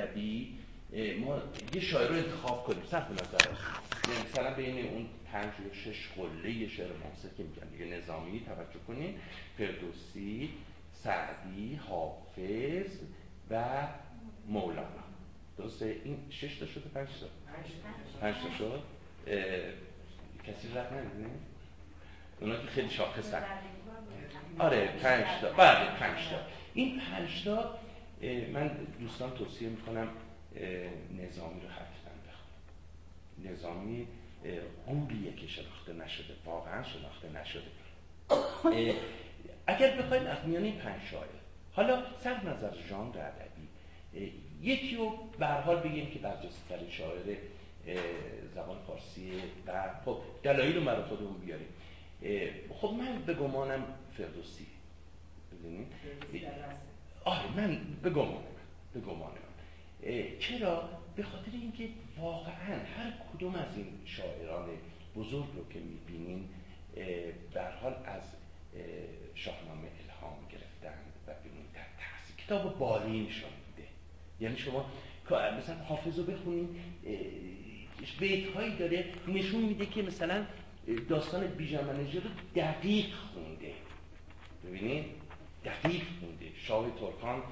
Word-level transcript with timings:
ادبی 0.00 0.58
ما 1.20 1.42
یه 1.74 1.80
شاعر 1.80 2.08
رو 2.08 2.14
انتخاب 2.14 2.64
کنیم 2.64 2.82
صرف 2.90 3.10
نظر 3.10 3.52
مثلا 4.24 4.54
بین 4.54 4.86
اون 4.88 5.06
پنج 5.32 5.44
یا 5.44 5.74
شش 5.74 6.08
قله 6.16 6.68
شعر 6.68 6.86
معاصر 7.04 7.28
که 7.36 7.42
میگن 7.42 7.68
دیگه 7.68 7.84
نظامی 7.84 8.40
توجه 8.40 8.80
کنین. 8.86 9.18
فردوسی 9.58 10.50
سعدی 10.92 11.74
حافظ 11.74 12.98
و 13.50 13.64
مولانا. 14.48 14.86
درسته؟ 15.58 16.00
این 16.04 16.18
شش 16.30 16.58
تا 16.58 16.66
شده؟ 16.66 16.88
پنج 16.88 17.08
تا. 17.20 17.26
پنج 18.20 18.34
تا. 18.34 18.58
شد؟ 18.58 18.82
کسی 20.46 20.68
رد 20.74 20.92
ندیدین 20.92 21.30
اونا 22.40 22.56
که 22.56 22.66
خیلی 22.66 22.90
شاخصن. 22.90 23.42
آره 24.58 24.86
پنج 24.86 25.26
تا. 25.40 25.52
بله 25.52 25.90
پنج 25.90 26.28
تا. 26.30 26.36
این 26.74 27.00
پنج 27.00 27.44
تا 27.44 27.78
من 28.52 28.70
دوستان 29.00 29.30
توصیه 29.30 29.68
می‌کنم 29.68 30.08
نظامی 31.10 31.60
رو 31.60 31.68
حتما 31.68 32.12
بخونم 32.26 33.52
نظامی 33.52 34.08
قولیه 34.86 35.32
که 35.32 35.46
شناخته 35.46 35.92
نشده 35.92 36.34
واقعا 36.44 36.82
شناخته 36.82 37.28
نشده. 37.28 37.70
اگر 39.66 39.96
بخواید 39.96 40.26
از 40.26 40.38
میان 40.44 40.64
این 40.64 40.78
پنج 40.78 41.02
شاعر 41.10 41.28
حالا 41.72 42.02
سر 42.18 42.44
نظر 42.44 42.76
ژانر 42.88 43.18
ادبی 43.18 43.68
یکی 44.62 44.96
رو 44.96 45.18
به 45.38 45.46
حال 45.46 45.76
بگیم 45.76 46.10
که 46.10 46.18
برجسته 46.18 46.90
شاعر 46.90 47.36
زبان 48.54 48.78
فارسی 48.86 49.32
و 49.66 49.94
خب 50.04 50.18
دلایل 50.42 50.76
رو 50.76 50.84
برای 50.84 51.02
خودمون 51.02 51.40
بیاریم. 51.40 51.68
خب 52.80 52.88
من 52.98 53.22
به 53.22 53.34
گمانم 53.34 53.84
فردوسی. 54.16 54.66
ببینید 55.52 55.92
آره 57.24 57.56
من 57.56 57.78
به 58.02 58.10
گمانم 58.10 58.44
به 58.94 59.00
گمانم 59.00 59.36
چرا؟ 60.38 60.88
به 61.16 61.22
خاطر 61.22 61.50
اینکه 61.52 61.88
واقعا 62.18 62.74
هر 62.96 63.12
کدوم 63.32 63.54
از 63.54 63.76
این 63.76 63.86
شاعران 64.04 64.68
بزرگ 65.16 65.46
رو 65.56 65.68
که 65.72 65.78
می‌بینین 65.78 66.48
در 67.52 67.70
حال 67.72 67.94
از 68.04 68.22
شاهنامه 69.34 69.88
الهام 70.04 70.38
گرفتن 70.52 70.98
و 71.26 71.32
ببینید 71.32 71.72
در 71.74 71.80
تحصیل 71.98 72.46
کتاب 72.46 72.78
بالینشان 72.78 73.50
بوده 73.66 73.88
یعنی 74.40 74.58
شما 74.58 74.86
مثلا 75.58 75.74
حافظ 75.74 76.18
رو 76.18 76.24
بخونین 76.24 76.68
بیت 78.20 78.54
هایی 78.54 78.76
داره 78.76 79.04
نشون 79.28 79.60
میده 79.60 79.86
که 79.86 80.02
مثلا 80.02 80.46
داستان 81.08 81.46
بیژمنژه 81.46 82.20
رو 82.20 82.30
دقیق 82.56 83.14
خونده. 83.14 83.72
ببینید 84.64 85.19
دقیق 85.64 86.02
خونده 86.20 86.46
شاه 86.56 86.86
ترکان 86.90 87.42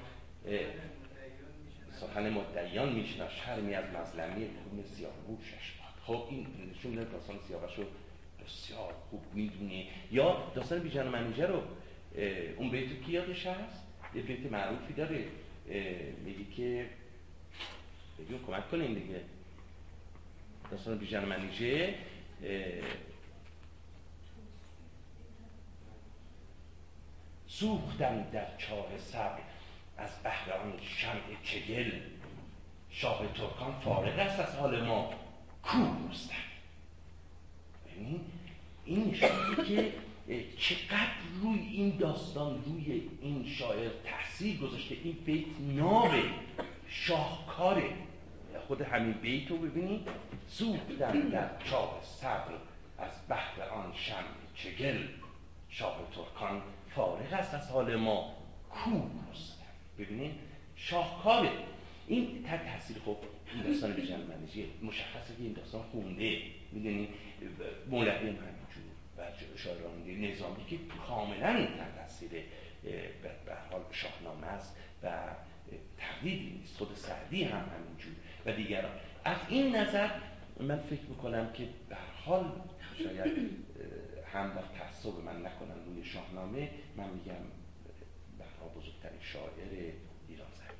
سخن 1.91 2.29
مدعیان 2.29 2.93
میشنا 2.93 3.29
شرمی 3.29 3.73
از 3.73 3.85
مظلمی 3.85 4.47
خون 4.69 4.83
سیاه 4.83 5.13
بوشش 5.27 5.73
خب 6.05 6.27
این 6.29 6.47
نشون 6.71 6.91
میده 6.91 7.03
داستان 7.03 7.35
سیاوش 7.47 7.75
رو 7.77 7.83
بسیار 8.45 8.93
خوب 9.09 9.21
می‌دونه. 9.33 9.87
یا 10.11 10.51
داستان 10.55 10.79
بیژن 10.79 11.07
منیجه 11.07 11.47
رو 11.47 11.61
اون 12.57 12.69
بیت 12.69 13.01
کی 13.03 13.11
یادش 13.11 13.47
هست؟ 13.47 13.83
یه 14.15 14.21
بیت 14.21 14.51
معروفی 14.51 14.93
داره. 14.93 15.23
میگه 16.25 16.43
که 16.55 16.89
بگیم 18.19 18.45
کمک 18.47 18.71
کنین 18.71 18.93
دیگه. 18.93 19.21
داستان 20.71 20.97
بیژن 20.97 21.25
منیژه 21.25 21.95
سوختم 27.49 28.25
در 28.31 28.57
چاه 28.57 28.97
صبر 28.97 29.39
از 29.97 30.09
بهر 30.23 30.53
آن 30.53 30.73
شمع 30.81 31.43
چگل. 31.43 31.91
شاه 32.89 33.33
ترکان 33.33 33.79
فارغ 33.83 34.19
است 34.19 34.39
از 34.39 34.55
حال 34.55 34.85
ما 34.85 35.09
کو 35.63 35.77
رستم 36.11 36.33
ببین 37.85 38.21
این 38.85 39.11
نشون 39.11 39.65
که 39.67 39.93
چقدر 40.57 41.11
روی 41.41 41.59
این 41.59 41.97
داستان 41.97 42.63
روی 42.65 43.09
این 43.21 43.45
شاعر 43.47 43.89
تاثیر 43.89 44.57
گذاشته 44.59 44.97
این 45.03 45.17
بیت 45.25 45.45
ناب 45.59 46.11
شاهکاره. 46.87 47.93
خود 48.67 48.81
همین 48.81 49.13
بیت 49.13 49.51
رو 49.51 49.57
ببینید. 49.57 50.07
سوختم 50.47 51.29
در 51.29 51.49
چاه 51.69 51.99
صبر 52.03 52.51
از 52.97 53.11
بحر 53.29 53.61
آن 53.61 53.93
شمع 53.95 54.23
چگل. 54.55 55.07
شاه 55.69 55.97
ترکان 56.15 56.61
فارغ 56.95 57.33
است 57.33 57.53
از 57.53 57.69
حال 57.69 57.95
ما. 57.95 58.35
کو 58.69 58.89
رستم 59.31 59.65
ببینید 59.99 60.31
شاهکاره 60.75 61.51
این 62.07 62.43
تحت 62.43 62.73
تاثیر 62.73 62.97
خب 63.05 63.17
این 63.53 63.63
داستان 63.63 63.93
بیژن 63.93 64.21
منیجی 64.21 64.65
مشخصه 64.83 65.35
که 65.35 65.43
این 65.43 65.53
داستان 65.53 65.81
خونده. 65.81 66.41
می‌دونید 66.71 67.09
مولوی 67.89 68.09
هم 68.09 68.35
همینجور 68.35 68.83
و 69.17 69.57
شاعران 69.57 70.07
نظامی 70.07 70.65
که 70.65 70.77
کاملا 71.07 71.65
تحت 71.65 71.95
تاثیر 71.97 72.29
به 73.45 73.55
حال 73.71 73.81
شاهنامه 73.91 74.47
است 74.47 74.77
و 75.03 75.09
تقلیدی 75.97 76.57
نیست. 76.59 76.77
خود 76.77 76.95
سعدی 76.95 77.43
هم 77.43 77.65
همینجور. 77.75 78.13
و 78.45 78.53
دیگران. 78.53 78.91
از 79.25 79.37
این 79.49 79.75
نظر 79.75 80.09
من 80.59 80.79
فکر 80.79 81.05
می‌کنم 81.09 81.53
که 81.53 81.63
به 81.89 81.95
حال 82.25 82.51
شاید 83.03 83.49
هم 84.33 84.53
در 84.53 84.79
تعصب 84.79 85.19
من 85.25 85.45
نکنن 85.45 85.85
روی 85.85 86.05
شاهنامه 86.05 86.69
من 86.95 87.09
میگم 87.09 87.33
بهرها 88.37 88.67
بزرگترین 88.75 89.21
شاعر 89.21 89.93
ایران 90.27 90.47
زمین. 90.55 90.79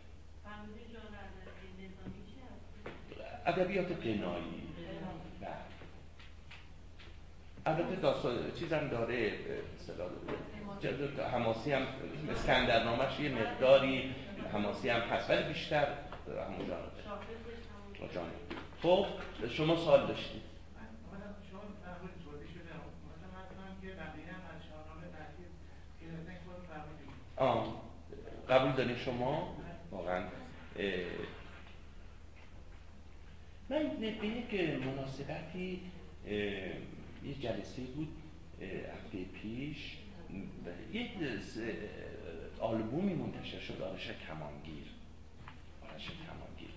ادبیات 3.45 3.91
قنایی 3.91 4.69
البته 7.65 7.95
داستان 7.95 8.51
چیزم 8.59 8.87
داره 8.87 9.33
حماسی 11.31 11.71
هم 11.71 11.87
اسکندرنامهش 12.31 13.19
یه 13.19 13.29
مقداری 13.29 14.15
حماسی 14.51 14.89
هم 14.89 15.01
هست 15.01 15.29
ولی 15.29 15.43
بیشتر 15.43 15.87
همون 16.47 16.67
جانب 18.13 18.29
خب 18.81 19.05
شما 19.49 19.75
سال 19.75 20.07
داشتید. 20.07 20.48
قبول 27.39 28.71
دارین 28.71 28.95
شما؟ 28.95 29.55
واقعا. 29.91 30.23
من 33.69 33.89
به 33.99 34.07
یک 34.07 34.83
مناسبتی 34.83 35.81
یه 36.25 37.33
جلسه 37.41 37.81
بود 37.81 38.07
هفته 38.61 39.23
پیش. 39.23 39.97
یک 40.93 41.09
آلبومی 42.59 43.13
منتشر 43.13 43.59
شد 43.59 43.81
آرش 43.81 44.11
کمانگیر. 44.27 44.85
آرش 45.93 46.07
کمانگیر. 46.07 46.73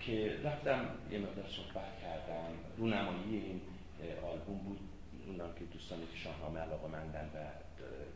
که 0.00 0.38
رفتم 0.44 0.88
یه 1.10 1.18
مقدار 1.18 1.46
صحبت 1.48 2.00
کردم. 2.02 2.50
رونمایی 2.76 3.36
این 3.36 3.60
آلبوم 4.32 4.58
بود. 4.58 4.80
اونان 5.26 5.54
که 5.58 5.64
دوستانی 5.64 6.06
که 6.06 6.18
شاهنامه 6.18 6.60
علاقه 6.60 6.88
مندن 6.88 7.24
و 7.24 7.38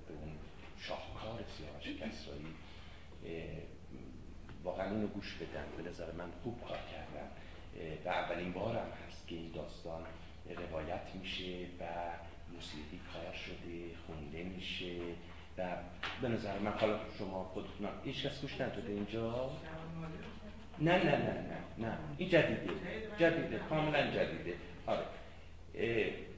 به 0.08 0.14
اون 0.14 0.32
شاهکار 0.88 1.44
سیاوش 1.56 2.00
کسرایی 2.00 2.54
واقعا 4.64 4.90
اینو 4.90 5.06
گوش 5.06 5.34
بدن 5.34 5.64
به 5.76 5.90
نظر 5.90 6.12
من 6.12 6.30
خوب 6.42 6.60
کار 6.68 6.78
کردم 6.92 7.28
و 8.04 8.08
اولین 8.08 8.52
بارم 8.52 8.86
هست 9.06 9.28
که 9.28 9.34
این 9.34 9.52
داستان 9.52 10.02
روایت 10.70 11.14
میشه 11.22 11.66
و 11.80 11.84
موسیقی 12.54 13.00
کار 13.12 13.34
شده 13.34 13.90
خونده 14.06 14.42
میشه 14.42 14.96
و 15.58 15.76
به 16.22 16.28
نظر 16.28 16.58
من 16.58 16.72
حالا 16.72 16.98
شما 17.18 17.44
خودتون 17.44 17.88
هیچ 18.04 18.26
کس 18.26 18.40
گوش 18.40 18.60
نداده 18.60 18.92
اینجا؟ 18.92 19.50
نه 20.80 21.04
نه 21.04 21.16
نه 21.16 21.32
نه 21.32 21.88
نه. 21.88 21.98
این 22.18 22.28
جدیده. 22.28 22.72
جدیده 23.18 23.58
کاملا 23.68 24.10
جدیده. 24.10 24.54
آره. 24.86 25.04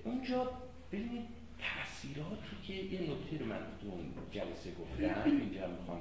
اونجا 0.04 0.52
ببینید 0.92 1.37
تاثیراتی 2.02 2.56
که 2.66 2.74
یه 2.74 3.00
نکته 3.00 3.38
رو 3.38 3.46
من 3.46 3.60
تو 3.80 3.88
اون 3.88 4.12
جلسه 4.32 4.70
گفتم 4.74 5.22
اینجا 5.24 5.66
می‌خوام 5.66 6.00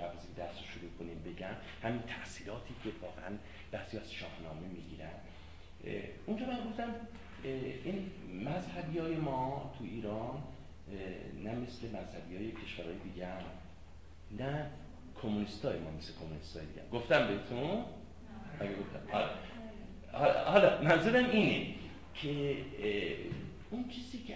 قبل 0.00 0.16
از 0.16 0.34
درس 0.36 0.58
رو 0.58 0.64
شروع 0.64 0.90
کنیم 0.98 1.22
بگم 1.26 1.54
همین 1.82 2.02
تاثیراتی 2.02 2.74
که 2.84 2.90
واقعا 3.02 3.36
بعضی 3.70 3.98
از 3.98 4.12
شاهنامه 4.12 4.68
می‌گیرن. 4.68 5.10
اونجا 6.26 6.46
من 6.46 6.70
گفتم 6.70 6.94
این 7.84 8.10
مذهبی 8.44 8.98
های 8.98 9.16
ما 9.16 9.74
تو 9.78 9.84
ایران 9.84 10.42
نه 11.44 11.54
مثل 11.54 11.86
مذهبی 11.86 12.36
های 12.36 12.52
کشورهای 12.52 12.98
دیگه 12.98 13.26
هم 13.26 13.42
نه 14.38 14.70
کمونیست 15.22 15.64
های 15.64 15.78
ما 15.78 15.90
مثل 15.90 16.12
کمونیست 16.20 16.56
های 16.56 16.66
دیگه 16.66 16.82
گفتم 16.92 17.28
بهتون؟ 17.28 17.84
اگه 18.60 18.74
گفتم. 18.76 19.30
حالا 20.52 20.82
منظورم 20.82 21.30
اینه 21.30 21.74
که 22.14 22.56
اون 23.70 23.88
چیزی 23.88 24.18
که 24.18 24.34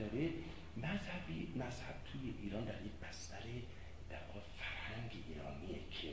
داره 0.00 0.30
مذهبی 0.76 1.52
مذهب 1.56 1.94
توی 2.12 2.34
ایران 2.42 2.64
در 2.64 2.82
یک 2.82 2.92
بستر 3.08 3.42
در 4.10 4.18
فرهنگ 4.58 5.10
ایرانیه 5.28 5.78
که 5.90 6.08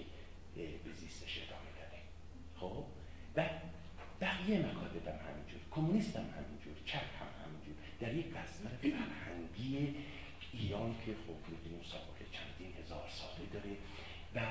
به 0.56 0.94
زیستش 0.94 1.42
ادامه 1.42 1.72
داره 1.80 2.02
خب؟ 2.56 2.86
و 3.36 3.50
بقیه 4.22 4.60
مکاتب 4.60 5.08
هم 5.08 5.20
همینجور 5.30 5.62
کمونیست 5.72 6.16
هم 6.16 6.24
همینجور 6.24 6.74
چپ 6.86 7.22
هم 7.22 7.28
همینجور. 7.44 7.76
در 8.00 8.14
یک 8.14 8.26
بستر 8.26 8.70
فرهنگی 8.82 9.96
ایران 10.54 10.96
که 11.06 11.12
خب 11.28 11.52
می‌دونیم 11.52 11.84
سابقه 11.84 12.26
چندین 12.32 12.74
هزار 12.84 13.10
ساله 13.10 13.46
داره 13.54 13.78
و 14.36 14.42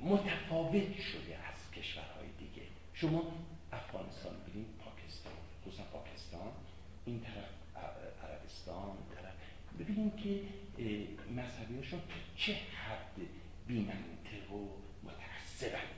متفاوت 0.00 1.00
شده 1.00 1.38
از 1.52 1.70
کشورهای 1.70 2.28
دیگه. 2.38 2.66
شما 2.94 3.32
ببینیم 9.96 10.16
که 10.16 10.40
مذهبیاشون 11.32 12.00
چه 12.36 12.52
حد 12.52 13.20
بیمنطق 13.66 14.52
و 14.52 14.68
متعصبن. 15.02 15.88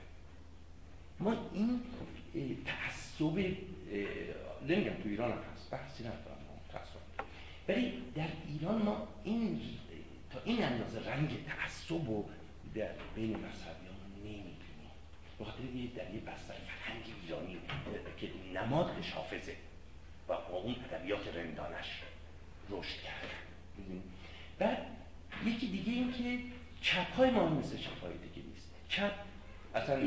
ما 1.19 1.49
این 1.53 1.81
تعصب 2.65 3.37
نمیگم 4.67 4.93
تو 5.03 5.09
ایران 5.09 5.31
هم 5.31 5.37
هست 5.37 5.71
بحثی 5.71 6.03
ندارم 6.03 6.39
ولی 7.67 7.93
در 8.15 8.27
ایران 8.47 8.81
ما 8.81 9.07
این 9.23 9.61
تا 10.31 10.39
این 10.45 10.63
اندازه 10.63 11.09
رنگ 11.09 11.45
تعصب 11.45 12.09
و 12.09 12.29
در 12.75 12.91
بین 13.15 13.29
مذهبیان 13.29 13.95
نمی‌بینیم. 14.17 14.55
به 15.39 15.45
خاطر 15.45 15.61
در 15.95 16.13
یه 16.13 16.21
بستر 16.21 16.53
فرهنگ 16.53 17.03
ایرانی 17.23 17.57
که 18.17 18.29
نمادش 18.53 19.11
حافظه 19.11 19.55
و 20.27 20.31
اون 20.33 20.75
ادبیات 20.91 21.27
رندانش 21.27 22.01
رشد 22.69 23.01
کرده 23.03 23.39
بعد 24.59 24.85
این 25.99 26.13
که 26.13 26.43
چپ 26.81 27.11
های 27.11 27.29
ما 27.29 27.49
مثل 27.49 27.77
چپ 27.77 28.01
های 28.01 28.13
دیگه 28.13 28.47
نیست. 28.47 28.71
چپ 28.89 29.11
اصلا 29.75 29.99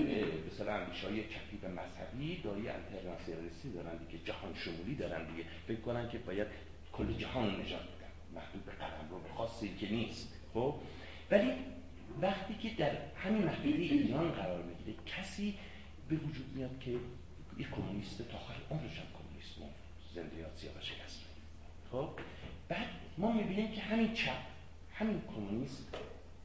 مثلا 0.47 0.75
اندیشه 0.75 1.09
های 1.09 1.23
چپی 1.23 1.57
و 1.63 1.69
مذهبی 1.69 2.43
دایی 2.43 2.69
انترناسیونالیستی 2.69 3.73
دارن 3.73 3.97
دیگه 3.97 4.25
جهان 4.25 4.55
شمولی 4.55 4.95
دارن 4.95 5.27
دیگه. 5.31 5.45
فکر 5.69 5.81
کنن 5.81 6.09
که 6.09 6.19
باید 6.19 6.47
کل 6.93 7.13
جهان 7.13 7.61
نجات 7.61 7.81
بدن. 7.81 8.13
محدود 8.35 8.65
به 8.65 8.73
قلم 8.73 9.09
رو 9.11 9.35
خاصی 9.37 9.77
که 9.77 9.89
نیست. 9.89 10.35
خب؟ 10.55 10.75
ولی 11.31 11.53
وقتی 12.23 12.55
که 12.55 12.69
در 12.75 12.97
همین 13.25 13.43
محدوده 13.43 13.79
ایران 13.79 14.31
قرار 14.31 14.63
می‌گیره 14.63 14.99
کسی 15.07 15.55
به 16.09 16.17
وجود 16.17 16.47
میاد 16.55 16.81
که 16.81 16.91
یک 17.59 17.71
کمونیست 17.71 18.23
تا 18.23 18.39
آخر 18.39 18.55
عمرش 18.71 18.99
هم 18.99 19.07
کمونیست 19.19 19.55
زنده 20.15 20.37
یا 20.37 20.55
سیاه 20.55 20.75
شکست. 20.81 21.21
خب؟ 21.93 22.09
بعد 22.69 22.87
ما 23.19 23.33
می‌بینیم 23.33 23.73
که 23.73 23.81
همین 23.81 24.13
چپ 24.13 24.52
همین 24.95 25.23
کمونیست 25.35 25.89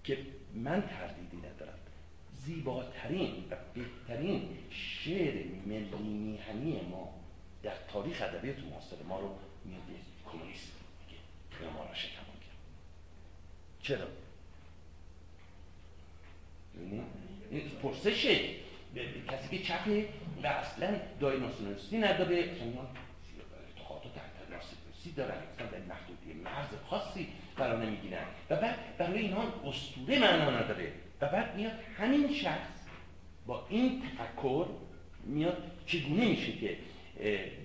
که 0.04 0.18
من 0.54 0.82
تردیدی 0.82 1.38
ندارم 1.38 1.78
زیباترین 2.34 3.46
و 3.52 3.56
بهترین 3.74 4.50
شعر 4.70 5.46
ملی 5.66 6.04
میهنی 6.04 6.82
ما 6.82 7.14
در 7.64 7.76
تاریخ 7.94 8.22
ادبیات 8.22 8.60
معاصر 8.60 9.04
ما 9.10 9.20
رو 9.20 9.36
میاد 9.66 9.82
کمونیست 10.32 10.72
میگه. 11.00 11.74
ما 11.74 11.84
را 11.86 11.94
شکمان 11.94 12.26
کرد. 12.26 12.58
چرا؟ 13.82 14.08
این 17.52 17.70
پرسشه 17.84 18.40
کسی 19.28 19.58
که 19.58 19.64
چپه 19.64 20.10
و 20.44 20.48
اصلا 20.48 21.00
دای 21.20 21.40
ناسیونالیستی 21.40 21.98
نداره 21.98 22.56
انترناسیونالیستی 25.08 25.12
دارن. 25.12 25.38
اصلا 25.56 25.68
در 25.68 25.86
محدودی 25.86 26.34
مرز 26.34 26.68
خاصی 26.90 27.28
قرار 27.58 27.86
نمی‌گیرن. 27.86 28.26
و 28.50 28.56
بعد 28.56 28.98
برای 28.98 29.20
اینها 29.20 29.44
اسطوره 29.66 30.20
معنا 30.20 30.50
نداره. 30.50 30.92
و 31.22 31.28
بعد 31.28 31.56
میاد 31.56 31.72
همین 31.98 32.34
شخص 32.34 32.88
با 33.46 33.66
این 33.70 34.02
تفکر 34.02 34.66
میاد 35.24 35.72
چگونه 35.86 36.26
میشه 36.26 36.52
که 36.52 36.78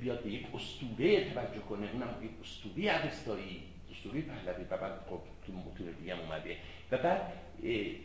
بیاد 0.01 0.23
به 0.23 0.31
یک 0.31 0.47
اسطوره 0.55 1.35
توجه 1.35 1.61
کنه. 1.69 1.91
اونم 1.93 2.15
یک 2.23 2.31
اسطوره 2.43 3.05
اوستایی 3.05 3.63
اسطوره 3.91 4.21
پهلوی. 4.21 4.65
و 4.71 4.77
بعد 4.77 4.93
خب 5.11 5.21
تو 5.47 5.53
متون 5.53 5.87
دیگه 6.01 6.21
اومده. 6.21 6.57
و 6.91 6.99
بعد 6.99 7.33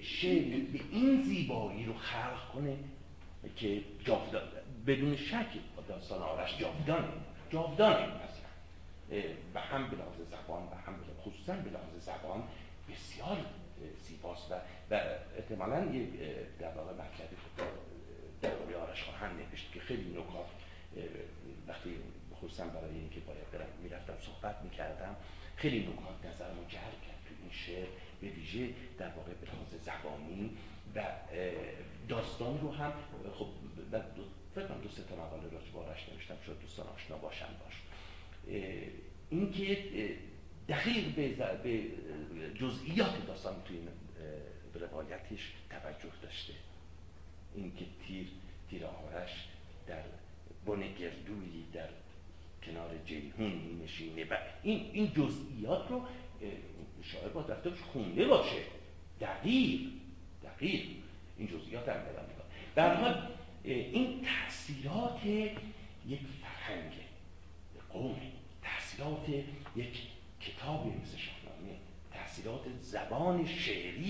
شعر 0.01 0.59
به 0.73 0.79
این 0.91 1.21
زیبایی 1.21 1.85
رو 1.85 1.93
خلق 1.93 2.51
کنه 2.53 2.77
که 3.55 3.81
جاودان 4.05 4.41
بدون 4.87 5.15
شک 5.15 5.47
داستان 5.87 6.21
آرش 6.21 6.57
جاودانه. 6.57 7.07
جاودانه. 7.49 8.07
و 9.53 9.59
هم 9.59 9.89
به 9.89 9.95
لحاظ 9.95 10.15
زبان 10.29 10.63
و 10.63 10.75
هم 10.85 10.95
خصوصا 11.21 11.53
به 11.53 11.69
لحاظ 11.69 12.03
زبان 12.05 12.43
بسیار 12.89 13.37
زیباست 14.03 14.51
و, 14.51 14.55
و 14.91 14.99
احتمالا 15.37 15.85
یک 15.85 16.09
در 16.59 16.71
واقع 16.71 16.93
مطلبی 16.93 17.35
درباره 18.41 18.77
آرش 18.77 19.03
خواهند 19.03 19.39
نوشت 19.39 19.71
که 19.73 19.79
خیلی 19.79 20.11
نکات 20.11 20.47
وقتی 21.67 21.95
خصوصا 22.35 22.65
برای 22.65 22.95
اینکه 22.95 23.19
باید 23.19 23.51
برم 23.51 23.67
می‌رفتم 23.83 24.13
صحبت 24.21 24.61
می‌کردم 24.63 25.15
خیلی 25.55 25.79
نکات 25.79 26.33
نظرمو 26.33 26.63
جلب 26.67 27.01
کرد 27.07 27.21
تو 27.27 27.33
این 27.41 27.51
شعر 27.51 27.87
به 28.21 28.27
ویژه 28.27 28.69
در 28.97 29.09
واقع 29.09 29.33
به 29.33 29.47
لحاظ 29.47 29.81
زبانی 29.81 30.57
و 30.95 31.03
داستان 32.09 32.59
رو 32.61 32.71
هم 32.73 32.93
خب 33.33 33.47
فکر 34.55 34.67
دو 34.67 34.89
سه 34.89 35.03
تا 35.03 35.15
مقاله 35.15 35.43
راجع 35.43 35.71
به 35.73 35.79
آرش 35.79 36.09
نوشتم 36.09 36.37
شد 36.45 36.59
دوستان 36.61 36.87
آشنا 36.87 37.17
باشن 37.17 37.45
باش. 37.63 37.86
اینکه 39.29 39.77
دقیق 40.69 41.15
به, 41.63 41.83
جزئیات 42.55 43.27
داستان 43.27 43.55
تو 43.65 43.73
این 43.73 43.87
روایتش 44.73 45.53
توجه 45.69 46.15
داشته. 46.21 46.53
اینکه 47.55 47.85
تیر 48.07 48.27
تیر 48.69 48.85
آرش 48.85 49.47
در 49.87 50.03
بن 50.65 50.79
گردویی 50.79 51.65
در 51.73 51.89
کنار 52.65 52.89
جیهون 53.05 53.51
می 53.51 53.83
نشینه 53.83 54.25
و 54.25 54.37
این 54.63 54.89
این 54.93 55.13
جزئیات 55.13 55.89
رو 55.89 56.01
شاعر 57.03 57.29
با 57.29 57.41
دفترش 57.41 57.81
خونده 57.81 58.27
باشه. 58.27 58.61
دقیق 59.21 59.81
دقیق. 60.43 60.85
این 61.37 61.47
جزئیات 61.47 61.89
هم 61.89 61.95
بدم 61.95 62.25
در 62.75 62.95
حال 62.95 63.27
این 63.63 64.25
تاثیرات 64.25 65.25
یک 66.07 66.19
فرهنگ 66.41 66.91
قوم 67.89 68.15
تاثیرات 68.97 69.29
یک 69.75 69.93
کتابی 70.41 70.89
مثل 70.89 71.17
شاهنامه 71.17 71.75
تاثیرات 72.13 72.61
زبان 72.81 73.45
شعری 73.45 74.01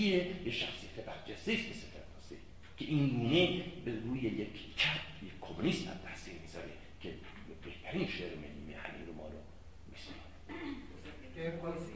یک 0.44 0.54
شخصیت 0.54 1.04
برجسته 1.06 1.52
است 1.52 1.62
مثل 1.70 1.86
فردوسی 1.86 2.36
که 2.76 2.84
این 2.84 3.08
گونه 3.08 3.62
به 3.84 4.00
روی 4.00 4.20
یک 4.20 4.76
چپ 4.76 5.00
یک 5.22 5.32
کمونیست 5.40 5.86
هم 5.86 5.96
تاثیر 6.08 6.34
می‌ذاره 6.42 6.72
که 7.00 7.14
بهترین 7.64 8.08
شعر 8.08 8.34
ملی 8.36 8.60
میهنی 8.66 9.06
رو 9.06 9.14
ما 9.14 9.26
رو 9.26 9.38
میسونه 9.90 10.16
یه 11.36 11.50
مقایسه 11.50 11.92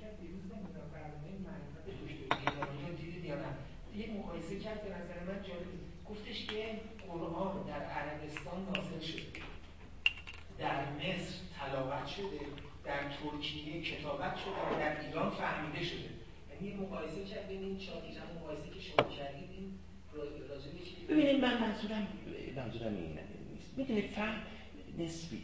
کرد 0.00 0.20
دیروز 0.20 0.44
نمی‌دونم 0.52 0.90
برنامه 0.92 1.28
معرفت 1.46 1.86
دکتر 1.86 2.92
دیدید 3.02 3.24
یا 3.24 3.34
نه 3.34 3.52
یه 3.96 4.10
مقایسه 4.10 4.58
کرد 4.60 4.82
به 4.82 4.88
نظر 4.88 5.20
من 5.28 5.42
جالب 5.48 5.66
گفتش 6.10 6.46
که 6.46 6.80
قرآن 7.08 7.66
در 7.66 7.82
عربستان 7.82 8.64
نازل 8.64 9.00
شده 9.06 9.40
در 10.60 10.92
مصر 10.92 11.34
تلاوت 11.58 12.06
شده 12.06 12.40
در 12.84 13.00
ترکیه 13.08 13.82
کتابت 13.82 14.36
شده 14.36 14.76
و 14.76 14.80
در 14.80 15.06
ایران 15.06 15.30
فهمیده 15.30 15.84
شده 15.84 16.10
یعنی 16.50 16.68
یه 16.68 16.76
مقایسه 16.76 17.24
کرد 17.24 17.48
بین 17.48 17.62
این 17.62 17.78
چهار 17.78 18.02
مقایسه 18.40 18.70
که 18.70 18.80
شما 18.80 19.16
کردید 19.16 19.50
این 19.50 19.78
راجع 20.14 20.30
ببینید 21.08 21.44
من 21.44 21.58
منظورم 21.80 22.08
منظورم 22.56 22.94
این 22.94 23.18
نیست. 23.52 23.78
می‌دونید 23.78 24.10
فهم 24.10 24.42
نسبیه. 24.98 25.40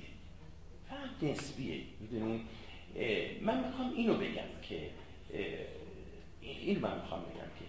فهم 0.88 1.30
نسبیه 1.30 1.80
می‌دونید 2.00 2.40
من 3.40 3.64
می‌خوام 3.64 3.92
اینو 3.96 4.14
بگم 4.14 4.60
که 4.62 4.90
این 6.40 6.78
من 6.78 7.00
می‌خوام 7.00 7.20
بگم 7.20 7.50
که 7.58 7.64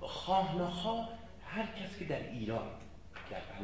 خواه 0.00 1.18
هر 1.44 1.66
کس 1.66 1.98
که 1.98 2.04
در 2.04 2.30
ایران 2.30 2.66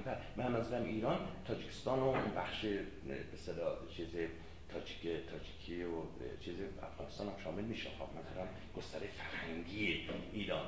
در 0.05 0.17
من 0.37 0.53
منظورم 0.53 0.85
ایران 0.85 1.19
تاجیکستان 1.47 1.99
و 1.99 2.03
اون 2.03 2.35
بخش 2.37 2.65
به 3.05 3.37
صدا 3.37 3.79
چیز 3.97 4.09
تاجیک 4.69 5.01
تاجیکی 5.03 5.83
و 5.83 6.03
چیز 6.45 6.55
افغانستان 6.83 7.27
هم 7.27 7.35
شامل 7.45 7.65
میشه. 7.65 7.89
خب 7.91 8.09
مثلا 8.21 8.47
گستره 8.77 9.09
فرهنگی 9.09 10.01
ایران 10.33 10.67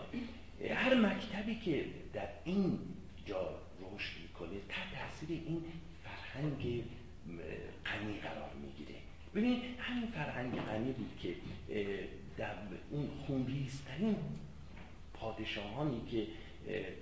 هر 0.70 0.94
مکتبی 0.94 1.54
که 1.54 1.84
در 2.12 2.28
این 2.44 2.78
جا 3.26 3.60
رشد 3.80 4.20
می‌کنه 4.22 4.60
تحت 4.68 4.94
تاثیر 4.94 5.28
این 5.46 5.64
فرهنگ 6.04 6.84
غنی 7.86 8.20
قرار 8.20 8.50
می‌گیره. 8.62 8.98
ببینید 9.34 9.80
همین 9.80 10.06
فرهنگ 10.06 10.60
غنی 10.60 10.92
بود 10.92 11.18
که 11.22 11.34
در 12.36 12.54
اون 12.90 13.10
خونریزترین 13.26 14.16
پادشاهانی 15.14 16.02
که 16.10 16.26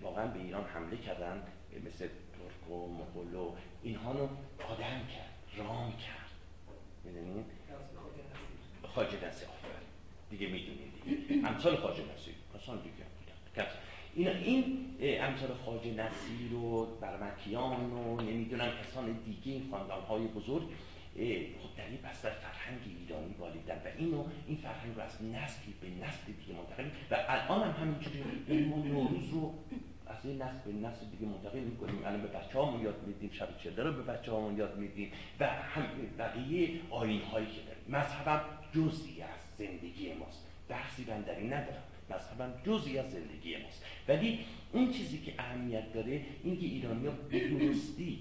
واقعا 0.02 0.26
به 0.26 0.40
ایران 0.40 0.64
حمله 0.64 0.96
کردن 0.96 1.42
مثل 1.86 2.08
ترک 2.08 2.70
و 2.70 2.88
مغول 2.88 3.34
و 3.34 3.52
اینها 3.82 4.12
رو 4.12 4.28
آدم 4.68 5.06
کرد 5.06 5.34
رام 5.56 5.92
کرد. 5.92 6.30
می‌دونید 7.04 7.46
خاجه 8.82 9.16
دست 9.18 9.44
آفر 9.44 9.68
دیگه 10.30 10.46
می‌دونید. 10.46 11.46
امثال 11.46 11.76
خاجه 11.76 12.02
نصیر. 12.14 12.34
کسان 12.54 12.76
دیگه 12.78 12.94
بودن 12.94 13.66
این 14.14 14.28
این 14.28 14.94
امثال 15.00 15.54
خواجه 15.54 15.90
نصیر 15.90 16.54
و 16.54 16.86
برمکیان 17.00 17.92
و 17.92 18.20
نمی‌دونم 18.20 18.68
کسان 18.82 19.12
دیگه 19.24 19.52
این 19.52 19.70
خاندان 19.70 20.02
های 20.02 20.26
بزرگ 20.26 20.62
خب 21.12 21.76
در 21.76 21.86
این 21.86 21.98
بستر 22.04 22.30
فرهنگ 22.30 22.80
ایرانی 23.00 23.34
بالیدن 23.38 23.74
و 23.74 23.88
اینو 23.98 24.24
این 24.46 24.56
فرهنگ 24.56 24.96
رو 24.96 25.02
از 25.02 25.22
نسلی 25.22 25.74
به 25.80 26.06
نسل 26.06 26.26
دیگه 26.26 26.58
منتقل 26.58 26.84
و 27.10 27.16
الان 27.28 27.70
هم 27.70 27.82
همینجوری 27.82 28.64
ما 28.64 28.76
نوروز 28.76 29.30
رو 29.30 29.54
از 30.06 30.26
این 30.26 30.42
نسل 30.42 30.58
به 30.64 30.88
نسل 30.88 31.06
دیگه 31.06 31.26
منتقل 31.26 31.58
می‌کنیم. 31.58 31.98
الان 32.04 32.22
به 32.22 32.28
بچه 32.28 32.58
هامون 32.58 32.82
یاد 32.82 33.06
میدیم 33.06 33.30
شب 33.32 33.48
چله 33.64 33.82
رو 33.82 33.92
به 33.92 34.02
بچه 34.02 34.32
هامون 34.32 34.56
یاد 34.56 34.76
میدیم 34.76 35.12
و 35.40 35.46
هم 35.46 35.82
بقیه 36.18 36.80
آین 36.90 37.22
هایی 37.22 37.46
که 37.46 37.60
داریم. 37.66 37.84
مذهبم 37.88 38.40
جزئی 38.72 39.22
از 39.22 39.40
زندگی 39.58 40.12
ماست. 40.12 40.46
بحثی 40.68 41.04
من 41.08 41.20
در 41.20 41.40
ندارم 42.10 42.22
مذهبم 42.22 42.52
جزئی 42.64 42.98
از 42.98 43.12
زندگی 43.12 43.56
ماست. 43.56 43.84
ولی 44.08 44.38
اون 44.72 44.92
چیزی 44.92 45.18
که 45.18 45.34
اهمیت 45.38 45.92
داره 45.92 46.26
این 46.42 46.56
که 46.60 46.66
ایرانی 46.66 47.06
ها 47.06 47.12
به 47.12 47.48
درستی 47.48 48.18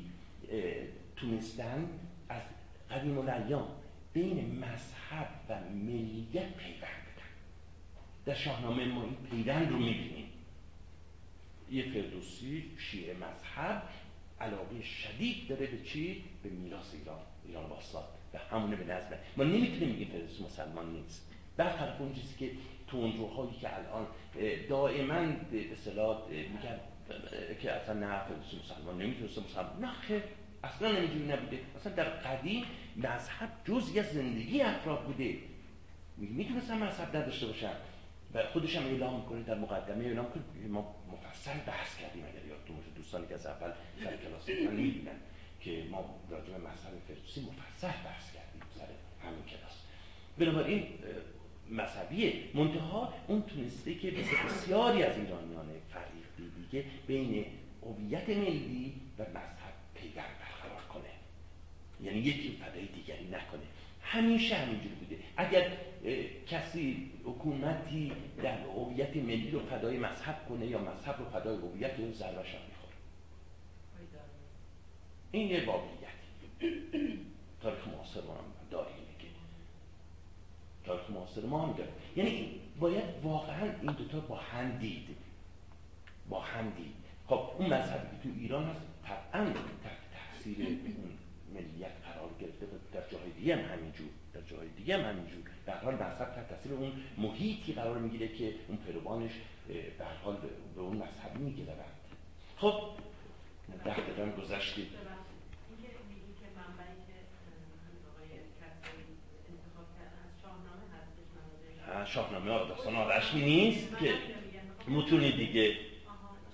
تونستن 1.16 1.90
از 2.30 2.42
قدیم 2.92 3.18
الایام 3.18 3.68
بین 4.14 4.60
مذهب 4.60 5.30
و 5.50 5.60
ملیت 5.70 6.54
پیوند 6.58 7.04
بدن. 7.04 7.30
در 8.26 8.34
شاهنامه 8.34 8.86
ما 8.86 9.04
این 9.04 9.16
پیوند 9.16 9.70
رو 9.70 9.78
می‌بینیم. 9.78 10.26
یه 11.72 11.84
فردوسی 11.94 12.64
شیعه 12.78 13.14
مذهب 13.14 13.84
علاقه 14.42 14.82
شدید 14.82 15.48
داره 15.48 15.68
به 15.68 15.84
چی؟ 15.84 16.24
به 16.44 16.50
میراث 16.50 16.94
ایران 16.94 17.20
ایران 17.48 17.70
باستان. 17.70 18.04
و 18.34 18.38
همونه 18.38 18.76
به 18.76 18.84
نظر 18.84 19.18
ما 19.38 19.44
نمی‌تونیم 19.44 19.96
بگیم 19.96 20.08
فردوسی 20.08 20.44
مسلمان 20.44 20.94
نیست. 20.94 21.30
برخلاف 21.58 22.02
اون 22.02 22.14
چیزی 22.14 22.36
که 22.40 22.52
تندروهایی 22.94 23.60
که 23.62 23.70
الان 23.78 24.08
دائما 24.70 25.22
به 25.52 25.72
اصطلاح 25.72 26.30
میگن 26.30 26.80
که 27.62 27.72
اصلا 27.72 27.94
نه 27.94 28.22
مسلمان 28.64 29.02
نمی‌تونست 29.02 29.38
مسلمان 29.38 29.80
نه 29.82 29.92
خیر 29.92 30.22
اصلا 30.64 30.92
نمی‌دونی 30.92 31.34
نبوده. 31.34 31.60
اصلا 31.76 31.94
در 31.94 32.04
قدیم 32.04 32.64
مذهب 32.96 33.50
جزی 33.66 34.00
از 34.00 34.06
زندگی 34.06 34.62
افراد 34.62 35.04
بوده. 35.04 35.38
می‌تونستن 36.18 36.78
مذهب 36.78 37.16
نداشته 37.16 37.46
باشن. 37.46 37.74
و 38.34 38.44
خودش 38.44 38.76
هم 38.76 38.84
اعلام 38.84 39.20
می‌کنه 39.20 39.44
در 39.44 39.58
مقدمه 39.58 40.06
اعلام 40.06 40.26
کنه 40.26 40.68
ما 40.68 40.96
مفصل 41.12 41.60
بحث 41.68 41.98
کردیم 41.98 42.24
اگر 42.24 42.46
یادتون 42.46 42.76
باشه 42.76 42.90
دوستانی 42.96 43.28
که 43.28 43.34
از 43.34 43.46
اول 43.46 43.72
سر 44.04 44.18
کلاس 44.18 44.50
من 44.50 44.76
می‌بینن 44.76 45.20
که 45.62 45.84
ما 45.92 46.20
راجع 46.30 46.46
به 46.46 46.58
مذهب 46.58 46.94
فردوسی 47.08 47.42
مفصل 47.42 47.88
بحث 47.88 48.34
کردیم 48.34 48.62
سر 48.76 48.86
همین 49.28 49.44
کلاس. 49.44 49.84
بنابراین 50.38 50.88
مذهبیه. 51.74 52.34
منتها 52.54 53.14
اون 53.28 53.42
تونسته 53.42 53.96
که 53.96 54.12
بسیاری 54.12 55.04
از 55.04 55.18
ایرانیان 55.18 55.68
فریقی 55.90 56.52
دیگه 56.62 56.86
بین 57.08 57.46
هویت 57.84 58.30
ملی 58.30 58.94
و 59.20 59.22
مذهب 59.22 59.74
پیوند 59.96 60.26
برقرار 60.40 60.84
کنه. 60.94 61.10
یعنی 62.02 62.20
یکی 62.20 62.58
فدای 62.62 62.86
دیگری 62.86 63.26
نکنه. 63.26 63.62
همیشه 64.02 64.56
همینجوری 64.56 64.96
بوده. 64.96 65.18
اگر 65.38 65.72
کسی 66.48 67.12
حکومتی 67.24 68.12
در 68.44 68.58
هویت 68.62 69.16
ملی 69.16 69.52
رو 69.52 69.60
فدای 69.60 69.98
مذهب 69.98 70.46
کنه 70.50 70.66
یا 70.66 70.80
مذهب 70.80 71.16
رو 71.20 71.26
فدای 71.30 71.58
هویت 71.58 71.96
ضربش 72.14 72.56
هم 72.56 72.62
می‌خوره. 72.70 72.94
این 75.32 75.50
یه 75.50 75.66
واقعیت. 75.66 75.94
تاریخ 77.62 77.88
معاصر 77.88 78.22
ما 78.22 78.34
هم 78.34 78.44
داریم. 78.72 79.03
تاریخ 80.86 81.10
معاصر 81.10 81.46
ما 81.46 81.66
هم 81.66 81.74
داره 81.74 81.90
یعنی 82.16 82.62
باید 82.80 83.04
واقعا 83.24 83.72
این 83.82 83.92
دوتا 83.92 84.20
با 84.20 84.36
هم 84.36 84.78
دید. 84.78 85.08
با 86.30 86.40
هم 86.40 86.70
دید. 86.70 86.96
خب 87.28 87.40
اون 87.58 87.74
مذهبی 87.74 88.18
که 88.18 88.24
تو 88.24 88.30
ایران 88.40 88.66
هست 88.66 88.82
طبعا 89.04 89.46
تحت 89.84 89.98
تاثیر 90.14 90.68
اون 90.68 91.18
ملیت 91.54 91.92
قرار 92.06 92.30
گرفته 92.40 92.66
در 92.94 93.02
جای 93.10 93.32
دیگه 93.38 93.56
هم 93.56 93.74
همینجور 93.78 94.10
در 94.34 94.42
جای 94.42 94.70
دیگه 94.70 94.98
هم 94.98 95.10
همینجور. 95.10 95.44
در 95.66 95.78
حال 95.78 95.94
مذهب 95.94 96.36
تحت 96.36 96.50
تاثیر 96.50 96.74
اون 96.74 96.92
محیطی 97.18 97.74
قرار 97.74 97.98
می‌گیره 97.98 98.28
که 98.28 98.56
اون 98.68 98.78
پیروانش 98.78 99.32
به 99.68 100.06
حال 100.24 100.38
به 100.76 100.82
اون 100.82 100.98
مذهبی 100.98 101.44
می‌گیره 101.44 101.74
خب 102.58 102.82
ده 103.86 103.94
دقیقه 103.94 104.32
گذشتید 104.42 104.88
شاهنامه 112.06 112.52
آقا 112.52 112.66
داستان 112.66 112.96
آرشمی 112.96 113.42
نیست 113.42 113.98
که 114.00 114.14
متون 114.88 115.20
دیگه. 115.20 115.78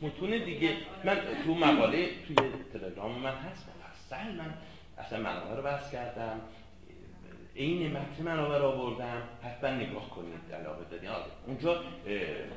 متون 0.02 0.30
دیگه. 0.30 0.78
من 1.04 1.22
تو 1.46 1.54
مقاله 1.54 2.10
توی 2.28 2.36
تلگرام 2.74 3.20
من 3.20 3.36
هست 3.36 3.66
مفصل 3.70 4.32
من 4.36 4.54
اصلا 4.98 5.20
منابع 5.20 5.56
رو 5.56 5.62
بحث 5.62 5.92
کردم. 5.92 6.42
این 7.54 7.92
متن 7.92 8.24
منابع 8.24 8.58
رو 8.58 8.66
آوردم. 8.66 9.22
حتما 9.44 9.70
نگاه 9.70 10.10
کنید 10.10 10.54
علاقه 10.54 10.86
دارین. 10.92 11.10
اونجا 11.48 11.84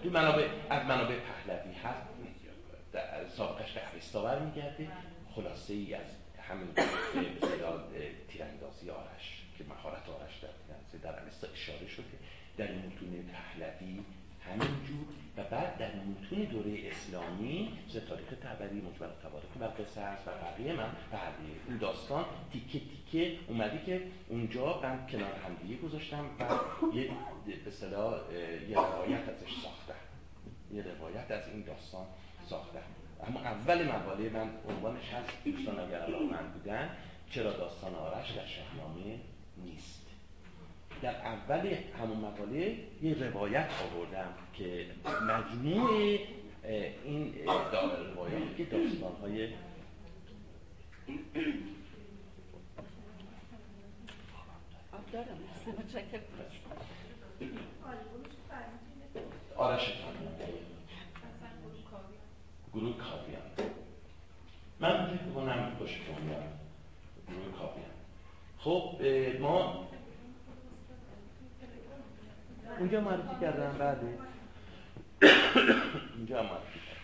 تو 0.03 0.11
منابع 0.11 0.49
از 0.71 0.87
منابع 0.87 1.15
پهلوی 1.15 1.75
هست. 1.75 2.03
سابقش 3.37 3.73
به 3.73 3.81
اوستا 3.95 4.23
برمیگرده 4.23 4.89
خلاصه 5.35 5.75
ای 5.75 5.95
از 5.95 6.07
همین 6.49 6.69
تیراندازی 8.29 8.91
آرش 8.91 9.43
که 9.59 9.65
مهارت 9.65 10.09
آرش 10.09 10.39
در 10.43 11.11
در 11.11 11.23
اوستا 11.25 11.47
اشاره 11.53 11.89
شده. 11.89 12.05
در 12.57 12.73
متون 12.73 13.25
پهلوی 13.33 14.01
همینجور 14.51 15.07
و 15.37 15.43
بعد 15.43 15.79
در 15.79 15.91
متون 15.95 16.45
دوره 16.45 16.79
اسلامی 16.91 17.79
مثل 17.89 18.01
تاریخ 18.01 18.29
تبری 18.29 18.81
مجمل 18.81 19.09
تواریخ 19.23 19.51
و 19.61 19.65
قصص 19.65 19.99
و 20.27 20.31
بقیه 20.31 20.73
من 20.73 20.91
بقیه 21.13 21.57
این 21.69 21.79
داستان 21.79 22.25
تیکه 22.53 22.81
تیکه 22.81 23.39
اومدی 23.49 23.79
که 23.87 24.03
اونجا 24.29 24.81
من 24.83 25.07
کنار 25.07 25.33
همدیگه 25.47 25.83
گذاشتم 25.83 26.25
و 26.25 26.45
یه 26.97 27.11
به 27.65 27.71
صلاح 27.71 28.21
یه 28.69 28.77
روایت 28.77 29.29
ازش 29.29 29.63
ساختم. 29.63 29.95
یه 30.73 30.83
روایت 30.83 31.31
از 31.31 31.49
این 31.49 31.63
داستان 31.63 32.07
ساختم. 32.47 32.83
اما 33.27 33.41
اول 33.41 33.89
مقاله 33.89 34.31
من 34.31 34.51
عنوانش 34.69 35.09
هست 35.13 35.45
دوستان 35.45 35.81
اگر 35.81 36.07
من 36.09 36.53
بودن 36.53 36.91
چرا 37.31 37.53
داستان 37.53 37.95
آرش 37.95 38.31
در 38.31 38.47
شاهنامه 38.47 39.21
نیست؟ 39.57 40.02
در 41.03 41.27
اول 41.27 41.75
همون 42.01 42.19
مقاله 42.19 42.77
یه 43.03 43.15
روایت 43.15 43.71
آوردم 43.95 44.35
که 44.55 44.87
مجموع 45.23 46.19
این 47.05 47.35
روایت 47.47 48.57
که 48.57 48.65
داستان 48.65 49.13
های 49.23 49.49
آرش 59.57 59.93
گروه 62.73 62.97
کاویان. 62.97 63.43
من 64.81 65.07
فکر 65.07 65.31
کنم 65.35 65.77
خوشتون 65.79 66.15
گروه 67.29 67.59
کاویان. 67.59 67.93
خب 68.59 69.03
ما 69.41 69.89
اونجا 72.79 73.01
معرفی 73.01 73.41
کردم 73.41 73.79
بعده 73.79 74.07
اونجا 76.17 76.43
معرفی 76.43 76.79
کردم. 76.87 77.01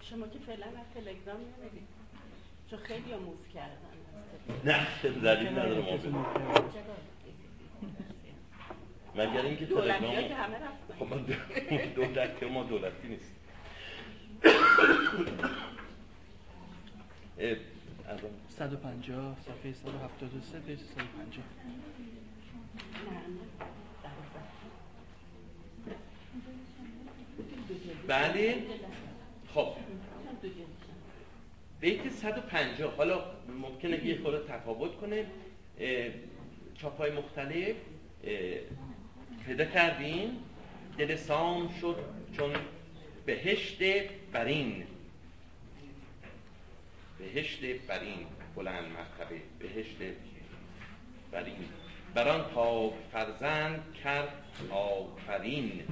شما 0.00 0.28
که 0.28 0.38
فعلا 0.46 0.66
از 0.66 0.86
تلگرام 0.94 1.36
نمی‌دید 1.36 1.88
چون 2.70 2.78
خیلی 2.78 3.12
ها 3.12 3.18
موف 3.18 3.48
کردن 3.54 3.76
نه 4.64 4.86
دلیل 5.22 5.48
نداره 5.48 6.08
ما 6.08 6.24
مگر 9.14 9.40
اینکه 9.40 9.66
که 9.66 9.74
رفتن. 9.74 10.94
خب 10.98 11.06
دولتی 11.96 12.46
ما 12.46 12.62
دولتی 12.62 13.08
نیست. 13.08 13.34
150 18.48 19.36
صفحه 19.40 19.72
173 19.72 20.58
پیج 20.60 20.80
150 20.80 21.44
بله. 28.06 28.62
خب. 29.54 29.68
بیت 31.80 32.08
150 32.12 32.94
حالا 32.96 33.24
ممکنه 33.48 34.06
یه 34.06 34.22
خورده 34.22 34.52
تفاوت 34.52 34.96
کنه. 34.96 35.26
چاپای 36.74 37.10
مختلف. 37.10 37.76
پیدا 39.46 39.64
کردیم 39.64 40.44
دل 40.98 41.16
سام 41.16 41.74
شد 41.80 41.96
چون 42.36 42.52
بهشت 43.26 43.82
برین. 44.32 44.84
بهشت 47.18 47.60
برین. 47.88 48.26
بلند 48.56 48.84
مرتبه. 48.84 49.40
بهشت 49.58 49.96
برین. 51.32 51.81
بران 52.14 52.42
پاک 52.42 52.92
فرزند 53.12 53.94
کرد 54.04 54.28
آفرین 54.70 55.82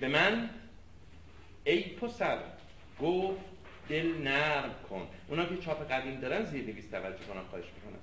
به 0.00 0.08
من 0.08 0.50
ای 1.64 1.82
پسر 1.82 2.38
گفت 3.00 3.40
دل 3.88 4.14
نرم 4.22 4.74
کن 4.90 5.08
اونا 5.28 5.44
که 5.44 5.56
چاپ 5.56 5.92
قدیم 5.92 6.20
دارن 6.20 6.44
زیر 6.44 6.66
نویس 6.66 6.86
توجه 6.86 7.24
کنن 7.24 7.42
خواهش 7.50 7.64
می‌کنم 7.64 8.00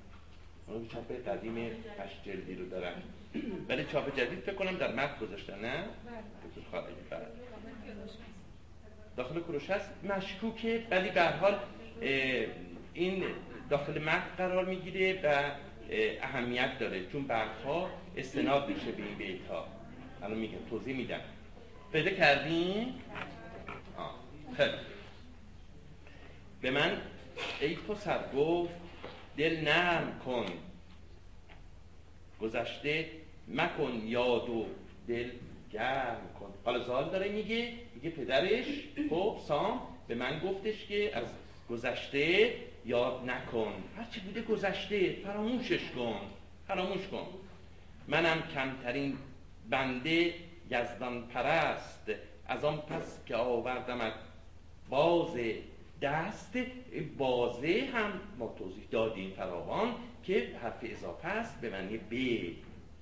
اونا 0.66 0.86
که 0.86 0.94
چاپ 0.94 1.28
قدیم 1.28 1.58
هشت 1.98 2.24
جلدی 2.24 2.54
رو 2.54 2.68
دارن 2.68 3.02
ولی 3.68 3.84
چاپ 3.84 4.16
جدید 4.16 4.40
فکر 4.40 4.54
کنم 4.54 4.76
در 4.76 4.92
متن 4.92 5.26
گذاشتن 5.26 5.58
نه؟ 5.58 5.84
بله. 7.10 7.26
داخل 9.16 9.40
کروش 9.40 9.70
هست 9.70 9.90
مشکوکه 10.04 10.86
ولی 10.90 11.10
به 11.10 11.22
حال 11.22 11.58
این 12.94 13.24
داخل 13.74 14.02
متن 14.02 14.34
قرار 14.36 14.64
می‌گیره 14.64 15.20
و 15.24 15.26
اه، 15.26 15.52
اهمیت 16.22 16.78
داره. 16.78 17.06
چون 17.06 17.26
بعدها 17.26 17.90
استناد 18.16 18.68
میشه 18.68 18.92
به 18.92 19.02
این 19.02 19.14
بیت 19.14 19.46
ها 19.48 19.66
الان 20.22 20.38
میگم 20.38 20.58
توضیح 20.70 20.96
میدم. 20.96 21.20
پیدا 21.92 22.10
کردین؟ 22.10 22.94
آه. 23.98 24.14
خیلی. 24.56 24.72
به 26.60 26.70
من 26.70 26.96
ای 27.60 27.74
پسر 27.74 28.18
گفت 28.36 28.74
دل 29.36 29.60
نرم 29.60 30.20
کن. 30.24 30.46
گذشته 32.40 33.06
مکن 33.48 34.02
یاد 34.04 34.48
و 34.48 34.66
دل 35.08 35.30
گرم 35.72 36.20
کن. 36.40 36.54
حالا 36.64 36.78
زال 36.78 37.10
داره 37.10 37.28
میگه 37.28 37.72
میگه 37.94 38.10
پدرش 38.10 38.66
خب 39.10 39.38
سام 39.48 39.80
به 40.08 40.14
من 40.14 40.38
گفتش 40.38 40.86
که 40.86 41.16
از 41.16 41.24
گذشته 41.70 42.54
یاد 42.84 43.30
نکن. 43.30 43.72
هرچی 43.96 44.20
بوده 44.20 44.42
گذشته 44.42 45.12
فراموشش 45.12 45.90
کن. 45.90 46.20
فراموش 46.68 47.06
کن. 47.08 47.26
منم 48.08 48.42
کمترین 48.54 49.18
بنده 49.70 50.34
یزدان 50.70 51.26
پرست 51.26 52.10
از 52.46 52.64
آن 52.64 52.76
پس 52.76 53.18
که 53.26 53.36
آوردمت 53.36 54.12
باز 54.88 55.36
دست 56.02 56.58
بازه 57.18 57.88
هم 57.94 58.20
ما 58.38 58.54
توضیح 58.58 58.84
دادیم 58.90 59.30
فراوان 59.30 59.94
که 60.22 60.50
حرف 60.62 60.78
اضافه 60.82 61.28
است 61.28 61.60
به 61.60 61.70
معنی 61.70 61.96
به 61.96 62.50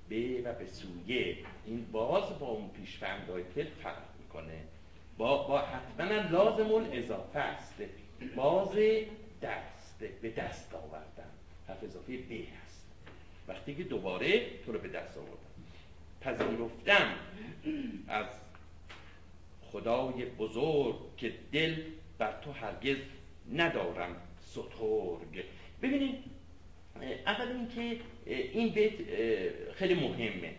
به 0.08 0.40
و 0.50 0.52
به 0.52 0.66
سویه 0.66 1.36
این 1.66 1.86
باز 1.92 2.38
با 2.38 2.46
اون 2.46 2.68
پیشفهمدهای 2.68 3.42
کل 3.54 3.64
فرق 3.82 4.02
می‌کنه. 4.18 4.58
با, 5.18 5.42
با 5.42 5.58
حتما 5.58 6.28
لازم 6.30 6.88
اضافه 6.92 7.38
است. 7.38 7.74
باز 8.36 8.76
دست 9.42 9.98
به 10.22 10.30
دست 10.30 10.74
آوردن. 10.74 11.30
حرف 11.68 11.84
اضافه 11.84 12.16
به 12.16 12.34
هست 12.34 12.86
وقتی 13.48 13.74
که 13.74 13.84
دوباره 13.84 14.46
تو 14.66 14.72
رو 14.72 14.78
به 14.78 14.88
دست 14.88 15.18
آوردن 15.18 15.36
پذیرفتم 16.20 17.14
از 18.08 18.26
خدای 19.62 20.24
بزرگ 20.24 20.96
که 21.16 21.32
دل 21.52 21.74
بر 22.18 22.40
تو 22.40 22.52
هرگز 22.52 22.96
ندارم 23.52 24.16
سترگ. 24.40 25.44
ببینید 25.82 26.14
اول 27.26 27.48
اینکه 27.48 28.00
این 28.26 28.68
بیت 28.68 28.92
خیلی 29.74 29.94
مهمه. 29.94 30.54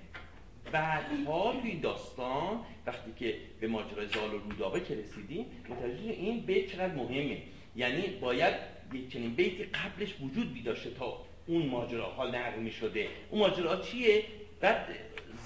بعدها 0.72 1.62
توی 1.62 1.80
داستان 1.80 2.60
وقتی 2.86 3.12
که 3.20 3.36
به 3.60 3.68
ماجرای 3.68 4.08
زال 4.08 4.34
و 4.34 4.38
رودابه 4.38 4.80
که 4.80 4.96
رسیدیم 4.96 5.46
متوجه 5.70 6.12
این 6.12 6.40
بیت 6.40 6.72
چقدر 6.72 6.94
مهمه. 6.94 7.42
یعنی 7.76 8.08
باید 8.08 8.54
یک 8.94 9.14
چنین 9.14 9.34
بیتی 9.34 9.64
قبلش 9.64 10.16
وجود 10.22 10.54
بیداشته 10.54 10.90
تا 10.90 11.18
اون 11.48 11.66
ماجراها 11.66 12.28
نقل 12.28 12.60
می 12.60 12.72
شده 12.72 13.08
اون 13.30 13.40
ماجرا 13.40 13.82
چیه؟ 13.82 14.24
بعد 14.60 14.88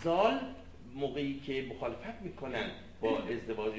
زال 0.03 0.39
موقعی 0.95 1.39
که 1.45 1.65
مخالفت 1.69 2.21
می‌کنن 2.21 2.71
با 3.01 3.19
ازدواج 3.19 3.73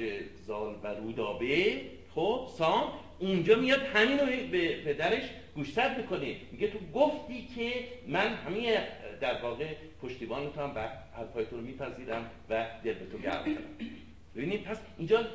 زال 0.47 0.75
و 0.83 0.87
رودابه 0.87 1.81
خب 2.15 2.47
سام 2.57 2.91
اونجا 3.19 3.55
میاد 3.55 3.81
همین 3.81 4.17
به 4.51 4.83
پدرش 4.83 5.23
گوشزد 5.55 5.97
می‌کنه. 5.97 6.35
میگه 6.51 6.67
تو 6.67 6.77
گفتی 6.93 7.47
که 7.55 7.71
من 8.07 8.33
همین 8.33 8.73
در 9.21 9.41
واقع 9.41 9.65
پشتیبان 10.01 10.51
تو 10.51 10.61
هم 10.61 10.71
و 10.75 10.87
حرفای 11.17 11.45
تو 11.45 11.55
رو 11.55 11.61
میپذیرم 11.61 12.29
و 12.49 12.67
دل 12.83 12.93
به 12.93 13.05
تو 13.05 13.17
گرم 13.17 13.43
کنم. 14.35 14.57
پس 14.57 14.77
اینجا 14.97 15.27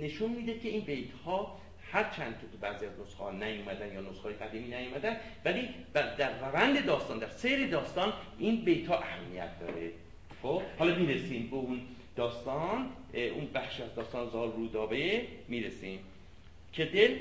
نشون 0.00 0.30
میده 0.30 0.58
که 0.58 0.68
این 0.68 0.80
بیت 0.80 1.12
ها 1.24 1.59
هر 1.92 2.04
چند 2.16 2.38
که 2.40 2.46
تو 2.52 2.58
بعضی 2.60 2.86
از 2.86 2.92
نسخه 3.06 3.24
ها 3.24 3.30
نیومدن 3.30 3.92
یا 3.92 4.00
نسخه 4.00 4.32
قدیمی 4.32 4.68
نیومدن 4.68 5.16
ولی 5.44 5.68
در 5.92 6.38
روند 6.38 6.86
داستان 6.86 7.18
در 7.18 7.28
سیر 7.28 7.66
داستان 7.66 8.12
این 8.38 8.64
بیت 8.64 8.88
ها 8.88 8.98
اهمیت 8.98 9.60
داره. 9.60 9.90
خب؟ 10.42 10.62
حالا 10.78 10.94
می‌رسیم 10.94 11.50
به 11.50 11.56
اون 11.56 11.80
داستان 12.16 12.90
اون 13.14 13.48
بخش 13.54 13.80
از 13.80 13.94
داستان 13.94 14.30
زال 14.30 14.52
رودابه 14.52 15.26
می‌رسیم 15.48 16.00
که 16.72 16.84
دل 16.84 17.18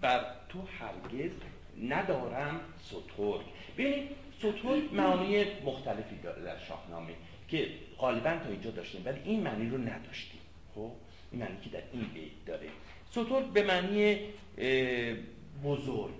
بر 0.00 0.24
تو 0.48 0.58
هرگز 0.78 1.30
ندارم 1.82 2.60
سترگ. 2.82 3.40
ببینید 3.78 4.08
سترگ 4.38 4.94
معانی 4.94 5.44
مختلفی 5.64 6.16
داره 6.22 6.42
در 6.42 6.58
شاهنامه 6.58 7.12
که 7.48 7.68
غالبا 7.98 8.30
تا 8.30 8.50
اینجا 8.50 8.70
داشتیم 8.70 9.02
ولی 9.04 9.20
این 9.24 9.40
معنی 9.40 9.70
رو 9.70 9.78
نداشتیم. 9.78 10.40
خب؟ 10.74 10.90
این 11.32 11.42
معنی 11.42 11.56
که 11.64 11.70
در 11.70 11.82
این 11.92 12.02
بیت 12.14 12.44
داره. 12.46 12.68
سترگ 13.10 13.52
به 13.52 13.62
معنی 13.62 14.18
بزرگ؟ 15.64 16.14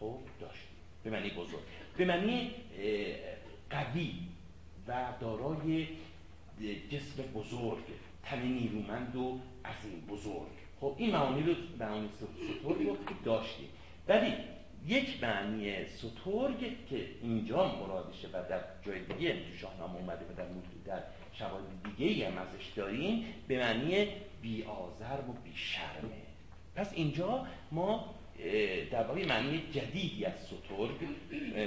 خب 0.00 0.18
داشتیم 0.40 0.68
به 1.04 1.10
معنی 1.10 1.30
بزرگ. 1.30 1.60
به 1.96 2.04
معنی 2.04 2.50
قوی 3.70 4.12
و 4.88 5.12
دارای 5.20 5.86
جسم 6.90 7.22
بزرگ 7.34 7.84
تن 8.24 8.42
نیرومند 8.42 9.16
و 9.16 9.40
عظیم 9.64 10.00
بزرگ. 10.08 10.58
خب 10.80 10.94
این 10.98 11.10
معانی 11.10 11.42
رو 11.42 11.54
معانی 11.80 12.08
سترگ 12.16 12.86
رو 12.86 12.96
داشتیم. 13.24 13.68
ولی 14.08 14.32
یک 14.86 15.22
معنی 15.22 15.86
سترگ 15.86 16.86
که 16.90 17.06
اینجا 17.22 17.76
مرادشه 17.76 18.28
و 18.28 18.32
در 18.32 18.60
جای 18.86 19.00
دیگه 19.00 19.32
تو 19.32 19.56
شاهنامه 19.60 19.94
اومده 19.94 20.24
و 20.24 20.34
در 20.36 20.44
در 20.84 21.02
شواهد 21.32 21.64
دیگه 21.96 22.30
هم 22.30 22.38
ازش 22.38 22.72
داریم 22.76 23.24
به 23.48 23.58
معنی 23.58 24.06
بی 24.42 24.62
آزرم 24.62 25.30
و 25.30 25.32
بی 25.32 25.52
شرمه 25.54 26.22
پس 26.74 26.92
اینجا 26.92 27.46
ما 27.72 28.14
در 28.90 29.06
واقع 29.06 29.26
معنی 29.26 29.62
جدیدی 29.72 30.24
از 30.24 30.32
سترگ 30.46 31.08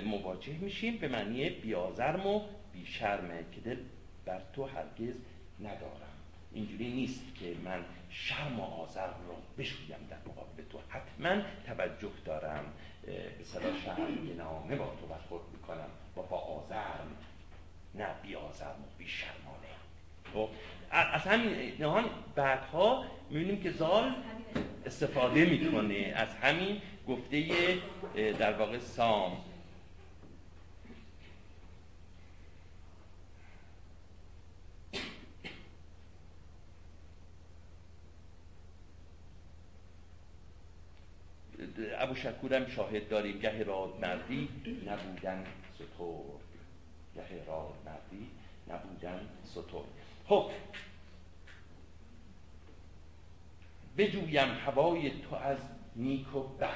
مواجه 0.06 0.54
میشیم 0.54 0.98
به 0.98 1.08
معنی 1.08 1.50
بیازرم 1.50 2.28
و 2.28 2.42
بیشرمه 2.74 3.46
که 3.52 3.62
دل 3.62 3.78
بر 4.26 4.42
تو 4.54 4.66
هرگز 4.66 5.16
ندارم. 5.60 6.12
اینجوری 6.54 6.94
نیست 6.94 7.36
که 7.36 7.56
من 7.64 7.86
شرم 8.10 8.60
و 8.60 8.64
آزرم 8.64 9.16
رو 9.28 9.36
بشویم 9.58 10.08
در 10.10 10.18
مقابل 10.28 10.64
تو. 10.70 10.80
حتما 10.90 11.42
توجه 11.66 12.12
دارم. 12.26 12.74
به 13.06 13.44
صدا 13.44 13.80
شرم 13.86 14.38
نامه 14.38 14.76
با 14.76 14.96
تو 15.02 15.08
برخورد 15.08 15.44
می‌کنم. 15.52 15.90
و 16.18 16.22
با 16.22 16.38
آزرم. 16.38 17.18
نه 17.96 18.08
بی 18.24 18.36
آزرم 18.36 18.70
و 18.70 18.98
بی 18.98 19.08
شرمانه 19.08 19.68
خب؟ 20.34 20.50
از 20.92 21.22
همین 21.22 21.74
نهان 21.80 22.06
بعدها 22.36 23.06
می‌بینیم 23.30 23.64
که 23.64 23.72
زال 23.72 24.16
استفاده 24.86 25.46
می‌کنه. 25.46 26.14
از 26.16 26.36
همین 26.36 26.82
گفته 27.08 27.48
در 28.16 28.54
واقع 28.54 28.80
سام. 28.80 29.38
ابو 41.98 42.16
شکورم 42.16 42.68
شاهد 42.68 43.10
داریم. 43.10 43.40
گه 43.40 43.64
راد 43.64 44.00
مردی 44.02 44.50
نبودن 44.86 45.44
ستور 45.76 46.40
گه 47.16 47.46
راد 47.48 47.74
مردی 47.86 48.28
نبودن 48.70 49.30
ستور 49.44 49.84
خب 50.28 50.52
بجویم 54.02 54.50
هوای 54.66 55.10
تو 55.10 55.36
از 55.36 55.58
نیک 55.96 56.36
و 56.36 56.40
بد. 56.40 56.70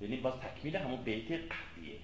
یعنی 0.00 0.16
باز 0.16 0.32
تکمیل 0.34 0.76
همون 0.76 1.02
بیت 1.02 1.32
قبلیه. 1.32 1.98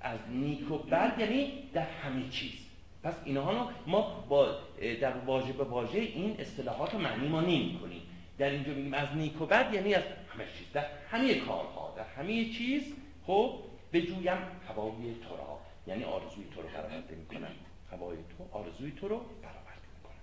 از 0.00 0.18
نیک 0.28 0.70
و 0.70 0.78
بد 0.78 1.18
یعنی 1.18 1.52
در 1.72 1.86
همه 1.86 2.28
چیز. 2.28 2.66
پس 3.02 3.14
اینها 3.24 3.52
رو 3.52 3.70
ما 3.86 4.24
با 4.28 4.58
در 5.00 5.16
واژه 5.16 5.52
به 5.52 5.64
واژه 5.64 5.98
این 5.98 6.40
اصطلاحات 6.40 6.94
معنی 6.94 7.28
ما 7.28 7.40
نمی 7.40 7.78
کنیم 7.82 8.02
در 8.38 8.50
اینجا 8.50 8.72
میگیم 8.72 8.94
از 8.94 9.08
نیک 9.16 9.40
و 9.40 9.46
بد 9.46 9.74
یعنی 9.74 9.94
از 9.94 10.02
همه 10.02 10.44
چیز. 10.58 10.72
در 10.72 10.86
همه 11.10 11.34
کارها 11.34 11.94
در 11.96 12.04
همه 12.04 12.44
چیز 12.44 12.94
خب 13.26 13.58
بجویم 13.92 14.38
هوای 14.68 15.14
تو 15.28 15.36
را. 15.36 15.58
یعنی 15.86 16.04
آرزوی 16.04 16.44
تو 16.54 16.62
رو 16.62 16.68
برآورده 16.68 17.14
می‌کنم. 17.14 17.50
هوای 17.92 18.16
تو 18.16 18.58
آرزوی 18.58 18.90
تو 18.90 19.08
رو 19.08 19.16
برآورده 19.16 19.88
می‌کنم. 19.96 20.20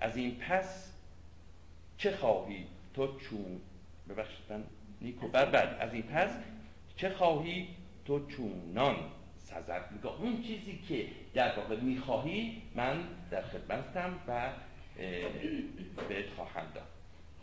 از 0.00 0.16
این 0.16 0.36
پس 0.36 0.87
چه 1.98 2.16
خواهی؟ 2.16 2.66
تو 2.94 3.18
چون 3.18 3.60
ببخشید 4.08 4.44
من 4.50 4.64
نیکو 5.00 5.28
بر 5.28 5.44
بعد 5.44 5.76
از 5.80 5.94
این 5.94 6.02
پس 6.02 6.30
چه 6.96 7.10
خواهی؟ 7.10 7.68
تو 8.04 8.26
چونان 8.26 8.96
سزد 9.38 9.88
میگه 9.90 10.06
اون 10.06 10.42
چیزی 10.42 10.78
که 10.88 11.06
در 11.34 11.56
واقع 11.56 11.76
می‌خواهی 11.80 12.62
من 12.74 13.04
در 13.30 13.42
خدمتم 13.42 14.18
و 14.28 14.50
بهت 16.08 16.30
خواهم 16.36 16.66
داد. 16.74 16.86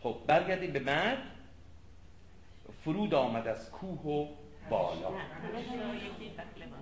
خب 0.02 0.16
برگردیم 0.26 0.72
به 0.72 0.80
مرد 0.80 1.18
فرود 2.84 3.14
آمد 3.14 3.48
از 3.48 3.70
کوه 3.70 4.00
و 4.00 4.28
بالا. 4.70 5.12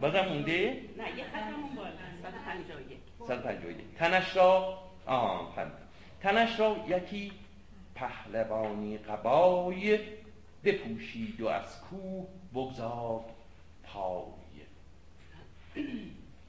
بازم 0.01 0.21
مونده؟ 0.29 0.81
نه 0.99 1.19
یه 1.19 1.25
خط 1.25 1.35
همون 1.35 1.75
بالا 1.77 1.91
151 2.23 2.99
151 3.27 3.77
تنش 3.99 4.37
را 4.37 4.79
آه 5.07 5.57
پند. 5.57 5.73
تنش 6.21 6.61
را 6.61 6.77
یکی 6.89 7.33
پهلوانی 7.95 8.99
قبای 8.99 9.99
بپوشید 10.65 11.41
و 11.41 11.47
از 11.49 11.81
کوه 11.81 12.27
بگذار 12.55 13.25
پای. 13.85 14.23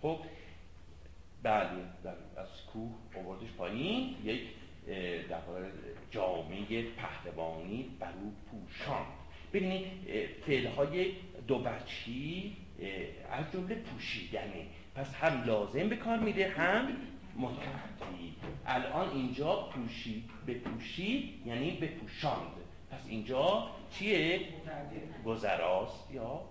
خب 0.02 0.20
بله 1.44 1.70
در- 2.04 2.42
از 2.42 2.48
کوه 2.74 2.92
آوردش 3.18 3.52
پایین. 3.58 4.16
یک 4.24 4.42
در 5.30 5.38
جامعه 6.12 6.84
پهلوانی 6.92 7.96
بر 8.00 8.12
او 8.22 8.34
پوشان 8.52 9.06
ببینید 9.54 9.86
فعلهای 10.46 11.12
دو 11.48 11.64
اه، 12.80 13.40
از 13.40 13.52
جمله 13.54 13.76
پوشیدنه. 13.76 14.66
پس 14.96 15.16
هم 15.16 15.44
لازم 15.44 15.90
به 15.90 15.96
کار 15.96 16.20
میره 16.20 16.48
هم 16.48 16.88
متعدی 17.36 18.36
الان 18.68 19.10
اینجا 19.10 19.56
پوشید 19.56 20.30
بپوشید 20.48 21.48
یعنی 21.48 21.72
بپوشاند. 21.72 22.52
پس 22.92 23.00
اینجا 23.08 23.68
چیه؟ 23.92 24.40
گذراست 25.26 26.12
یا 26.12 26.42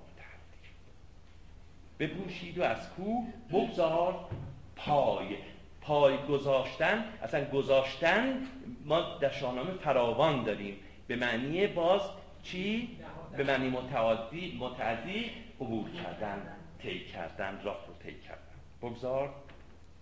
بپوشید 1.99 2.59
و 2.59 2.63
از 2.63 2.91
کوه 2.91 3.27
بگذار 3.53 4.29
پای. 4.77 5.37
پای 5.81 6.17
گذاشتن 6.27 7.05
اصلا 7.23 7.45
گذاشتن 7.45 8.47
ما 8.85 9.01
در 9.01 9.31
شاهنامه 9.31 9.73
فراوان 9.73 10.45
داریم. 10.45 10.77
به 11.07 11.17
معنی 11.17 11.67
باز 11.67 12.01
چی؟ 12.43 12.97
به 13.37 13.45
معنی 13.45 13.69
متعدی 13.69 14.59
متعدی 14.61 15.31
عبور 15.61 15.91
کردن 15.91 16.57
طی 16.79 17.05
کردن 17.05 17.61
راه 17.63 17.79
رو 17.87 17.95
طی 18.03 18.21
کردن. 18.21 18.41
بگذار 18.83 19.35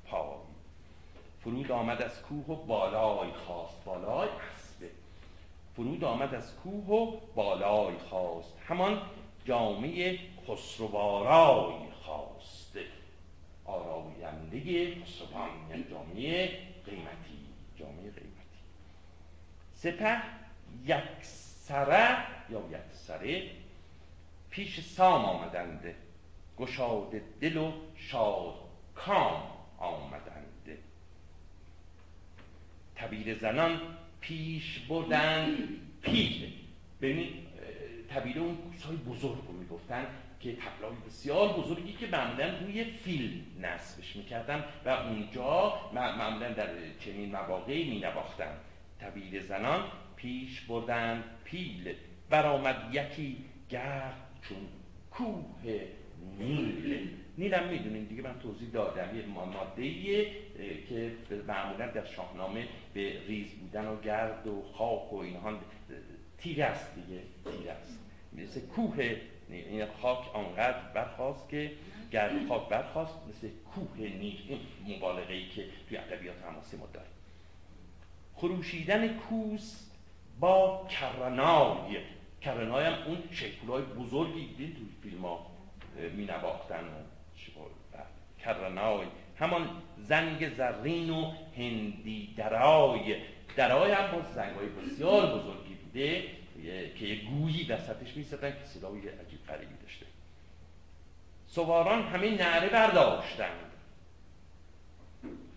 پای. 0.04 0.51
فرود 1.44 1.72
آمد 1.72 2.02
از 2.02 2.22
کوه 2.22 2.46
و 2.46 2.66
بالای 2.66 3.32
خواست 3.32 3.84
بالای 3.84 4.28
اسبه. 4.28 4.90
فرود 5.76 6.04
آمد 6.04 6.34
از 6.34 6.56
کوه 6.56 6.84
و 6.84 7.20
بالای 7.34 7.98
خواست 7.98 8.58
همان 8.68 9.02
جامعه 9.44 10.18
خسروارای 10.48 11.90
خواست 11.92 12.76
آراینده 13.64 14.94
خسروان 15.04 15.50
یعنی 15.70 15.84
جامعه 15.90 16.46
قیمتی. 16.84 17.46
جامعه 17.76 18.10
قیمتی. 18.10 18.62
سپه 19.74 20.22
یک 20.84 21.22
سره 21.22 22.16
یا 22.50 22.60
یک 22.70 22.92
سره 22.92 23.50
پیش 24.50 24.80
سام 24.80 25.24
آمدند. 25.24 25.94
گشاده 26.58 27.22
دل 27.40 27.56
و 27.56 27.72
شاد 27.96 28.54
کام 28.94 29.42
آمدند. 29.78 30.41
تبیر 33.02 33.34
زنان 33.34 33.80
پیش 34.20 34.78
بردن 34.78 35.56
پیل 36.02 36.52
ببینید 37.00 37.32
تبیر 38.08 38.38
اون 38.38 38.56
کوسای 38.56 38.96
بزرگ 38.96 39.38
رو 39.48 39.52
می‌گفتن 39.52 40.06
که 40.40 40.56
تبلای 40.56 40.92
بسیار 41.06 41.48
بزرگی 41.48 41.92
که 41.92 42.06
معمولا 42.06 42.58
روی 42.58 42.84
فیل 42.84 43.42
نصبش 43.60 44.16
می‌کردن 44.16 44.64
و 44.84 44.88
اونجا 44.88 45.74
مع- 45.94 46.18
معمولا 46.18 46.52
در 46.52 46.68
چنین 47.00 47.32
مواقعی 47.32 47.90
مینواختن. 47.90 48.56
تبیر 49.00 49.42
زنان 49.42 49.84
پیش 50.16 50.60
بردن 50.60 51.24
پیل. 51.44 51.94
برآمد 52.30 52.76
یکی 52.92 53.36
گرد 53.68 54.16
چون 54.48 54.58
کوه 55.10 55.80
نیل. 56.38 57.08
نیلم 57.38 57.68
می‌دونین 57.68 58.04
دیگه 58.04 58.22
من 58.22 58.38
توضیح 58.38 58.68
دادم. 58.70 59.16
یه 59.18 59.26
ما- 59.26 59.44
ماده‌ایه 59.44 60.26
اه، 60.58 60.88
که 60.88 61.12
معمولا 61.48 61.86
در 61.86 62.04
شاهنامه 62.04 62.68
به 62.94 63.20
ریز 63.26 63.50
بودن 63.60 63.86
و 63.86 64.00
گرد 64.00 64.46
و 64.46 64.62
خاک 64.72 65.12
و 65.12 65.16
اینها 65.16 65.48
اه، 65.50 65.56
تیره 66.38 66.64
است 66.64 66.94
دیگه 66.94 67.20
تیره 67.58 67.72
است. 67.72 67.98
مثل 68.32 68.60
کوه 68.60 69.16
این 69.48 69.86
خاک 70.02 70.34
آنقدر 70.36 70.78
برخواست 70.94 71.48
که 71.48 71.70
گرد 72.12 72.48
خاک 72.48 72.68
برخواست 72.68 73.14
مثل 73.28 73.48
کوه 73.74 73.98
نیل 73.98 74.38
این 74.84 74.96
مبالغه 74.96 75.32
ای 75.34 75.48
که 75.48 75.64
توی 75.88 75.96
ادبیات 75.98 76.36
حماسی 76.44 76.76
ما 76.76 76.86
داریم. 76.92 77.10
خروشیدن 78.34 79.08
کوس 79.16 79.86
با 80.40 80.86
کرنای. 80.90 81.96
کرنای 82.40 82.84
هم 82.84 82.92
اون 83.06 83.18
شیپولای 83.30 83.82
بزرگی 83.82 84.46
دیدین 84.46 84.74
توی 84.76 85.10
فیلم 85.10 85.22
ها 85.22 85.46
می 86.16 86.24
نواختن 86.24 86.84
کرنای 88.44 89.06
همان 89.38 89.68
زنگ 89.96 90.54
زرین 90.54 91.10
و 91.10 91.32
هندی 91.56 92.34
درای. 92.36 93.16
درای 93.56 93.92
هم 93.92 94.12
باز 94.12 94.34
زنگ 94.34 94.56
های 94.56 94.66
بسیار 94.66 95.26
بزرگی 95.26 95.74
بوده 95.74 96.22
که 96.98 97.14
گویی 97.30 97.64
وسطش 97.64 98.16
می 98.16 98.24
که 98.24 98.64
صدای 98.64 99.08
عجیب 99.08 99.46
غریبی 99.48 99.74
داشته. 99.82 100.06
سواران 101.46 102.02
همه 102.02 102.30
نعره 102.30 102.68
برداشتند 102.68 103.72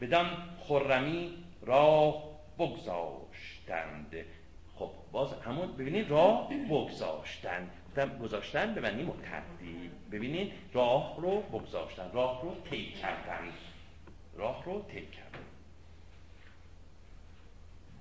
بدان 0.01 0.27
خرمی 0.67 1.33
راه 1.61 2.23
بگذاشتند. 2.59 4.15
خب 4.75 4.91
باز 5.11 5.33
همون 5.33 5.71
ببینید 5.71 6.09
راه 6.09 6.49
بگذاشتن 6.69 7.61
گفتم 7.63 7.84
گذاشتن 7.99 8.73
به 8.73 8.81
معنی 8.81 9.03
متعدی. 9.03 9.89
ببینید 10.11 10.53
راه 10.73 11.21
رو 11.21 11.41
بگذاشتن. 11.41 12.11
راه 12.13 12.41
رو 12.43 12.55
طی 12.69 12.91
کردن. 12.91 13.49
راه 14.35 14.65
رو 14.65 14.81
طی 14.81 15.01
کردن. 15.01 15.45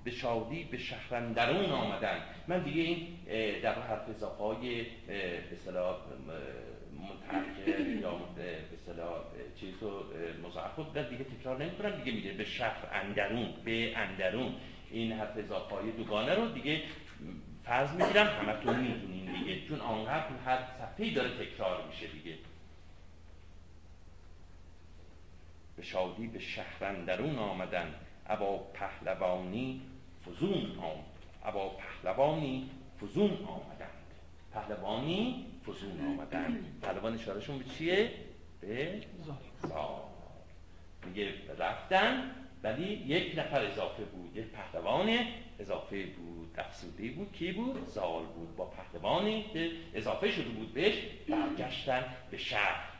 به 0.04 0.10
شادی 0.10 0.64
به 0.64 0.78
شهرندرون 0.78 1.70
آمدن. 1.70 2.18
من 2.48 2.62
دیگه 2.62 2.82
این 2.82 3.06
در 3.60 3.82
حرف 3.82 4.08
اضافه 4.08 4.42
های 4.42 4.86
به 5.06 5.52
اصطلاح 5.52 5.96
متحقق 6.98 7.86
یا 8.02 8.14
به 8.36 8.58
اصطلاح 8.74 9.12
اه، 9.12 9.24
چیز 9.60 9.74
رو 9.80 10.04
مضاعف 10.46 10.96
دیگه 11.10 11.24
تکرار 11.24 11.64
نمی 11.64 11.70
کنم 11.70 11.90
دیگه 11.90 12.16
میگه 12.16 12.32
به 12.32 12.44
شهر 12.44 12.88
اندرون 12.92 13.54
به 13.64 13.96
اندرون. 13.96 14.54
این 14.90 15.12
حرف 15.12 15.36
اضافه 15.36 15.90
دوگانه 15.96 16.34
رو 16.34 16.48
دیگه 16.48 16.82
فرض 17.64 17.90
می‌گیرم 17.90 18.26
همتون 18.26 18.80
می‌دونین 18.80 19.13
دیگه 19.44 19.68
چون 19.68 19.80
آنقدر 19.80 20.28
تو 20.28 20.34
هر 20.44 20.58
صفحه‌ای 20.78 21.10
داره 21.10 21.30
تکرار 21.44 21.86
میشه 21.86 22.06
دیگه 22.06 22.38
به 25.76 25.82
شادی 25.82 26.26
به 26.26 26.38
شهرندرون 26.38 27.38
آمدن 27.38 27.94
ابا 28.26 28.58
پهلوانی 28.58 29.80
فزون 30.26 30.78
آمد 30.78 31.04
ابا 31.44 31.68
پهلوانی 31.68 32.70
فزون 33.00 33.30
آمدند 33.30 33.90
پهلوانی 34.52 35.46
فزون 35.66 36.06
آمدند 36.06 36.80
پهلوان 36.82 37.14
اشارهشون 37.14 37.58
به 37.58 37.64
چیه؟ 37.64 38.10
به. 38.60 39.00
زال 39.62 40.02
میگه 41.06 41.32
رفتن 41.58 42.30
ولی 42.64 42.92
یک 43.06 43.38
نفر 43.38 43.64
اضافه 43.64 44.04
بود 44.04 44.36
یک 44.36 44.46
پهلوان 44.46 45.18
اضافه 45.58 46.06
بود 46.06 46.54
افسوده 46.58 47.10
بود. 47.10 47.32
کی 47.32 47.52
بود؟ 47.52 47.86
زال 47.86 48.26
بود. 48.26 48.56
با 48.56 48.64
پهلوانی 48.64 49.44
که 49.52 49.70
اضافه 49.94 50.30
شده 50.30 50.48
بود 50.48 50.74
بهش 50.74 50.94
برگشتن 51.28 52.04
به 52.30 52.38
شهر. 52.38 52.90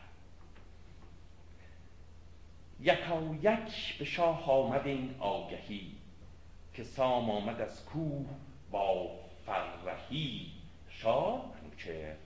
یکا 2.81 3.23
یک 3.43 3.99
به 3.99 4.05
شاه 4.05 4.51
آمد 4.51 4.87
این 4.87 5.15
آگهی 5.19 5.93
که 6.75 6.85
سام 6.85 7.31
آمد 7.31 7.61
از 7.61 7.85
کوه 7.85 8.27
با 8.71 9.11
فرهی. 9.47 10.47
شاه 10.89 11.55
چه؟ 11.85 12.17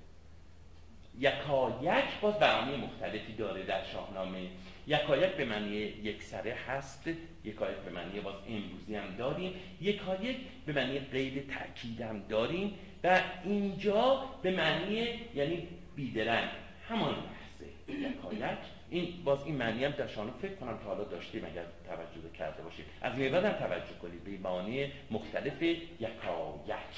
یکا 1.19 1.79
یک 1.83 2.21
باز 2.21 2.39
برنامه 2.39 2.77
مختلفی 2.77 3.33
داره 3.33 3.63
در 3.63 3.85
شاهنامه. 3.85 4.49
یکایک 4.89 5.31
به 5.31 5.45
معنی 5.45 5.77
یک 5.77 6.23
سره 6.23 6.55
هست 6.69 7.11
یکایک 7.45 7.77
به 7.77 7.91
معنی 7.91 8.21
باز 8.21 8.35
امروزی 8.49 8.97
هم 8.97 9.17
داریم 9.19 9.55
یکایک 9.81 10.37
به 10.67 10.73
معنی 10.73 10.99
قید 10.99 11.51
تأکید 11.51 12.01
هم 12.01 12.23
داریم 12.29 12.75
و 13.05 13.21
اینجا 13.45 14.25
به 14.43 14.51
معنی 14.51 15.09
یعنی 15.35 15.69
بیدرنگ. 15.97 16.49
همان 16.89 17.15
لحظه. 17.15 18.09
یکایک. 18.09 18.59
این 18.91 19.25
باز 19.25 19.39
این 19.47 19.57
معنی 19.57 19.85
هم 19.85 19.91
در 19.91 20.07
شاهنامه 20.07 20.39
فکر 20.39 20.55
کنم 20.55 20.79
تا 20.79 20.85
حالا 20.85 21.05
داشتیم 21.05 21.45
اگر 21.45 21.65
توجه 21.87 22.37
کرده 22.39 22.63
باشید 22.63 22.85
از 23.03 23.19
این 23.19 23.35
هم 23.35 23.53
توجه 23.53 23.95
کنید 24.03 24.25
به 24.25 24.49
معنی 24.49 24.93
مختلف 25.11 25.63
یکایک. 25.63 26.97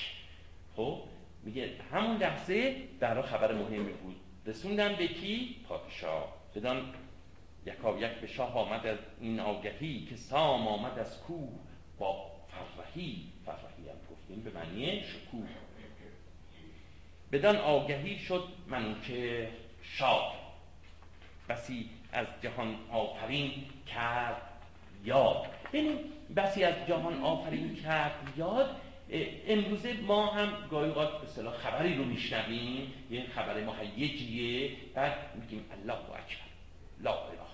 خب؟ 0.77 1.03
میگه 1.45 1.71
همون 1.93 2.17
لحظه 2.17 2.77
در 3.01 3.23
خبر 3.23 3.55
مهمی 3.55 3.93
بود. 3.93 4.17
رسوندن 4.47 4.97
به 4.97 5.09
کی؟ 5.09 5.57
پادشاه. 5.69 6.37
بدان 6.55 6.83
یکا 7.67 7.99
یک 7.99 8.11
به 8.11 8.27
شاه 8.27 8.55
آمد 8.55 8.87
از 8.87 8.99
این 9.21 9.41
آگهی 9.41 10.07
که 10.07 10.17
سام 10.17 10.69
آمد 10.69 10.99
از 10.99 11.21
کوه. 11.21 11.49
با 11.99 12.31
فرهی 12.49 13.27
فرهی 13.47 13.89
هم 13.89 13.97
گفتیم 14.11 14.41
به 14.41 14.51
معنی 14.51 15.03
شکوه. 15.03 15.49
بدان 17.33 17.57
آگهی 17.57 18.19
شد 18.19 18.45
منوچه 18.69 19.49
شاد 19.83 20.33
بسی 21.49 21.91
از 22.13 22.27
جهان 22.43 22.77
آفرین 22.91 23.53
کرد 23.87 24.43
یاد. 25.05 25.47
ببینیم 25.69 25.99
بسی 26.37 26.65
از 26.65 26.75
جهان 26.89 27.23
آفرین 27.23 27.75
کرد 27.75 28.33
یاد. 28.37 28.77
امروزه 29.47 29.93
ما 29.93 30.27
هم 30.27 30.69
گاهی 30.71 30.89
اوقات 30.89 31.19
به 31.19 31.23
اصطلاح 31.25 31.55
خبری 31.55 31.97
رو 31.97 32.05
میشنویم. 32.05 32.93
یه 33.11 33.27
خبر 33.27 33.65
مهیجیه. 33.65 34.77
بعد 34.95 35.37
میگیم 35.41 35.65
الله 35.73 35.95
اکبر. 35.95 36.51
لا 37.01 37.13
اله 37.13 37.50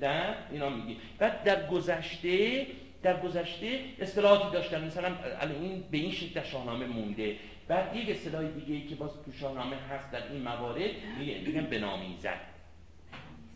در 0.00 0.34
اینا 0.50 0.68
میگیم 0.68 0.96
بعد 1.18 1.44
در 1.44 1.68
گذشته 1.68 2.66
در 3.02 3.20
گذشته 3.20 3.80
اصطلاحاتی 4.00 4.52
داشتن. 4.52 4.84
مثلا 4.84 5.16
این 5.60 5.84
به 5.90 5.98
این 5.98 6.12
شکل 6.12 6.34
در 6.34 6.44
شاهنامه 6.44 6.86
مونده. 6.86 7.36
بعد 7.68 7.96
یک 7.96 8.10
اصطلاح 8.10 8.44
دیگه 8.44 8.74
ای 8.74 8.86
که 8.86 8.94
باز 8.94 9.10
تو 9.24 9.32
شاهنامه 9.32 9.76
هست 9.76 10.12
در 10.12 10.32
این 10.32 10.42
موارد 10.42 10.90
میگن 11.18 11.66
به 11.66 11.78
نامیزد 11.78 12.40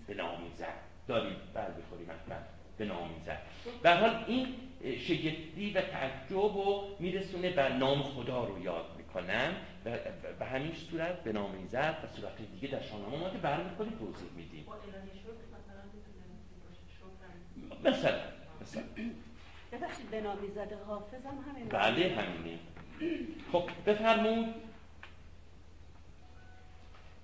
به 0.07 0.15
نامیزد 0.15 0.75
داریم. 1.09 1.37
بر 1.55 1.71
بخوریم. 1.71 2.11
احمد 2.11 2.47
به 2.79 2.85
نامیزد 2.85 3.39
به 3.83 3.95
حال 3.95 4.25
این 4.27 4.47
شگفتی 4.83 5.73
و 5.75 5.81
تعجب 5.81 6.57
و 6.57 6.85
میرسونه 7.01 7.51
بر 7.51 7.73
نام 7.73 8.03
خدا 8.03 8.45
رو 8.45 8.65
یاد 8.65 8.85
می‌کنن. 8.97 9.55
به 10.39 10.45
همین 10.47 10.73
صورت 10.91 11.25
به 11.25 11.33
نامیزد 11.33 11.97
و 12.05 12.17
صورت 12.17 12.37
دیگه 12.55 12.69
در 12.75 12.83
شاهنامه 12.83 13.19
ما 13.19 13.31
که 13.31 13.39
برمیخوریم 13.39 13.93
توضیح 13.93 14.31
میدیم. 14.37 14.67
مثلا 17.85 18.21
مثلا 18.63 18.83
ببخشید 19.73 20.11
به 20.11 20.21
نامیزد 20.21 20.73
حافظ 20.87 21.27
هم 21.27 21.51
همین 21.51 21.69
بله 21.69 22.17
همینه. 22.17 22.59
خب 23.53 23.71
بفرمون 23.87 24.55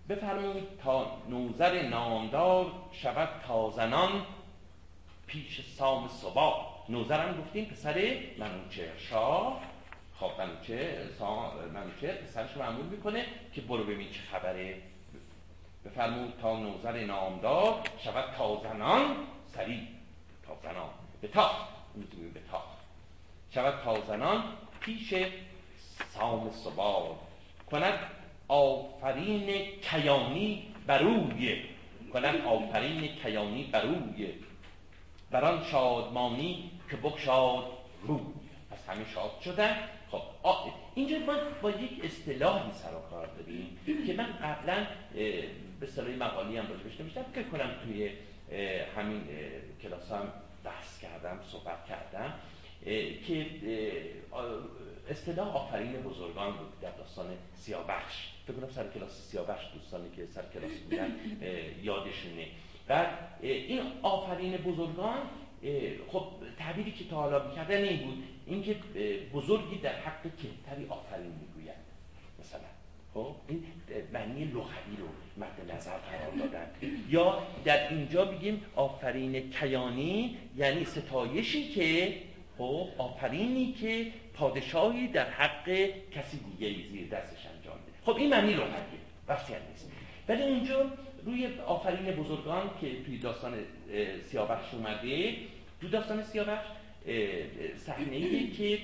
بفرمون 0.08 0.62
تا 0.82 1.22
نوزر 1.28 1.82
نامدار 1.82 2.72
شود 2.92 3.28
تازنان 3.46 4.26
پیش 5.26 5.60
سام 5.60 6.08
صبا. 6.08 6.66
نوزرم 6.88 7.40
گفتیم 7.40 7.64
پسر 7.64 8.20
منوچه 8.38 8.92
شاه. 8.98 9.60
خب 10.14 10.30
منوچه 10.38 11.08
منوچه 11.74 12.12
پسرش 12.12 12.52
رو 12.52 12.62
معمول 12.62 12.86
می‌کنه 12.86 13.24
که 13.52 13.60
برو 13.60 13.84
ببین 13.84 14.10
چه 14.10 14.20
خبره. 14.32 14.82
بفرمون 15.84 16.32
تا 16.42 16.58
نوزر 16.58 17.04
نامدار 17.04 17.82
شود 17.98 18.34
تازنان 18.38 19.16
سریع. 19.46 19.97
تازنان. 20.62 20.90
به 21.20 21.28
تاخت 21.28 21.68
به 22.34 22.40
تاخت 22.50 22.78
شود 23.54 23.74
تازنان 23.84 24.44
پیش 24.80 25.14
سام 26.14 26.50
سبار 26.50 27.14
کند 27.70 27.98
آفرین 28.48 29.80
کیانی 29.80 30.74
بروی 30.86 31.62
کند 32.12 32.40
آفرین 32.46 33.16
کیانی 33.22 33.64
بروی 33.64 34.34
بران 35.30 35.64
شادمانی 35.64 36.70
که 36.90 36.96
بکشاد 36.96 37.64
روی. 38.02 38.20
پس 38.70 38.88
همه 38.88 39.04
شاد 39.14 39.30
شدن 39.44 39.76
خب 40.10 40.22
اینجا 40.94 41.18
ما 41.18 41.34
با 41.62 41.70
یک 41.70 42.04
اصطلاحی 42.04 42.72
سر 42.72 42.94
و 42.94 43.10
کار 43.10 43.26
داریم 43.26 43.78
که 44.06 44.12
من 44.14 44.26
قبلا 44.42 44.86
به 45.80 45.86
صلاحی 45.86 46.16
مقالی 46.16 46.56
هم 46.56 46.66
راجبش 46.68 47.00
نمیشتم 47.00 47.24
که 47.34 47.42
کنم 47.42 47.70
توی 47.84 48.10
همین 48.96 49.22
کلاس 49.82 50.12
هم 50.12 50.32
بحث 50.68 51.00
کردم 51.00 51.40
صحبت 51.52 51.84
کردم 51.84 52.34
که 53.26 53.46
اصطلاح 55.10 55.56
آفرین 55.56 55.92
بزرگان 55.92 56.56
بود 56.56 56.80
در 56.80 56.90
داستان 56.90 57.26
سیاوش 57.54 58.34
فکر 58.46 58.56
کنم 58.56 58.70
سر 58.70 58.88
کلاس 58.94 59.30
سیاوش 59.30 59.60
دوستانی 59.74 60.10
که 60.16 60.26
سر 60.26 60.42
کلاس 60.54 60.70
بودن 60.70 61.10
یادشونه. 61.82 62.46
بعد 62.86 63.08
این 63.40 63.82
آفرین 64.02 64.56
بزرگان 64.56 65.20
خب 66.08 66.24
تعبیری 66.58 66.92
که 66.92 67.04
تا 67.04 67.16
حالا 67.16 67.48
می‌کردن 67.48 67.82
این 67.82 68.06
بود 68.06 68.24
اینکه 68.46 68.74
بزرگی 69.32 69.78
در 69.78 69.94
حق 70.00 70.22
کهتری 70.22 70.86
آفرین 70.88 71.32
می‌گوید. 71.40 71.84
مثلا 72.40 72.60
خب 73.18 73.34
این 73.48 73.62
معنی 74.12 74.44
لغوی 74.44 74.96
رو 74.98 75.08
مد 75.36 75.74
نظر 75.76 75.90
قرار 75.90 76.32
دادن. 76.38 76.66
یا 77.08 77.42
در 77.64 77.88
اینجا 77.88 78.24
بگیم 78.24 78.62
آفرین 78.76 79.50
کیانی 79.50 80.36
یعنی 80.56 80.84
ستایشی 80.84 81.68
که 81.68 82.14
خب 82.58 82.88
آفرینی 82.98 83.72
که 83.72 84.06
پادشاهی 84.34 85.08
در 85.08 85.30
حق 85.30 85.70
کسی 86.10 86.38
دیگه 86.38 86.88
زیر 86.90 87.08
دستش 87.08 87.46
انجام 87.46 87.74
بده. 87.74 88.12
خب 88.12 88.16
این 88.16 88.30
معنی 88.30 88.52
لغویه. 88.52 88.74
بحثی 89.26 89.52
نیست. 89.70 89.92
ولی 90.28 90.42
اونجا 90.42 90.86
روی 91.24 91.48
آفرین 91.66 92.14
بزرگان 92.14 92.70
که 92.80 93.02
توی 93.02 93.18
داستان 93.18 93.54
سیاوش 94.30 94.74
اومده 94.74 95.36
تو 95.80 95.88
داستان 95.88 96.22
سیاوش 96.22 96.58
صحنه 97.76 98.50
که 98.50 98.78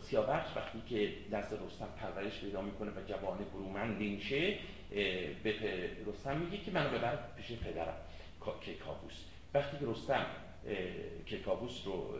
سیاوش 0.00 0.56
وقتی 0.56 0.82
که 0.88 1.12
نزد 1.30 1.58
رستم 1.66 1.88
پرورش 1.96 2.40
پیدا 2.40 2.62
می‌کنه 2.62 2.90
و 2.90 3.04
جوان 3.08 3.38
برومندی 3.52 4.08
میشه 4.08 4.58
به 5.42 5.54
رستم 6.06 6.36
میگه 6.36 6.64
که 6.64 6.70
منو 6.70 6.98
ببر 6.98 7.18
پیش 7.36 7.58
پدرم 7.58 7.96
که 8.60 8.74
کابوس 8.74 9.24
وقتی 9.54 9.76
که 9.78 9.86
رستم 9.86 10.26
کیکاووس 11.26 11.86
رو 11.86 12.14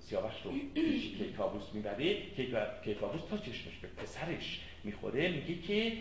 سیاوش 0.00 0.34
رو 0.44 0.52
پیش 0.74 1.16
کیکاووس 1.16 1.74
می‌بره 1.74 2.16
کیکاووس 2.84 3.24
تا 3.30 3.36
چشمش 3.36 3.78
به 3.82 3.88
پسرش 3.88 4.60
می‌خوره 4.84 5.28
میگه 5.28 5.62
که 5.62 5.92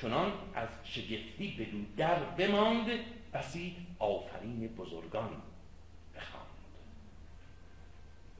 چنان 0.00 0.32
از 0.54 0.68
شگفتی 0.84 1.54
به 1.58 1.66
در 1.96 2.18
بماند 2.24 2.86
بسی 3.34 3.76
آفرین 3.98 4.68
بزرگان. 4.68 5.30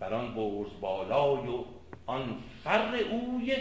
بر 0.00 0.14
آن 0.14 0.34
برز 0.34 0.80
بالای 0.80 1.48
و 1.48 1.64
آن 2.06 2.42
فر 2.64 2.94
اوی 2.94 3.56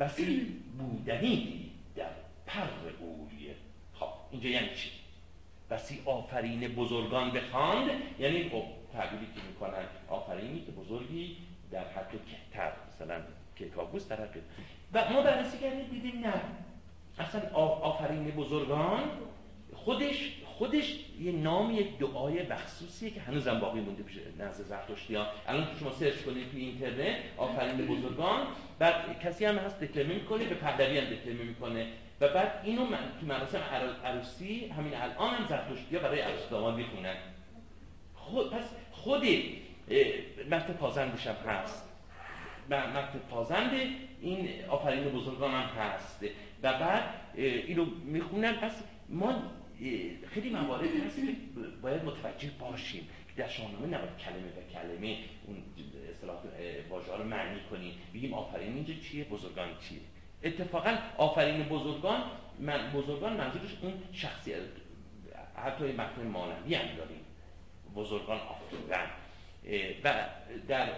بسی 0.00 0.56
بودنی 0.78 1.70
در 1.96 2.10
پر 2.46 2.68
اوی 3.00 3.54
خب 3.94 4.08
اینجا 4.30 4.48
یعنی 4.48 4.68
چی؟ 4.74 4.90
بسی 5.70 6.02
آفرین 6.04 6.68
بزرگان 6.68 7.30
بخواند 7.30 7.90
یعنی 8.18 8.48
خب 8.48 8.62
تعبیری 8.92 9.26
که 9.26 9.40
می‌کنن 9.48 9.84
آفرینی 10.08 10.60
که 10.60 10.72
بزرگی 10.72 11.36
در 11.70 11.84
حق 11.84 12.10
کهتر 12.10 12.72
مثلا 12.94 13.20
که 13.56 13.68
کابوس 13.68 14.08
در 14.08 14.16
حق 14.16 14.36
و 14.92 15.12
ما 15.12 15.22
بررسی 15.22 15.58
کردیم 15.58 15.86
دیدیم 15.90 16.20
نه. 16.26 16.32
اصلا 17.18 17.50
آفرین 17.54 18.24
بزرگان 18.24 19.10
خودش 19.90 20.32
خودش 20.44 20.94
یه 21.20 21.32
نام 21.32 21.70
یک 21.70 21.98
دعای 21.98 22.42
مخصوصیه 22.46 23.10
که 23.10 23.20
هنوزم 23.20 23.60
باقی 23.60 23.80
مونده 23.80 24.02
پیش 24.02 24.16
نزد 24.38 24.64
زرتشتی 24.64 25.14
ها 25.14 25.26
الان 25.46 25.66
شما 25.80 25.92
سرچ 25.92 26.22
کنید 26.22 26.50
توی 26.50 26.60
اینترنت 26.60 27.16
آفرین 27.36 27.86
بزرگان. 27.86 28.46
بعد 28.78 29.20
کسی 29.20 29.44
هم 29.44 29.58
هست 29.58 29.80
دکلمه 29.80 30.14
می‌کنه 30.14 30.44
به 30.44 30.54
پهلوی 30.54 30.98
هم 30.98 31.04
دکلمه 31.04 31.44
می‌کنه. 31.44 31.86
و 32.20 32.28
بعد 32.28 32.60
اینو 32.64 32.84
من 32.84 32.98
تو 33.20 33.26
مراسم 33.26 33.60
عروسی 34.04 34.66
همین 34.66 34.94
الان 34.94 35.34
هم 35.34 35.46
زرتشتی 35.46 35.96
ها 35.96 36.02
برای 36.02 36.20
عروس 36.20 36.48
داماد 36.48 36.76
می‌خونن. 36.76 37.16
خود 38.14 38.50
پس 38.50 38.64
خود 38.92 39.24
متن 40.50 40.72
پازندش 40.72 41.26
هم 41.26 41.34
هست. 41.34 41.88
متن 42.70 43.20
پازند 43.30 43.70
این 44.20 44.48
آفرین 44.68 45.04
بزرگان 45.04 45.50
هم 45.50 45.68
هست. 45.82 46.24
و 46.62 46.72
بعد 46.72 47.02
اینو 47.34 47.84
می‌خونن. 48.04 48.52
پس 48.52 48.82
ما 49.08 49.42
خیلی 50.26 50.50
موارد 50.50 50.88
هست 51.06 51.16
که 51.16 51.36
باید 51.82 52.04
متوجه 52.04 52.50
باشیم 52.60 53.08
که 53.28 53.42
در 53.42 53.48
شاهنامه 53.48 53.86
نباید 53.86 54.16
کلمه 54.16 54.48
به 54.56 54.62
کلمه 54.72 55.18
اون 55.46 55.56
اصطلاح 56.10 56.38
واژه 56.90 57.16
رو 57.16 57.24
معنی 57.24 57.60
کنیم. 57.70 57.92
بگیم 58.14 58.34
آفرین 58.34 58.74
اینجا 58.74 58.94
چیه؟ 58.94 59.24
بزرگان 59.24 59.68
چیه؟ 59.88 59.98
اتفاقا 60.42 60.98
آفرین 61.18 61.62
بزرگان 61.62 62.22
من 62.58 62.92
بزرگان 62.92 63.36
منظورش 63.36 63.76
اون 63.82 63.92
شخصی 64.12 64.52
حتی 65.54 65.84
متن 65.84 66.26
مانوی 66.26 66.74
هم 66.74 66.96
داریم. 66.96 67.20
بزرگان 67.94 68.38
آفریدن 68.38 69.06
و 70.04 70.26
در 70.68 70.88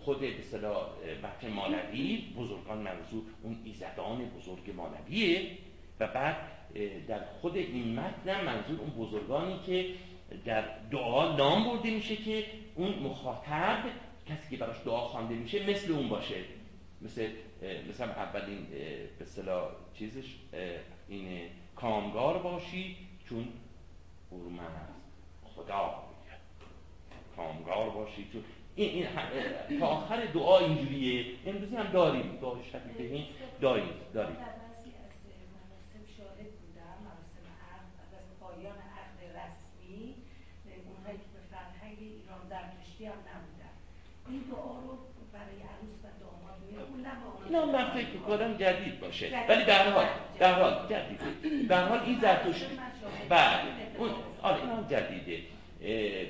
خود 0.00 0.20
به 0.20 0.38
اصطلاح 0.38 0.86
متن 1.22 1.50
مانوی 1.50 2.34
بزرگان 2.36 2.78
منظور 2.78 3.22
اون 3.42 3.60
ایزدان 3.64 4.24
بزرگ 4.24 4.70
مانویه 4.70 5.50
و 6.00 6.06
بعد 6.06 6.36
در 7.08 7.24
خود 7.40 7.56
این 7.56 8.00
متن 8.00 8.44
منظور 8.44 8.80
اون 8.80 8.90
بزرگانی 8.90 9.60
که 9.66 9.86
در 10.44 10.64
دعا 10.90 11.36
نام 11.36 11.64
برده 11.64 11.90
میشه 11.90 12.16
که 12.16 12.44
اون 12.74 12.94
مخاطب 12.98 13.78
کسی 14.28 14.50
که 14.50 14.56
براش 14.56 14.76
دعا 14.84 15.00
خوانده 15.00 15.34
میشه 15.34 15.70
مثل 15.70 15.92
اون 15.92 16.08
باشه. 16.08 16.44
مثل 17.02 17.28
مثلا 17.90 18.12
اولین 18.12 18.66
به 19.18 19.24
اصطلاح 19.24 19.70
چیزش 19.94 20.36
اه، 20.52 20.60
اینه 21.08 21.48
کامگار 21.76 22.38
باشی 22.38 22.96
چون 23.28 23.48
هورمز 24.30 24.58
خدا 25.54 26.02
کامگار 27.36 27.90
باشی 27.90 28.28
چون 28.32 28.44
این, 28.74 29.06
این 29.68 29.80
تا 29.80 29.86
آخر 29.86 30.26
دعا 30.26 30.58
اینجوریه. 30.58 31.24
امروزی 31.46 31.76
هم 31.76 31.92
داریم. 31.92 32.38
دعای 32.40 32.60
این 32.98 33.26
داریم 33.60 33.88
داریم 34.12 34.34
در 34.34 34.54
بعضی 34.62 34.90
از 35.04 35.14
مراسم 35.54 36.04
شاهد 36.16 36.50
بودم 36.60 36.96
مراسم 37.06 37.46
عقد 37.70 37.88
بعد 37.98 38.12
از 38.20 38.26
پایان 38.40 38.78
عقد 38.98 39.18
رسمی 39.38 40.14
اونهایی 40.88 41.18
که 41.18 41.30
به 41.34 41.42
فرهنگ 41.52 41.98
ایران 42.00 42.42
زرتشتی 42.50 43.04
هم 43.04 43.20
نبودن 43.30 43.74
این 44.28 44.42
دعا 44.50 44.80
رو 44.84 44.98
برای 45.32 45.60
عروس 45.72 45.94
و 46.04 46.08
داماد 46.20 46.58
اینا 47.52 47.66
من 47.66 47.90
فکر 47.90 48.08
می‌کنم 48.08 48.56
جدید 48.56 49.00
باشه. 49.00 49.46
ولی 49.48 49.64
در 49.64 49.90
حال 49.90 50.06
در 50.38 50.62
حال 50.62 50.88
جدید. 50.90 51.68
در 51.68 51.88
حال 51.88 52.00
این 52.00 52.20
زرتشت. 52.20 52.66
بله. 53.28 53.58
اون 53.98 54.10
آره 54.42 54.60
این 54.60 54.70
هم 54.70 54.86
جدیده 54.90 55.42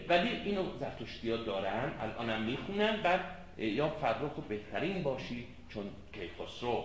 ولی 0.09 0.29
اینو 0.29 0.65
زرتشتی 0.81 1.31
ها 1.31 1.37
دارن 1.37 1.93
الانم 2.01 2.43
می‌خونن 2.43 3.03
بعد 3.03 3.21
یا 3.59 3.89
فرخ 3.89 4.39
و 4.39 4.41
بهترین 4.41 5.03
باشی 5.03 5.47
چون 5.69 5.85
کیخسرو. 6.13 6.85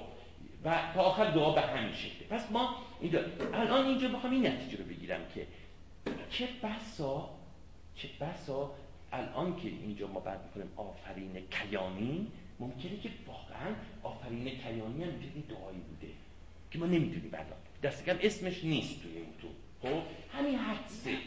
و 0.65 0.79
تا 0.93 1.01
آخر 1.01 1.25
دعا 1.25 1.51
به 1.51 1.61
همین 1.61 1.93
شکله 1.93 2.27
پس 2.29 2.51
ما 2.51 2.75
اینجا 3.01 3.19
الان 3.53 3.85
اینجا 3.85 4.07
بخوام 4.07 4.33
این 4.33 4.47
نتیجه 4.47 4.77
رو 4.77 4.83
بگیرم 4.83 5.19
که 5.35 5.47
چه 6.29 6.47
بسا 6.63 7.29
چه 7.95 8.07
بسا 8.21 8.71
الان 9.11 9.55
که 9.55 9.67
اینجا 9.67 10.07
ما 10.07 10.19
بعد 10.19 10.39
می‌کنیم 10.45 10.71
آفرین 10.75 11.43
کیانی 11.51 12.31
ممکنه 12.59 12.97
که 12.99 13.09
واقعا 13.27 13.75
آفرین 14.03 14.43
کیانی 14.43 15.03
هم 15.03 15.09
یه 15.09 15.43
دعایی 15.49 15.79
بوده 15.79 16.13
که 16.71 16.79
ما 16.79 16.85
نمی‌دونیم 16.85 17.31
الان 17.33 17.47
دست 17.83 18.05
کم 18.05 18.17
اسمش 18.21 18.63
نیست 18.63 19.01
توی 19.01 19.11
این 19.11 19.25
تو. 19.41 19.47
خب؟ 19.81 20.01
همین 20.37 20.55
حدسه. 20.55 21.17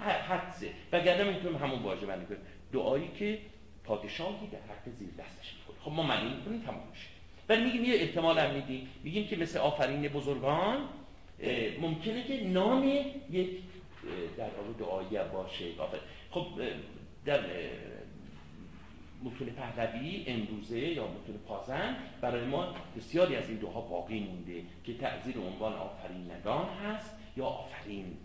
حدسه. 0.00 0.70
وگرنه 0.92 1.32
می‌تونیم 1.32 1.58
همون 1.58 1.82
واژه 1.82 2.06
بندی 2.06 2.26
کنیم 2.26 2.40
دعایی 2.72 3.08
که 3.18 3.38
پادشاهی 3.84 4.46
در 4.46 4.58
حق 4.58 4.94
زیر 4.98 5.08
دستش 5.18 5.54
می‌کنه 5.58 5.84
خب 5.84 5.92
ما 5.92 6.02
معنی 6.02 6.34
می‌کنیم 6.34 6.60
تمام 6.60 6.88
میشه. 6.90 7.06
ولی 7.48 7.64
میگیم 7.64 7.84
یه 7.84 7.94
احتمال 7.94 8.38
هم 8.38 8.54
میدیم. 8.54 8.88
میگیم 9.02 9.26
که 9.26 9.36
مثل 9.36 9.58
آفرین 9.58 10.08
بزرگان 10.08 10.88
ممکنه 11.80 12.24
که 12.24 12.44
نام 12.44 12.88
یک 13.30 13.50
در 14.36 14.48
واقع 14.50 14.72
دعایی 14.78 15.30
باشه. 15.32 15.64
آفرین. 15.78 16.02
خب 16.30 16.46
در 17.24 17.40
متون 19.22 19.48
پهلوی 19.48 20.24
امروزه 20.26 20.78
یا 20.78 21.08
متون 21.08 21.38
پازن 21.48 21.96
برای 22.20 22.44
ما 22.44 22.74
بسیاری 22.96 23.36
از 23.36 23.48
این 23.48 23.58
دوها 23.58 23.80
باقی 23.80 24.20
مونده 24.20 24.62
که 24.84 24.94
تعذیر 24.94 25.38
عنوان 25.38 25.72
آفرینگان 25.72 26.68
هست 26.68 27.10
یا 27.36 27.46
آفرین 27.46 28.16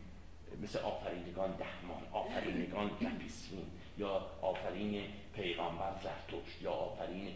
مثل 0.63 0.79
آفرینگان 0.79 1.51
دهمان 1.51 2.03
آفرینگان 2.12 2.89
کپیسین 2.89 3.65
یا 3.97 4.25
آفرین 4.41 5.03
پیغامبر 5.36 5.91
زرتشت 6.03 6.62
یا 6.62 6.71
آفرین 6.71 7.27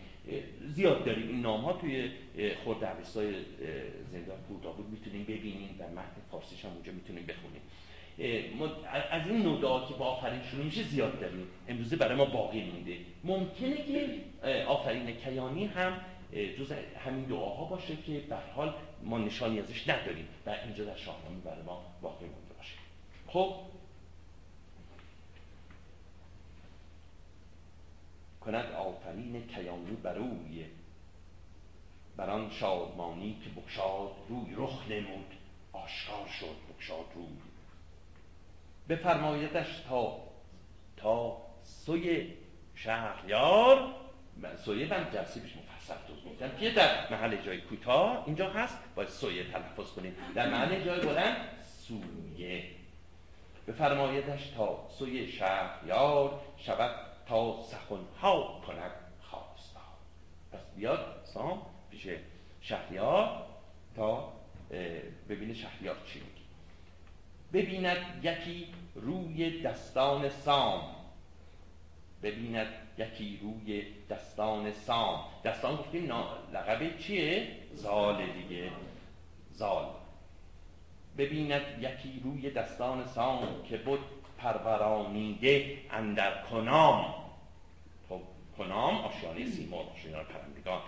زیاد 0.73 1.05
داریم. 1.05 1.27
این 1.27 1.41
نام 1.41 1.61
ها 1.61 1.73
توی 1.73 2.11
خورد 2.63 2.85
عوستای 2.85 3.33
زندان 4.11 4.37
بود 4.47 4.89
می‌تونیم 4.89 5.23
ببینیم 5.23 5.75
و 5.79 5.83
متن 5.83 6.21
فارسیش 6.31 6.65
هم 6.65 6.71
اونجا 6.71 6.91
می‌تونیم 6.91 7.25
بخونیم. 7.25 7.61
از 9.11 9.27
این 9.27 9.43
نوع 9.43 9.61
دعا 9.61 9.87
که 9.87 9.93
با 9.93 10.05
آفرین 10.05 10.43
شروع 10.43 10.65
میشه 10.65 10.83
زیاد 10.83 11.19
داریم. 11.19 11.47
امروزه 11.67 11.95
برای 11.95 12.15
ما 12.15 12.25
باقی 12.25 12.63
مونده. 12.63 12.97
ممکنه 13.23 13.75
که 13.75 14.21
آفرین 14.67 15.15
کیانی 15.15 15.65
هم 15.65 15.99
جز 16.59 16.71
همین 17.05 17.23
دعاها 17.23 17.65
باشه 17.65 17.95
که 17.95 18.19
به 18.19 18.35
حال 18.55 18.73
ما 19.03 19.17
نشانی 19.17 19.59
ازش 19.59 19.89
نداریم. 19.89 20.27
و 20.45 20.49
اینجا 20.49 20.85
در 20.85 20.95
شاهنامه 20.95 21.39
برای 21.45 21.61
ما 21.63 21.85
باقی 22.01 22.25
مونده 22.25 22.53
باشه. 22.57 22.73
خب؟ 23.27 23.55
کند 28.41 28.71
آفرین 28.71 29.47
کیانی 29.47 29.95
بروی 30.03 30.65
بر 32.17 32.29
آن 32.29 32.49
شادمانی 32.49 33.37
که 33.43 33.61
بگشاد 33.61 34.11
روی 34.29 34.53
رخ 34.55 34.91
نمود. 34.91 35.33
آشکار 35.73 36.27
شد 36.27 36.55
بگشاد 36.69 37.05
روی. 37.15 37.46
بفرمایدش 38.89 39.83
تا 39.89 40.17
تا 40.97 41.37
سوی 41.63 42.33
شهریار 42.75 43.93
سویه 44.57 44.87
من 44.89 45.11
جلسه 45.13 45.39
پیش 45.39 45.53
مفصل 45.55 45.95
توضیح 46.07 46.31
گفتم 46.33 46.57
که 46.59 46.71
در 46.71 47.11
محل 47.11 47.35
جای 47.35 47.61
کوتاه 47.61 48.23
اینجا 48.25 48.49
هست 48.49 48.77
باید 48.95 49.09
سویه 49.09 49.51
تلفظ 49.51 49.91
کنیم. 49.91 50.15
در 50.35 50.49
محل 50.49 50.83
جای 50.85 50.99
بلند 50.99 51.37
سویه 51.63 52.63
بفرمایدش 53.67 54.49
تا 54.49 54.87
سوی 54.89 55.31
شهریار 55.31 56.41
شود 56.57 56.91
تا 57.27 57.63
سخنها 57.63 58.61
کند 58.67 58.91
خواستار. 59.21 59.83
پس 60.51 60.59
بیاد 60.75 61.21
سام 61.23 61.61
پیش 61.91 62.07
شهریار 62.61 63.45
تا 63.95 64.33
ببینه 65.29 65.53
شهریار 65.53 65.95
چی 66.05 66.21
ببیند 67.57 67.97
یکی 68.23 68.67
روی 68.95 69.61
دستان 69.61 70.29
سام. 70.29 70.81
ببیند 72.23 72.67
یکی 72.97 73.39
روی 73.41 73.85
دستان 74.09 74.71
سام. 74.71 75.19
دستان 75.45 75.75
گفتیم 75.75 76.11
لقب 76.53 76.97
چیه؟ 76.97 77.47
زال 77.73 78.25
دیگه. 78.25 78.71
زال. 79.51 79.85
ببیند 81.17 81.61
یکی 81.79 82.21
روی 82.23 82.51
دستان 82.51 83.07
سام 83.07 83.63
که 83.69 83.77
بود 83.77 83.99
پرورانیده 84.37 85.77
اندر 85.91 86.41
کنام. 86.41 87.15
خب 88.09 88.21
کنام 88.57 88.95
آشیانه 88.95 89.45
سیمور 89.45 89.85
آشیانه 89.95 90.23
پرندگان. 90.23 90.81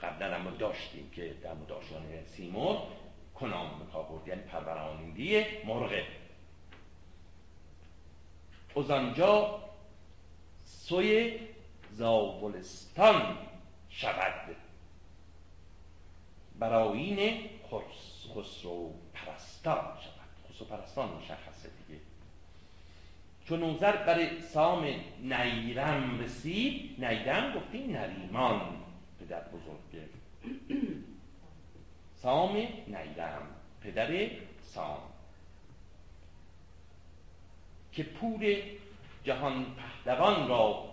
قبلا 0.00 0.34
هم 0.34 0.56
داشتیم 0.58 1.10
که 1.10 1.34
در 1.42 1.54
مورد 1.54 1.72
آشیانه 1.72 2.22
سیمور 3.44 3.50
کنام 3.50 3.82
مکابرد 3.82 4.28
یعنی 4.28 4.40
پرورانیده 4.42 5.62
مرغه. 5.66 6.06
از 8.76 8.90
آنجا 8.90 9.60
سوی 10.64 11.38
زاولستان 11.92 13.38
شود. 13.90 14.56
براین 16.58 17.38
خس- 17.70 18.28
خسرو 18.34 18.92
پرستان 19.14 19.84
شود. 20.00 20.54
خسرو 20.54 20.66
پرستان 20.66 21.08
مشخصه 21.08 21.68
دیگه. 21.88 22.00
چون 23.44 23.60
نوزر 23.60 23.96
بر 23.96 24.40
سام 24.40 24.86
نیرم 25.20 26.20
رسید 26.20 27.04
نیرم 27.04 27.52
گفتیم 27.58 27.90
نریمان 27.90 28.60
پدر 29.20 29.42
بزرگه 29.42 30.08
سام 32.24 32.56
نیرم 32.86 33.42
پدر 33.82 34.30
سام. 34.62 34.98
که 37.92 38.02
پور 38.02 38.56
جهان 39.24 39.66
پهلوان 40.04 40.48
را 40.48 40.84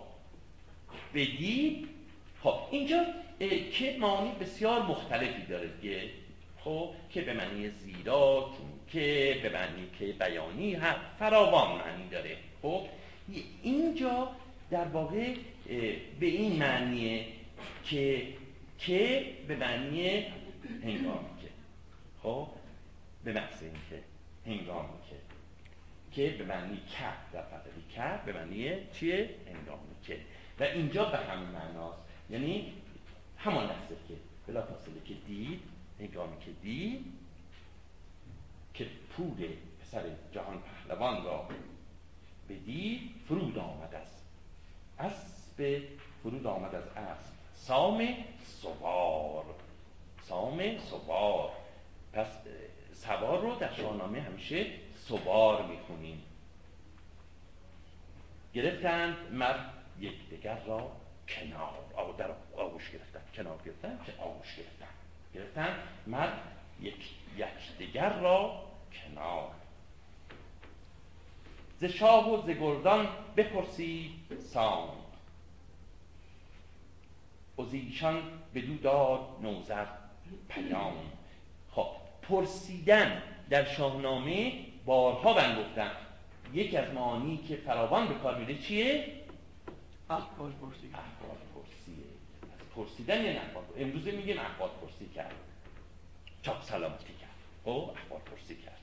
بدید 1.14 1.88
خب 2.42 2.54
اینجا 2.70 3.04
که 3.72 3.96
معنی 4.00 4.32
بسیار 4.40 4.82
مختلفی 4.82 5.42
داره 5.42 5.68
دیگه. 5.68 6.10
خب 6.64 6.88
که 7.10 7.20
به 7.20 7.34
معنی 7.34 7.68
زیرا 7.68 8.50
چون 8.56 8.66
که 8.92 9.40
به 9.42 9.48
معنی 9.48 9.86
که 9.98 10.06
بیانی 10.06 10.74
هم 10.74 10.94
فراوان 11.18 11.78
معنی 11.78 12.08
داره. 12.08 12.36
خب 12.62 12.86
اینجا 13.62 14.28
در 14.70 14.84
واقع 14.84 15.34
به 16.20 16.26
این 16.26 16.56
معنیه 16.56 17.24
که 17.84 18.26
که 18.78 19.26
به 19.48 19.56
معنی 19.56 20.24
هنگامی 20.82 21.40
که 21.42 21.48
خب؟ 22.22 22.48
به 23.24 23.32
محض 23.32 23.62
اینکه 23.62 24.02
هنگامی 24.46 24.98
که 25.10 25.16
که 26.12 26.36
به 26.38 26.44
معنی 26.44 26.76
که 26.76 27.32
در 27.32 27.42
فقری 27.42 27.84
که 27.90 28.20
به 28.26 28.32
معنی 28.32 28.90
چیه؟ 28.92 29.30
هنگامی 29.46 29.94
که 30.02 30.20
و 30.60 30.62
اینجا 30.62 31.04
به 31.04 31.16
همین 31.16 31.48
معناست. 31.48 32.02
یعنی 32.30 32.72
همان 33.38 33.64
لحظه 33.64 33.96
که 34.08 34.14
بلا 34.46 34.62
فاصله 34.62 35.00
که 35.04 35.14
دید 35.14 35.60
هنگامی 36.00 36.38
که 36.40 36.50
دید 36.62 37.04
که 38.74 38.86
پور 39.16 39.48
پسر 39.82 40.02
جهان 40.32 40.58
پهلوان 40.58 41.24
را 41.24 41.48
بدید 42.48 43.00
فرود 43.28 43.58
آمد 43.58 43.94
از 43.94 44.22
اسب 44.98 45.82
فرود 46.22 46.46
آمد 46.46 46.74
از 46.74 46.84
اسب. 46.96 47.32
سام 47.54 48.08
سوار. 48.44 49.44
سام 50.32 50.78
سوار 50.78 51.50
پس 52.12 52.26
سوار 52.92 53.40
رو 53.40 53.54
در 53.54 53.72
شاهنامه 53.72 54.20
همیشه 54.20 54.66
سوار 54.94 55.66
می‌خونیم. 55.66 56.22
گرفتند 58.54 59.16
مرد 59.32 59.72
یکدیگر 60.00 60.58
را 60.66 60.90
کنار. 61.28 61.74
آب 61.96 62.16
در 62.16 62.30
آغوش 62.56 62.90
گرفتند 62.90 63.32
کنار 63.34 63.58
گرفتن 63.64 63.98
که 64.06 64.12
آغوش 64.18 64.56
گرفتن. 64.56 64.92
گرفتن 65.34 65.78
مرد 66.06 66.38
یک 66.80 67.10
یکدیگر 67.36 68.18
را 68.18 68.62
کنار. 68.92 69.50
ز 71.80 71.84
شاه 71.84 72.34
و 72.34 72.46
ز 72.46 72.50
گردان 72.50 73.08
بپرسید 73.36 74.38
سام. 74.38 74.88
از 77.58 77.74
ایشان 77.74 78.22
بدو 78.54 78.76
داد 78.76 79.20
نوذر. 79.42 80.01
پیام 80.48 80.92
خب 81.70 81.86
پرسیدن 82.22 83.22
در 83.50 83.64
شاهنامه 83.64 84.52
بارها 84.84 85.34
من 85.34 85.62
گفتم. 85.62 85.90
یک 86.52 86.74
از 86.74 86.94
معانی 86.94 87.36
که 87.48 87.56
فراوان 87.56 88.08
به 88.08 88.14
کار 88.14 88.38
میره 88.38 88.58
چیه؟ 88.58 89.06
احوال 90.10 90.52
پرسی. 90.52 90.90
احوال 90.94 91.38
پرسیه 91.54 92.04
از 92.42 92.66
پرسیدن 92.76 93.24
یه 93.24 93.30
احوال. 93.30 93.64
امروزه 93.78 94.10
میگیم 94.10 94.38
احوال 94.38 94.70
پرسی 94.82 95.08
کرد. 95.14 95.34
چاپ 96.42 96.62
سلامتی 96.62 97.14
کرد. 97.20 97.30
خب 97.64 97.70
احوال 97.70 98.20
پرسی 98.20 98.56
کرد. 98.56 98.78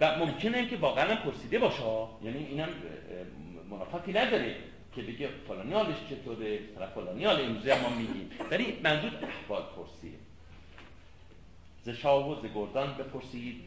و 0.00 0.16
ممکنه 0.18 0.68
که 0.68 0.76
واقعا 0.76 1.16
پرسیده 1.16 1.58
باشه. 1.58 1.82
یعنی 2.22 2.46
اینم 2.46 2.68
اه، 2.68 2.70
منافاتی 3.70 4.12
نداره. 4.12 4.56
که 4.96 5.02
بگه 5.02 5.28
فلانی 5.48 5.72
حالش 5.72 5.96
چطوره 6.10 6.58
مثلا 6.72 6.86
فلانی 6.86 7.24
حال 7.24 7.40
امروزه 7.44 7.82
ما 7.82 7.88
میگیم. 7.88 8.30
ولی 8.50 8.80
منظور 8.84 9.10
احوال 9.24 9.62
پرسیه. 9.62 10.18
ز 11.82 11.88
شاه 11.88 12.30
و 12.30 12.42
ز 12.42 12.52
گردان 12.54 12.94
بپرسید. 12.94 13.64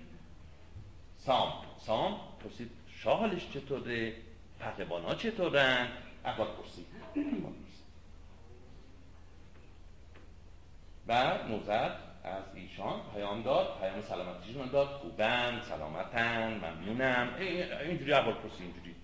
سام 1.17 1.53
سام 1.79 2.19
پرسید 2.43 2.69
شاه 3.03 3.19
حالش 3.19 3.49
چطوره؟ 3.53 4.13
پهلوان 4.59 5.03
ها 5.03 5.15
چطورن؟ 5.15 5.87
احوال 6.25 6.47
پرسید. 6.47 6.85
پرسید. 7.13 7.67
و 11.07 11.37
نوزد 11.47 11.99
از 12.23 12.43
ایشان 12.55 13.01
پیام 13.13 13.41
داد 13.43 13.79
پیام 13.79 14.01
سلامتیشون 14.01 14.67
داد. 14.67 14.87
خوبن 14.87 15.61
سلامتن 15.61 16.53
ممنونم. 16.53 17.33
ای- 17.39 17.47
ای- 17.63 17.87
اینجوری 17.87 18.13
احوال 18.13 18.33
پرسی 18.33 18.63
اینجوری. 18.63 18.95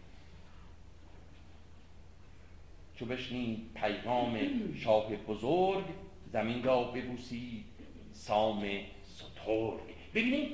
چو 2.99 3.05
بشنید 3.05 3.59
پیغام 3.75 4.39
شاه 4.83 5.15
بزرگ 5.15 5.83
زمین 6.33 6.63
را 6.63 6.83
ببوسید 6.83 7.65
سام 8.11 8.65
سترگ. 9.05 9.79
ببینید 10.15 10.51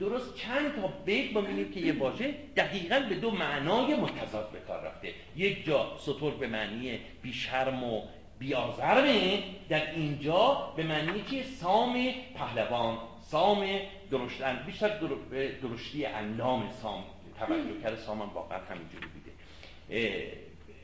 درست 0.00 0.34
چند 0.36 0.74
تا 0.80 0.88
بیت 0.88 1.32
ما 1.32 1.40
می‌بینیم 1.40 1.70
که 1.72 1.80
یه 1.80 1.98
واژه 1.98 2.34
دقیقا 2.56 3.00
به 3.08 3.14
دو 3.14 3.30
معنای 3.30 3.94
متضاد 3.94 4.50
به 4.52 4.58
کار 4.58 4.80
رفته. 4.84 5.08
یک 5.36 5.64
جا 5.64 5.96
سترگ 5.98 6.38
به 6.38 6.46
معنی 6.46 6.98
بیشرم 7.22 7.84
و 7.84 8.02
بیازرمه 8.38 9.42
در 9.68 9.90
اینجا 9.94 10.72
به 10.76 10.82
معنی 10.82 11.22
که 11.22 11.42
سام 11.42 12.12
پهلوان 12.34 12.98
سام 13.20 13.66
درشتن 14.10 14.62
بیشتر 14.66 14.88
در- 14.88 15.46
درشتی 15.62 16.06
اندام 16.06 16.70
سام 16.82 17.04
توجه 17.38 17.80
کرده 17.82 17.96
سام 17.96 18.22
هم 18.22 18.28
واقعا 18.34 18.58
همینجوری 18.58 19.06
بوده. 19.06 19.32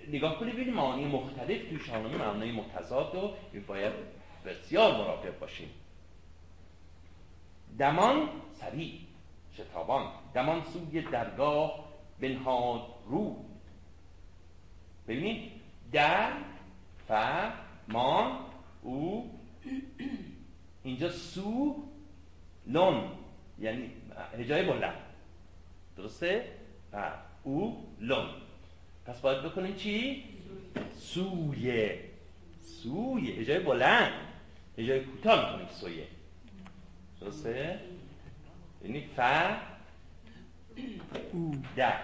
نگاه 0.09 0.39
کنید 0.39 0.55
ببینید 0.55 0.75
معانی 0.75 1.05
مختلف 1.05 1.69
توی 1.69 1.81
شاهنامه 1.81 2.17
معنای 2.17 2.53
متضاد 2.53 3.15
و 3.15 3.35
باید 3.69 3.93
بسیار 4.47 4.93
مراقب 4.93 5.39
باشیم. 5.39 5.71
دمان 7.79 8.29
سریع 8.53 8.93
شتابان. 9.57 10.13
دمان 10.35 10.63
سوی 10.65 11.03
درگاه 11.03 11.85
بنهاد 12.21 12.87
رو. 13.07 13.45
ببینید 15.09 15.53
در 15.93 16.33
ف 17.09 17.13
مان 17.89 18.39
او. 18.83 19.31
اینجا 20.83 21.11
سو 21.11 21.83
لون. 22.67 23.11
یعنی 23.59 23.91
هجای 24.39 24.63
بلند 24.63 25.03
درسته؟ 25.97 26.45
و 26.93 27.13
او 27.43 27.87
لون. 28.01 28.29
پس 29.07 29.21
باید 29.21 29.43
بکنیم 29.43 29.75
چی؟ 29.75 30.25
سوی 30.99 31.91
سوی 32.61 33.31
هجای 33.33 33.59
بلند. 33.59 34.13
هجای 34.79 35.01
کوتاه 35.01 35.51
می‌کنیم 35.51 35.69
سویه. 35.69 36.07
درسته؟ 37.21 37.81
یعنی 38.85 39.01
ف 39.17 39.21
در 41.77 42.01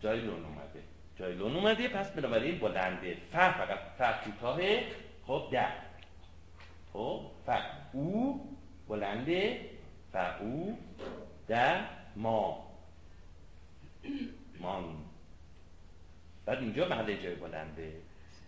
جای 0.00 0.20
لون 0.20 0.44
اومده. 0.44 0.82
جای 1.18 1.34
لون 1.34 1.56
اومده 1.56 1.88
پس 1.88 2.10
بنابراین 2.10 2.58
بلنده. 2.58 3.16
ف 3.32 3.36
فقط. 3.36 3.78
ف 3.98 4.24
کوتاهه 4.24 4.84
خب 5.26 5.48
در 5.52 5.72
خب 6.92 7.20
ف. 7.46 7.50
او 7.92 8.40
بلنده. 8.88 9.60
ف 10.12 10.16
او 10.40 10.78
در 11.48 11.84
ما. 12.16 12.70
مان 14.60 14.96
بعد 16.46 16.58
اینجا 16.58 16.88
محل 16.88 17.16
جای 17.16 17.34
بلنده 17.34 17.92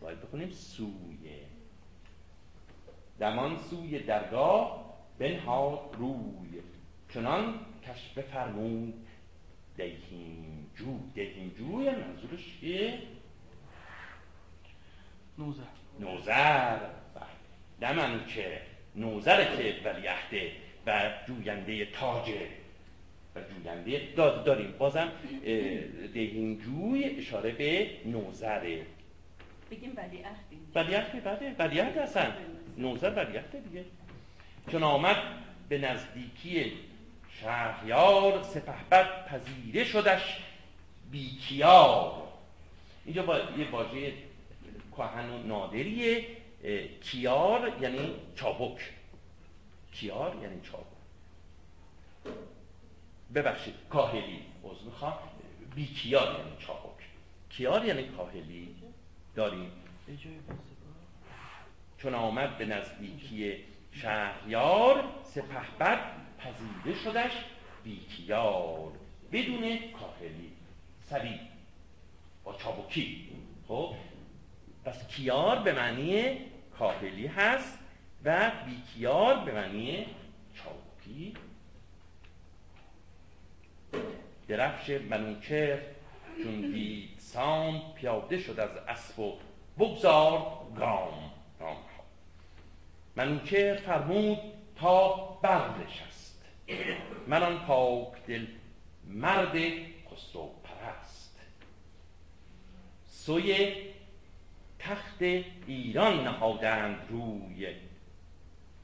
باید 0.01 0.21
بکنیم 0.21 0.51
سویه 0.51 1.47
دمان 3.21 3.59
سوی 3.59 3.99
درگاه 3.99 4.93
بنهاد 5.19 5.97
روی. 5.99 6.63
چنان 7.15 7.61
کش 7.89 8.09
بفرمود 8.17 9.07
دهیم 9.77 10.71
جو. 10.77 10.99
دهیم 11.15 11.55
جو 11.59 11.83
یعنی 11.83 12.03
منظورش 12.03 12.61
چیه؟ 12.61 12.99
نوزر. 15.39 15.63
نوزر. 16.01 16.79
نه 17.81 17.93
منو 17.93 18.25
که 18.25 18.63
نوزر 18.97 19.57
که 19.57 19.75
ولیعهده 19.85 20.53
و 20.87 21.11
جوینده 21.29 21.87
تاجه 21.87 22.49
و 23.37 23.41
جوینده 23.41 24.09
داد 24.17 24.45
داریم. 24.45 24.75
بازم 24.79 25.13
اه، 25.45 25.81
دهیم 26.15 26.59
جوی 26.59 27.05
اشاره 27.05 27.51
به 27.51 27.91
نوزره. 28.07 28.87
بگیم 29.71 29.93
ولی 29.97 30.25
ولیعهد 30.75 31.25
بله 31.25 31.55
ولیعهد 31.59 31.99
هستن 31.99 32.37
نوزر 32.79 33.11
ولیعهد 33.11 33.65
دیگه. 33.69 33.85
چون 34.71 34.83
آمد 34.83 35.17
به 35.69 35.79
نزدیکی 35.79 36.73
شهریار 37.41 38.43
سپهبد 38.43 39.27
پذیره 39.27 39.85
شدش 39.85 40.39
بیکیار. 41.11 42.23
اینجا 43.05 43.23
با 43.23 43.39
یه 43.39 43.71
واژه 43.71 44.13
کهن 44.97 45.31
و 45.31 45.43
نادریه. 45.43 46.27
کیار 47.03 47.73
یعنی 47.81 48.15
چابک. 48.37 48.91
کیار 49.93 50.37
یعنی 50.43 50.61
چابک. 50.63 50.92
ببخشید 53.35 53.75
کاهلی 53.91 54.43
عضو 54.65 54.85
می‌خوام. 54.85 55.15
بیکیار 55.75 56.39
یعنی 56.39 56.57
چابک 56.59 57.03
کیار 57.51 57.85
یعنی 57.85 58.05
کاهلی؟ 58.05 58.75
داریم؟ 59.35 59.73
چون 61.99 62.15
آمد 62.15 62.59
به 62.59 62.65
نزدیکی 62.65 63.57
شهریار 63.93 65.05
سپهبد 65.25 65.99
پذیره 66.39 67.01
شدش. 67.05 67.33
بیکیار 67.85 68.93
بدون 69.33 69.79
کاهلی. 69.79 70.53
سریع 71.01 71.39
با 72.45 72.55
چابکی. 72.55 73.29
خب؟ 73.69 73.95
پس 74.85 75.09
کیار 75.09 75.59
به 75.59 75.73
معنی 75.73 76.39
کاهلی 76.79 77.27
هست 77.27 77.79
و 78.25 78.51
بیکیار 78.67 79.45
به 79.45 79.53
معنی 79.53 80.07
چابکی. 80.55 81.35
درفش 84.49 84.91
منوچهر 84.91 85.79
چون 86.43 86.61
دید 86.61 87.09
سام 87.19 87.83
پیاده 87.95 88.39
شد 88.39 88.61
از 88.61 88.71
اسب 88.89 89.19
و 89.19 89.39
بگذار 89.79 90.67
گام 90.77 91.31
گام 91.59 91.77
ها. 91.77 91.77
منوچهر 93.17 93.77
فرمود 93.77 94.39
تا 94.77 95.15
برنشست 95.43 96.45
من 97.27 97.43
آن 97.43 97.59
پاک 97.59 98.27
دل 98.27 98.47
مرد 99.07 99.57
خسرو 100.11 100.51
پرست. 100.65 101.41
سوی 103.07 103.73
تخت 104.79 105.23
ایران 105.67 106.25
نهادند 106.25 106.99
روی. 107.09 107.67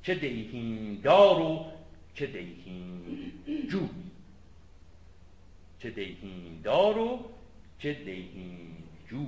چه 0.02 0.14
دیهیم 0.14 1.00
دار 1.04 1.40
و 1.40 1.66
چه 2.14 2.26
دیهیم 2.26 3.32
جو 3.70 3.88
چه 5.78 5.90
دیهیم 5.90 6.60
دار 6.64 6.98
و 6.98 7.30
چه 7.78 7.92
دیهیم 7.92 8.84
جو. 9.10 9.26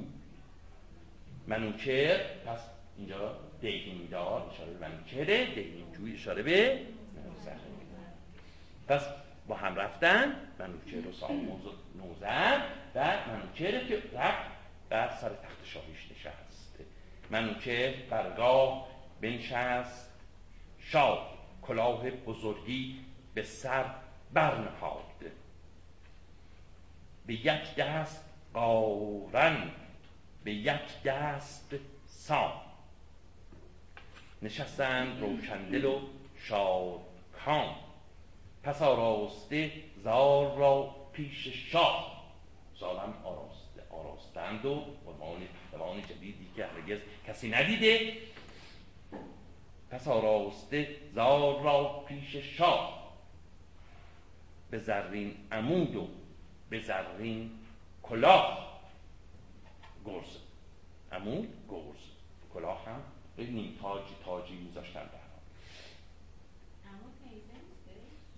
منوچهر 1.46 2.18
پس 2.46 2.61
اینجا 2.98 3.36
دیهیم 3.61 4.09
دار 4.11 4.51
اشاره 4.51 4.72
به 4.72 4.88
منوچهره 4.88 5.55
دیهیم 5.55 5.92
جو 5.92 6.14
اشاره 6.14 6.42
به 6.42 6.80
پس 8.88 9.07
با 9.48 9.57
هم 9.57 9.74
رفتن 9.76 10.36
منوچهر 10.59 11.09
و 11.09 11.12
ساموز 11.12 11.66
و 11.66 11.72
نوزر 11.94 12.61
و 12.94 13.16
منوچهر 13.28 13.84
که 13.84 14.03
رفت 14.12 14.51
بر 14.88 15.11
سر 15.20 15.28
تخت 15.28 15.64
شاهیش 15.64 16.11
نشست. 16.11 16.78
منوچهر 17.30 17.94
برگاه 18.11 18.88
بنشست. 19.20 20.11
شاه 20.78 21.38
کلاه 21.62 22.11
بزرگی 22.11 23.01
به 23.34 23.42
سر 23.42 23.84
برنهاد. 24.32 25.05
به 27.27 27.35
یک 27.35 27.75
دست 27.75 28.25
قارن 28.55 29.71
به 30.45 30.53
یک 30.53 31.03
دست 31.05 31.75
سام. 32.07 32.53
نشستند 34.43 35.21
روشندل 35.21 35.85
و 35.85 36.01
شادکام 36.39 37.77
پس 38.62 38.83
آراسته 38.83 39.73
زار 40.05 40.57
را 40.57 40.97
پیش 41.12 41.49
شاه. 41.49 42.21
زارم 42.81 43.14
آراسته 43.25 43.83
آراستند 43.91 44.66
و 44.66 44.85
عنوان 45.07 45.41
پهلوان 45.71 46.03
جدیدی 46.03 46.47
که 46.57 46.66
هرگز 46.66 46.99
کسی 47.27 47.51
ندیده. 47.51 48.12
پس 49.91 50.09
آراسته 50.09 50.97
زار 51.14 51.62
را 51.62 52.05
پیش 52.09 52.37
شاه. 52.37 53.01
به 54.71 54.79
زرین 54.79 55.37
عمود 55.53 55.97
و 55.97 56.09
به 56.71 56.81
زرین 56.81 57.51
کلاه 58.03 58.81
گرز. 60.05 60.37
عمود 61.12 61.49
گرز. 61.68 62.01
کلاه 62.55 62.85
هم 62.87 63.03
به 63.37 63.47
نیم 63.47 63.79
تاج 63.83 64.03
تاجی 64.25 64.57
میذاشتن 64.57 65.01
در 65.01 65.31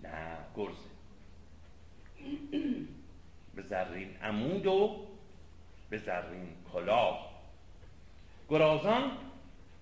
نه 0.09 0.39
گرزه. 0.57 0.93
به 3.55 3.62
زرین 3.62 4.16
عمود 4.16 4.66
و 4.66 5.07
به 5.91 5.99
زرین 5.99 6.49
کلاه. 6.72 7.33
گرازان 8.49 9.11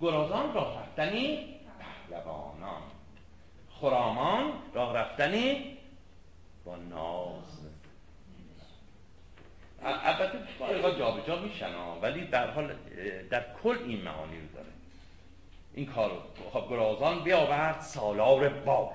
گرازان 0.00 0.54
راه 0.54 0.80
رفتنی 0.80 1.56
پهلوانان. 2.08 2.82
خرامان 3.70 4.52
راه 4.74 4.96
رفتنی 4.96 5.78
با 6.64 6.76
ناز. 6.76 7.69
البته 9.84 10.38
جا 10.82 10.90
جابجا 10.98 11.38
میشن 11.38 11.74
ولی 12.02 12.24
در 12.24 12.50
حال 12.50 12.74
در 13.30 13.44
کل 13.62 13.78
این 13.86 14.02
معانی 14.02 14.40
رو 14.40 14.46
داره. 14.54 14.68
این 15.74 15.86
کار 15.86 16.10
خب 16.52 16.66
گرازان 16.70 17.24
بیاورد 17.24 17.80
سالار 17.80 18.48
بار. 18.48 18.92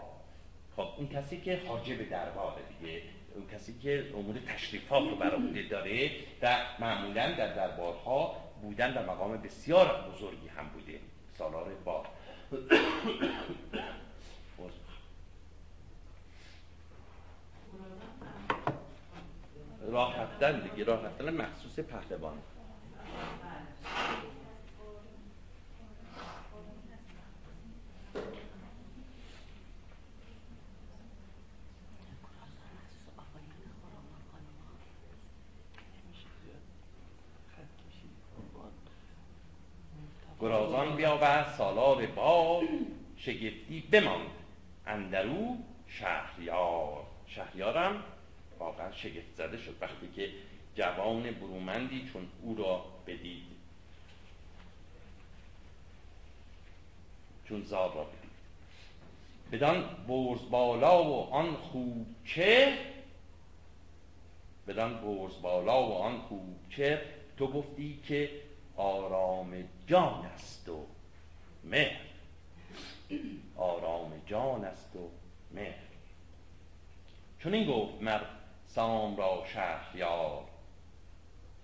خب 0.75 0.87
اون 0.97 1.07
کسی 1.07 1.41
که 1.41 1.61
حاجب 1.67 2.09
درباره 2.09 2.61
دیگه 2.79 3.01
اون 3.35 3.47
کسی 3.53 3.79
که 3.83 4.05
امور 4.17 4.35
تشریفات 4.47 5.09
رو 5.09 5.15
برای 5.15 5.67
داره 5.67 6.11
و 6.41 6.57
معمولا 6.79 7.31
در 7.31 7.53
دربارها 7.53 8.35
بودن 8.61 8.93
در 8.93 9.05
مقام 9.05 9.41
بسیار 9.41 10.11
بزرگی 10.11 10.47
هم 10.47 10.69
بوده. 10.69 10.99
سالار 11.37 11.65
بار. 11.85 12.05
راه 19.91 20.21
رفتن 20.21 20.59
دیگه 20.59 20.83
راه 20.83 21.05
رفتن 21.05 21.29
مخصوص 21.29 21.79
پهلوان. 21.79 22.37
گرازان 40.39 40.95
بیاور 40.95 41.53
سالار 41.57 42.05
بار 42.05 42.63
شگفتی 43.17 43.87
بماند. 43.91 44.29
اندرو 44.87 45.57
شهریار. 45.87 47.03
شهریارم 47.27 48.03
شگفت 48.95 49.35
زده 49.37 49.57
شد 49.57 49.75
وقتی 49.81 50.07
که 50.15 50.29
جوان 50.75 51.31
برومندی 51.31 52.09
چون 52.13 52.27
او 52.41 52.55
را 52.55 52.85
بدید. 53.07 53.43
چون 57.49 57.63
زار 57.63 57.93
را 57.93 58.03
بدید. 58.03 58.25
بدان 59.51 60.05
برز 60.07 60.49
بالا 60.49 61.03
و 61.03 61.33
آن 61.33 61.55
خوبچه 61.55 62.77
بدان 64.67 65.01
برز 65.01 65.41
بالا 65.41 65.87
و 65.87 65.93
آن 65.93 66.21
خوبچه 66.21 67.01
تو 67.37 67.47
گفتی 67.47 67.99
که 68.07 68.29
آرام 68.77 69.63
جان 69.87 70.25
است 70.25 70.69
و 70.69 70.85
مهر. 71.63 72.01
آرام 73.55 74.21
جان 74.25 74.65
است 74.65 74.95
و 74.95 75.09
مهر. 75.51 75.85
چون 77.39 77.53
این 77.53 77.67
گفت 77.71 78.01
مر 78.01 78.21
سام 78.75 79.17
را 79.17 79.43
شهریار 79.53 80.43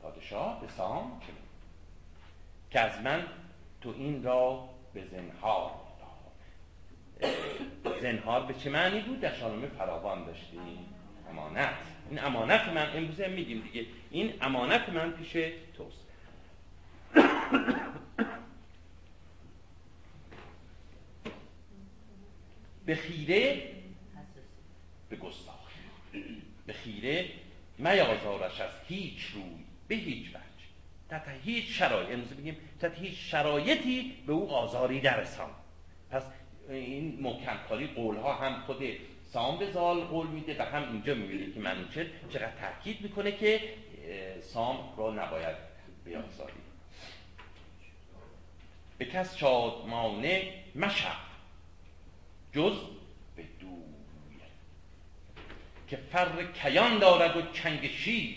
پادشاه 0.01 0.61
به 0.61 0.67
سام 0.67 1.21
که 2.71 2.79
از 2.79 3.01
من 3.01 3.27
تو 3.81 3.89
این 3.97 4.23
را 4.23 4.69
به 4.93 5.05
زنهار 5.05 5.71
زنهار 8.01 8.45
به 8.45 8.53
چه 8.53 8.69
معنی 8.69 9.01
بود؟ 9.01 9.19
در 9.19 9.33
شانومه 9.33 9.67
فراوان 9.67 10.25
داشتیم. 10.25 10.61
امانت. 11.29 11.73
این 12.09 12.23
امانت 12.23 12.67
من 12.67 12.97
امروزه 12.97 13.27
میگیم 13.27 13.61
دیگه. 13.61 13.85
این 14.11 14.33
امانت 14.41 14.89
من 14.89 15.11
پیش 15.11 15.31
توست. 15.77 16.05
به 22.85 22.95
خیره؟ 22.95 23.71
به 25.09 25.15
گستاخی 25.15 25.60
به 26.71 26.77
خیره 26.77 27.25
میازارش 27.77 28.61
از 28.61 28.69
هیچ 28.87 29.21
روی 29.33 29.65
به 29.87 29.95
هیچ 29.95 30.29
وجه. 30.29 30.41
تحت 31.09 31.23
هیچ 31.43 31.77
شرایط 31.77 32.09
امروز 32.09 32.29
بگیم 32.29 32.57
تحت 32.81 32.99
هیچ 32.99 33.31
شرایطی 33.31 34.13
به 34.27 34.33
او 34.33 34.51
آزاری 34.51 35.01
نرسان 35.01 35.49
پس 36.11 36.23
این 36.69 37.17
محکم 37.21 37.57
کاری 37.69 37.87
قول 37.87 38.15
ها 38.17 38.33
هم 38.33 38.61
خود 38.61 38.83
سام 39.33 39.71
زال 39.71 39.99
قول 39.99 40.27
میده 40.27 40.55
و 40.59 40.65
هم 40.65 40.91
اینجا 40.91 41.13
می‌بینید 41.13 41.53
که 41.53 41.59
منوچه 41.59 42.09
چقدر 42.29 42.51
تاکید 42.61 43.01
می‌کنه 43.01 43.31
که 43.31 43.73
سام 44.41 44.93
را 44.97 45.11
نباید 45.13 45.55
بیازاری. 46.05 46.53
به 48.97 49.05
کس 49.05 49.37
شادمانه 49.37 50.53
مشق 50.75 51.15
جز 52.53 52.73
که 55.91 55.97
فر 55.97 56.43
کیان 56.43 56.99
دارد 56.99 57.37
و 57.37 57.41
چنگ 57.51 57.87
شیر. 57.87 58.35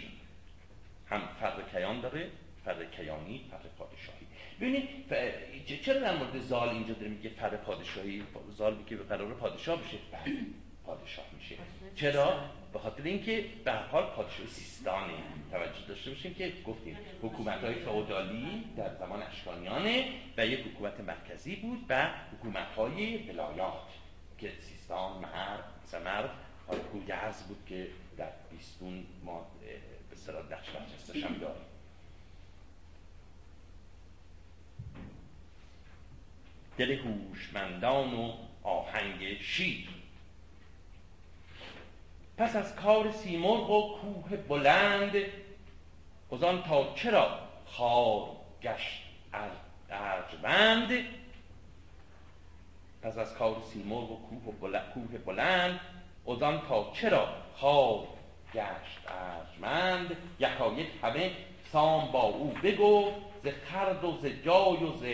هم 1.11 1.21
فر 1.41 1.63
کیان 1.73 2.01
داره 2.01 2.31
فر 2.65 2.85
کیانی 2.85 3.45
فر 3.51 3.69
پادشاهی. 3.79 4.27
ببینید 4.61 5.83
چرا 5.83 6.01
در 6.01 6.17
مورد 6.17 6.39
زال 6.39 6.69
اینجا 6.69 6.95
داره 6.95 7.09
میگه 7.09 7.31
فر 7.31 7.57
پادشاهی؟ 7.57 8.23
زال 8.51 8.77
میگه 8.77 8.97
به 8.97 9.05
قرار 9.05 9.35
پادشاه 9.35 9.83
بشه. 9.83 9.97
بله 10.13 10.37
پادشاه 10.87 11.25
میشه. 11.39 11.57
چرا؟ 11.97 12.41
به 12.73 12.79
خاطر 12.79 13.03
اینکه 13.03 13.45
به 13.65 13.73
حال 13.73 14.07
پادشاه 14.07 14.47
سیستانه. 14.47 15.13
توجه 15.51 15.87
داشته 15.89 16.11
باشیم 16.11 16.35
که 16.35 16.53
گفتیم 16.67 16.99
حکومت 17.23 17.65
های 17.65 17.75
فئودالی 17.75 18.65
در 18.77 18.95
زمان 18.95 19.23
اشکانیانه 19.23 20.05
و 20.37 20.47
یک 20.47 20.61
حکومت 20.61 21.01
مرکزی 21.01 21.57
بود 21.57 21.85
و 21.89 22.11
حکومت 22.33 22.67
های 22.77 23.17
ولایات 23.17 23.89
که 24.39 24.53
سیستان 24.61 25.19
مرد 25.19 25.65
مثلا 25.85 26.29
مرد 26.69 26.89
گودرز 26.93 27.43
بود 27.43 27.65
که 27.67 27.89
در 28.17 28.31
بیستون 28.51 29.07
ما 29.25 29.47
به 30.11 30.17
صلاح 30.17 30.43
نقش 30.53 30.71
برجستش 30.71 31.25
هم 31.25 31.35
داریم. 31.35 31.65
دل 36.79 36.99
هوشمندان 36.99 38.15
و 38.15 38.33
آهنگ 38.63 39.41
شیر. 39.41 39.89
پس 42.37 42.57
از 42.57 42.77
کار 42.77 43.13
سیمرغ 43.13 43.71
و 43.71 43.99
کوه 43.99 44.37
بلند 44.37 45.13
ازان 46.33 46.63
تا 46.63 46.95
چرا 46.95 47.39
خار 47.67 48.37
گشت 48.63 49.03
ارجمند 49.91 50.91
پس 53.03 53.19
از 53.19 53.35
کار 53.35 53.63
سیمرغ 53.73 54.11
و 54.11 54.17
کوه 54.17 54.55
بلند, 54.61 54.93
کوه 54.95 55.19
بلند 55.19 55.81
ازان 56.29 56.61
تا 56.69 56.93
چرا 56.95 57.29
خار 57.57 58.07
گشت 58.55 59.01
ارجمند؟ 59.09 60.17
یکایک 60.41 60.89
همه 61.03 61.31
سام 61.73 62.13
با 62.13 62.23
او 62.23 62.55
بگو 62.63 63.13
ز 63.45 63.49
خرد 63.49 64.05
و 64.05 64.19
ز 64.23 64.27
جای 64.27 64.85
و 64.85 64.97
ز 64.97 65.05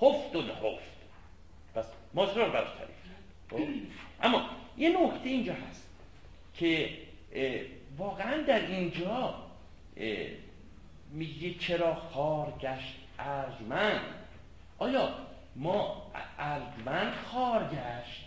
خفت 0.00 0.36
و 0.36 0.42
نهفت 0.42 0.90
پس 1.74 1.84
ماجرا 2.14 2.46
رو 2.46 2.52
براش 2.52 2.68
تعریف 3.50 3.86
اما 4.22 4.42
یه 4.78 4.88
نکته 4.88 5.28
اینجا 5.28 5.52
هست 5.52 5.88
که 6.54 6.90
واقعا 7.98 8.42
در 8.42 8.66
اینجا 8.66 9.34
میگه 11.10 11.54
چرا 11.54 11.94
خار 11.94 12.52
گشت 12.60 12.96
ارجمند؟ 13.18 14.14
آیا 14.78 15.14
ما 15.56 16.02
ارجمند 16.38 17.12
خار 17.12 17.64
گشت؟ 17.64 18.24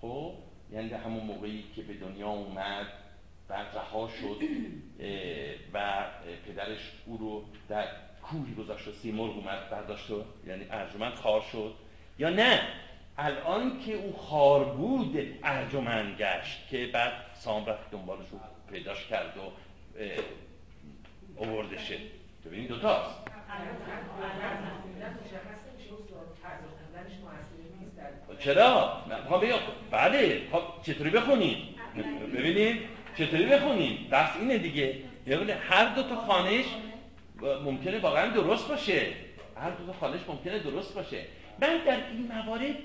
خب؟ 0.00 0.32
یعنی 0.72 0.88
همون 0.88 1.24
موقعی 1.24 1.64
که 1.76 1.82
به 1.82 1.94
دنیا 1.94 2.28
اومد 2.28 2.86
و 3.48 3.52
رها 3.52 4.08
شد 4.08 4.42
و 5.74 6.04
پدرش 6.46 6.92
او 7.06 7.16
رو 7.16 7.44
در 7.68 7.86
کوهی 8.22 8.54
گذاشت 8.54 8.88
و 8.88 8.92
سیمرغ 8.92 9.36
اومد 9.36 9.70
برداشت 9.70 10.10
و 10.10 10.24
یعنی 10.46 10.64
ارجمند 10.70 11.14
خار 11.14 11.40
شد. 11.52 11.74
یا 12.18 12.30
نه 12.30 12.60
الان 13.18 13.80
که 13.80 13.94
او 13.94 14.16
خار 14.16 14.64
بود 14.64 15.38
ارجمند 15.42 16.16
گشت 16.18 16.68
که 16.68 16.86
بعد 16.86 17.12
سام 17.34 17.66
رفت 17.66 17.90
دنبالش 17.90 18.28
رو 18.30 18.38
پیداش 18.70 19.06
کرد 19.06 19.34
و 19.38 19.52
اووردشه. 21.36 21.98
ببینید 22.44 22.68
دوتاست. 22.68 23.18
چرا؟ 28.38 29.02
ها 29.30 29.38
بیا. 29.38 29.58
بله. 29.90 30.42
خب 30.52 30.62
چطوری 30.82 31.10
بخونیم 31.10 31.56
ببینید 32.34 32.76
چطوری 33.18 33.46
بخونیم 33.46 34.08
بس 34.10 34.28
اینه 34.40 34.58
دیگه. 34.58 34.94
یعنی 35.26 35.50
هر 35.50 35.94
دو 35.94 36.02
تا 36.02 36.16
خانش 36.16 36.64
ممکنه 37.64 37.98
واقعا 37.98 38.26
درست 38.26 38.68
باشه. 38.68 39.06
هر 39.56 39.70
دو 39.70 39.86
تا 39.86 39.92
خانش 39.92 40.20
ممکنه 40.28 40.58
درست 40.58 40.94
باشه. 40.94 41.24
من 41.60 41.78
در 41.86 41.96
این 42.12 42.32
موارد 42.32 42.76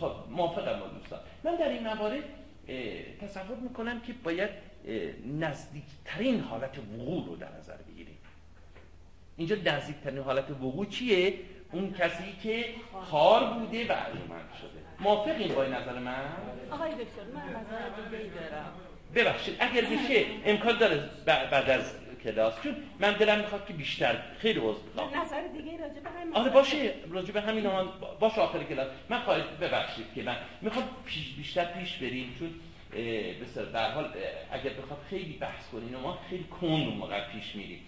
خب 0.00 0.12
موافقم 0.30 0.80
با 0.80 0.86
دوستان. 0.86 1.20
من 1.44 1.56
در 1.56 1.68
این 1.68 1.82
موارد 1.82 2.22
تصور 3.20 3.56
می‌کنم 3.62 4.00
که 4.00 4.12
باید 4.24 4.50
نزدیکترین 5.40 6.40
حالت 6.40 6.78
وقوع 6.78 7.26
رو 7.26 7.36
در 7.36 7.48
نظر 7.58 7.76
بگیریم. 7.76 8.18
اینجا 9.36 9.56
نزدیکترین 9.64 10.18
حالت 10.18 10.50
وقوع 10.50 10.86
چیه؟ 10.86 11.34
اون 11.72 11.92
کسی 11.92 12.36
که 12.42 12.64
خار 13.10 13.44
بوده 13.44 13.86
و 13.88 13.92
ارجمند 13.92 14.50
شده. 14.60 14.86
موافقین 15.00 15.54
با 15.54 15.64
نظر 15.64 15.98
من؟ 15.98 16.24
آقای 16.70 16.90
دکتر 16.90 17.22
من 17.34 17.42
نظر 17.42 18.18
دیگه 18.18 18.30
دارم. 18.34 18.72
ببخشید 19.14 19.56
اگر 19.58 19.80
بشه 19.80 20.24
امکان 20.44 20.78
داره 20.78 21.10
بعد 21.26 21.70
از 21.70 21.92
کلاس 22.24 22.54
چون 22.62 22.76
من 22.98 23.12
دلم 23.12 23.38
می‌خواد 23.38 23.66
که 23.66 23.72
بیشتر 23.72 24.22
خیلی 24.38 24.60
عذر 24.60 24.78
می‌خوام 24.94 25.24
نظر 25.24 25.46
دیگه 25.46 25.78
راجع 25.78 26.00
به 26.00 26.10
همین 26.10 26.36
آره 26.36 26.50
باشه 26.50 26.94
راجع 27.10 27.32
به 27.32 27.40
همین 27.40 27.66
آن 27.66 27.88
باشه 28.20 28.40
آخر 28.40 28.62
کلاس. 28.62 28.88
من 29.08 29.20
خواهید 29.20 29.58
ببخشید 29.60 30.06
که 30.14 30.22
من 30.22 30.36
می‌خوام 30.62 30.84
پیش 31.04 31.34
بیشتر 31.36 31.64
پیش 31.64 31.96
بریم 31.96 32.36
چون 32.38 32.54
بسیار 33.42 33.66
در 33.66 33.90
حال 33.90 34.10
اگر 34.50 34.70
بخواد 34.70 35.00
خیلی 35.10 35.32
بحث 35.32 35.68
کنین 35.72 35.96
ما 35.96 36.18
خیلی 36.30 36.44
کند 36.44 36.70
اون 36.70 36.96
موقع 36.96 37.28
پیش 37.32 37.54
میریم. 37.54 37.80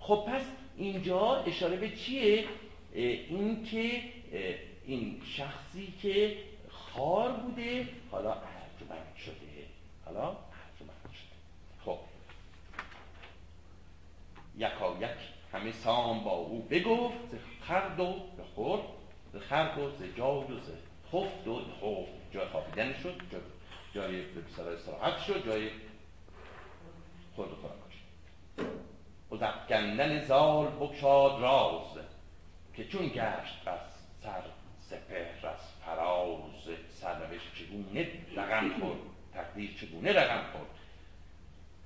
خب 0.00 0.26
پس 0.28 0.42
اینجا 0.78 1.36
اشاره 1.36 1.76
به 1.76 1.96
چیه؟ 1.96 2.44
این 2.92 3.64
که 3.64 4.02
این 4.84 5.22
شخصی 5.24 5.92
که 6.02 6.36
خار 6.68 7.32
بوده 7.32 7.88
حالا 8.10 8.32
ارجمند 8.32 9.16
شده. 9.16 9.66
حالا 10.04 10.26
ارجمند 10.28 11.12
شده. 11.12 11.36
خب. 11.84 11.98
یکا 14.58 14.96
یک 15.00 15.18
همه 15.52 15.72
سام 15.72 16.24
با 16.24 16.30
او 16.30 16.62
بگفت 16.70 17.36
خرد 17.60 18.00
و 18.00 18.14
بخورد 18.38 18.82
ز 19.32 19.36
خرد 19.36 19.78
و 19.78 19.90
ز 19.90 20.02
جای 20.16 20.44
و 20.44 20.60
ز 20.60 20.70
خفت 21.12 21.48
و 21.48 21.60
خفت. 21.80 22.32
جای 22.32 22.46
خوابیدن 22.48 22.92
شد 23.02 23.22
جای, 23.32 23.40
جای 23.94 24.22
به 24.22 24.72
استراحت 24.72 25.18
شد 25.18 25.46
جای 25.46 25.70
خورد 27.36 27.52
و 27.52 27.54
خوراک 27.54 27.74
شد 27.92 28.87
و 29.30 29.36
زفگندن 29.36 30.24
زال 30.24 30.66
بکشاد 30.66 31.40
راز 31.40 32.04
که 32.76 32.84
چون 32.84 33.08
گشت 33.08 33.64
بس 33.66 33.98
سر 34.22 34.42
سپهر 34.80 35.46
از 35.46 35.58
فراز 35.84 36.78
سرنوشت 36.90 37.54
چگونه 37.54 38.08
رقم 38.36 38.80
خورد؟ 38.80 38.98
تقدیر 39.34 39.74
چگونه 39.80 40.12
رقم 40.12 40.52
خورد؟ 40.52 40.70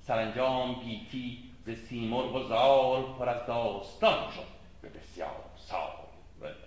سرانجام 0.01 0.73
گیتی 0.73 1.43
ز 1.65 1.69
سیمرغ 1.69 2.35
و 2.35 2.43
زال 2.43 3.03
پر 3.03 3.29
از 3.29 3.47
داستان 3.47 4.31
شد. 4.31 4.47
به 4.81 4.89
بسیار 4.89 5.43
سال. 5.55 5.91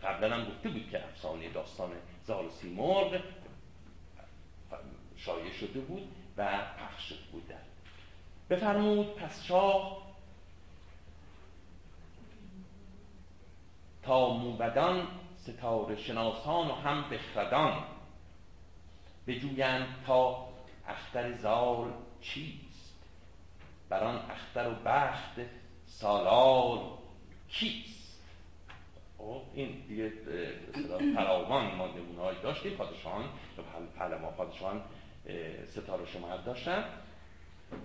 قبلا 0.03 0.35
هم 0.35 0.45
گفته 0.45 0.69
بود 0.69 0.91
که 0.91 1.05
افسانه 1.05 1.49
داستان 1.49 1.91
زال 2.25 2.45
و 2.47 2.51
سیمرغ 2.51 3.21
شایع 5.17 5.53
شده 5.53 5.81
بود 5.81 6.09
و 6.37 6.59
پخش 6.79 7.09
شده 7.09 7.19
بود. 7.33 7.53
بفرمود 8.51 9.15
پس 9.15 9.45
شاه 9.45 10.06
تا 14.07 14.29
موبدان 14.29 15.07
ستاره 15.37 15.97
شناسان 15.97 16.69
و 16.69 16.73
هم 16.73 17.11
بخردان. 17.11 17.85
بجویند 19.27 19.87
تا 20.07 20.49
اختر 20.89 21.33
زال 21.33 21.93
چیست؟ 22.21 22.97
بر 23.89 24.05
آن 24.05 24.21
اختر 24.31 24.69
و 24.69 24.75
بخت 24.85 25.41
سالار 25.87 26.81
کیست؟ 27.49 28.23
خب، 29.19 29.43
این 29.55 29.85
دیگه 29.89 30.13
فراوان 31.15 31.75
ما 31.75 31.87
نمونه‌ای 31.87 32.37
داشتیم. 32.43 32.73
پادشاهان 32.73 33.25
پهلوان 33.99 34.33
پادشاهان 34.33 34.83
ستاره 35.67 36.07
شما 36.07 36.37
داشتن 36.37 36.85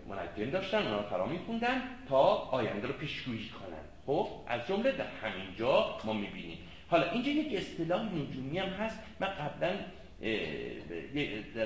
منجم 0.09 0.49
داشتن 0.49 0.87
اونا 0.87 1.03
فرا 1.03 1.25
میخوندن 1.25 1.81
تا 2.09 2.19
آینده 2.35 2.87
رو 2.87 2.93
پیشگویی 2.93 3.49
کنن. 3.49 3.90
خب 4.05 4.27
از 4.47 4.67
جمله 4.67 4.91
در 4.91 5.07
همین 5.07 5.55
جا 5.57 5.97
ما 6.03 6.13
می‌بینیم. 6.13 6.57
حالا 6.89 7.11
اینجا 7.11 7.31
یک 7.31 7.57
اصطلاح 7.57 8.15
نجومی 8.15 8.59
هم 8.59 8.69
هست. 8.69 8.99
من 9.19 9.27
قبلا 9.27 9.73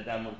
در 0.06 0.22
مورد 0.22 0.40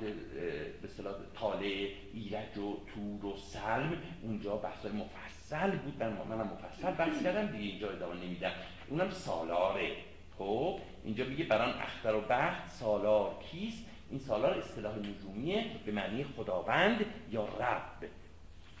به 0.82 0.84
اصطلاح 0.84 1.14
طالع 1.40 1.88
ایرج 2.14 2.58
و 2.58 2.78
تور 2.94 3.26
و 3.26 3.36
سلم 3.36 3.98
اونجا 4.22 4.56
بحث 4.56 4.86
مفصل 4.86 5.70
بود. 5.70 6.02
من 6.02 6.12
منم 6.12 6.50
مفصل 6.52 6.90
بحث 6.90 7.22
کردم 7.22 7.46
دیگه 7.46 7.64
اینجا 7.64 7.90
ادامه 7.90 8.24
نمیدم. 8.24 8.52
اونم 8.88 9.10
سالاره. 9.10 9.90
خب 10.38 10.78
اینجا 11.04 11.24
میگه 11.24 11.44
بران 11.44 11.74
اختر 11.80 12.14
و 12.14 12.20
بخت 12.20 12.68
سالار 12.68 13.34
کیست؟ 13.50 13.86
این 14.10 14.20
سالار 14.20 14.58
اصطلاح 14.58 14.98
نجومیه 14.98 15.64
به 15.86 15.92
معنی 15.92 16.24
خداوند 16.24 17.04
یا 17.30 17.44
رب 17.44 18.08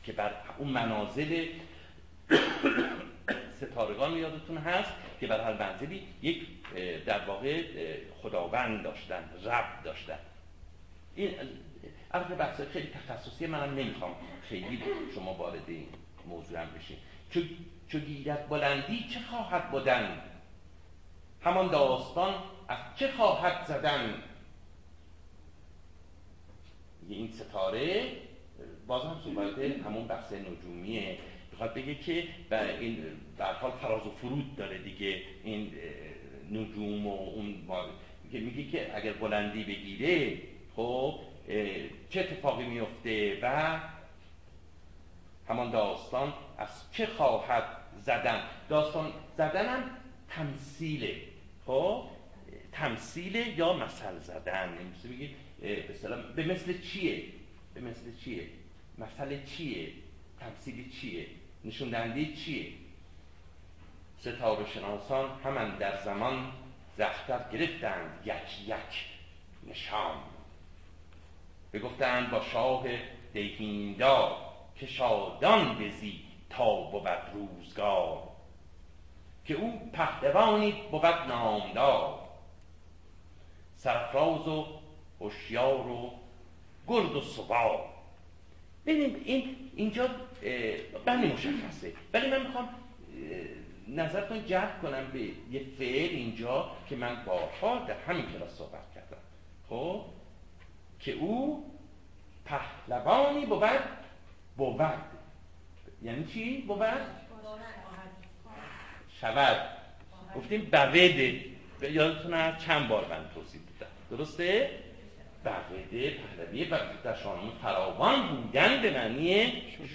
که 0.04 0.12
بر 0.12 0.30
اون 0.58 0.68
منازل 0.68 1.46
ستارگان 3.56 4.16
یادتون 4.16 4.58
هست 4.58 4.92
که 5.20 5.26
بر 5.26 5.40
هر 5.40 5.52
منزلی 5.52 6.02
یک 6.22 6.46
در 7.06 7.24
واقع 7.24 7.62
خداوند 8.22 8.82
داشتن 8.82 9.30
رب 9.44 9.82
داشتن. 9.84 10.18
این 11.14 11.34
البته 12.10 12.34
بحث 12.34 12.60
خیلی 12.60 12.88
تخصصی 12.88 13.46
منم 13.46 13.74
نمی‌خوام 13.74 14.14
خیلی 14.48 14.82
شما 15.14 15.34
وارد 15.34 15.62
این 15.66 15.86
موضوع 16.26 16.60
هم 16.60 16.68
بشین. 16.78 16.96
چو 17.88 17.98
گیرت 17.98 18.48
بلندی 18.48 19.08
چه 19.08 19.20
خواهد 19.20 19.70
بودن 19.70 20.22
همان 21.42 21.70
داستان 21.70 22.34
از 22.68 22.78
چه 22.96 23.12
خواهد 23.12 23.66
زدن؟ 23.66 24.22
این 27.08 27.32
ستاره 27.32 28.12
باز 28.86 29.02
هم 29.02 29.20
صحبت 29.24 29.58
همون 29.58 30.06
بحث 30.06 30.32
نجومیه. 30.32 31.18
می‌خواد 31.56 31.74
بگه 31.74 31.94
که 31.94 32.24
این 32.80 32.98
در 33.38 33.52
حال 33.52 33.70
فراز 33.70 34.06
و 34.06 34.10
فرود 34.10 34.56
داره 34.56 34.78
دیگه 34.78 35.22
این 35.44 35.72
نجوم 36.52 37.06
و 37.06 37.30
اون 37.34 37.54
که 38.32 38.40
میگه 38.40 38.70
که 38.70 38.96
اگر 38.96 39.12
بلندی 39.12 39.64
بگیره 39.64 40.38
خب 40.76 41.20
چه 42.10 42.20
اتفاقی 42.20 42.64
میفته 42.64 43.38
و 43.42 43.80
همان 45.48 45.70
داستان 45.70 46.32
از 46.58 46.68
چه 46.92 47.06
خواهد 47.06 47.64
زدن؟ 48.00 48.42
داستان 48.68 49.12
زدن 49.36 49.66
هم 49.66 49.90
تمثیله 50.28 51.16
خب؟ 51.66 52.04
تمثیله 52.72 53.58
یا 53.58 53.72
مثل 53.72 54.18
زدن؟ 54.18 54.78
میگه 55.04 55.28
به 55.60 56.44
به 56.44 56.54
مثل 56.54 56.80
چیه؟ 56.80 57.22
به 57.74 57.80
مثل 57.80 58.16
چیه؟ 58.24 58.46
مثل 58.98 59.44
چیه؟ 59.44 59.88
تمثیل 60.40 60.90
چیه؟ 60.90 61.26
نشون 61.66 61.88
دهنده 61.88 62.34
چیه؟ 62.34 62.72
ستاره 64.18 64.66
شناسان 64.66 65.40
همان 65.44 65.78
در 65.78 65.96
زمان 66.04 66.52
زختر 66.98 67.40
گرفتند 67.52 68.22
یک 68.24 68.68
یک 68.68 69.04
نشان. 69.66 70.16
بگفتند 71.72 72.30
با 72.30 72.40
شاه 72.40 72.84
دهیندار 73.34 74.36
که 74.76 74.86
شادان 74.86 75.78
بزی 75.78 76.20
تا 76.50 76.80
بود 76.80 77.08
روزگار 77.34 78.28
که 79.44 79.54
او 79.54 79.90
پهلوانی 79.92 80.72
بود 80.90 81.06
نامدار. 81.06 82.18
سرفراز 83.76 84.48
و 84.48 84.66
هوشیار 85.20 85.86
و 85.86 86.12
گرد 86.88 87.16
و 87.16 87.20
سوار. 87.20 87.84
ببینید 88.86 89.22
این 89.24 89.56
اینجا 89.76 90.08
بله 91.04 91.32
مشخصه. 91.32 91.92
ولی 92.12 92.30
من 92.30 92.42
می‌خوام 92.42 92.68
نظرتون 93.88 94.46
جلب 94.46 94.82
کنم 94.82 95.10
به 95.12 95.20
یه 95.50 95.64
فعل 95.78 96.10
اینجا 96.10 96.70
که 96.88 96.96
من 96.96 97.24
بارها 97.24 97.84
در 97.84 97.96
همین 98.08 98.26
کلاس 98.26 98.58
صحبت 98.58 98.92
کردم. 98.94 99.16
خب؟ 99.68 100.04
که 101.00 101.12
او 101.12 101.64
پهلوانی 102.44 103.46
بود. 103.46 103.64
بود. 104.56 104.80
یعنی 106.02 106.24
چی 106.24 106.60
بود؟ 106.60 106.80
شود. 109.20 109.68
گفتیم 110.36 110.60
بوده. 110.60 111.44
یادتون 111.82 112.34
هست 112.34 112.66
چند 112.66 112.88
بار 112.88 113.06
من 113.08 113.30
توضیح 113.34 113.60
دادم. 113.80 113.92
درسته؟ 114.10 114.70
بوده 115.52 116.10
پهلوی 116.10 116.64
و 116.64 116.78
شاهنامه 117.14 117.52
فراوان 117.62 118.28
بودن 118.28 118.82
به 118.82 118.90
معنی 118.90 119.52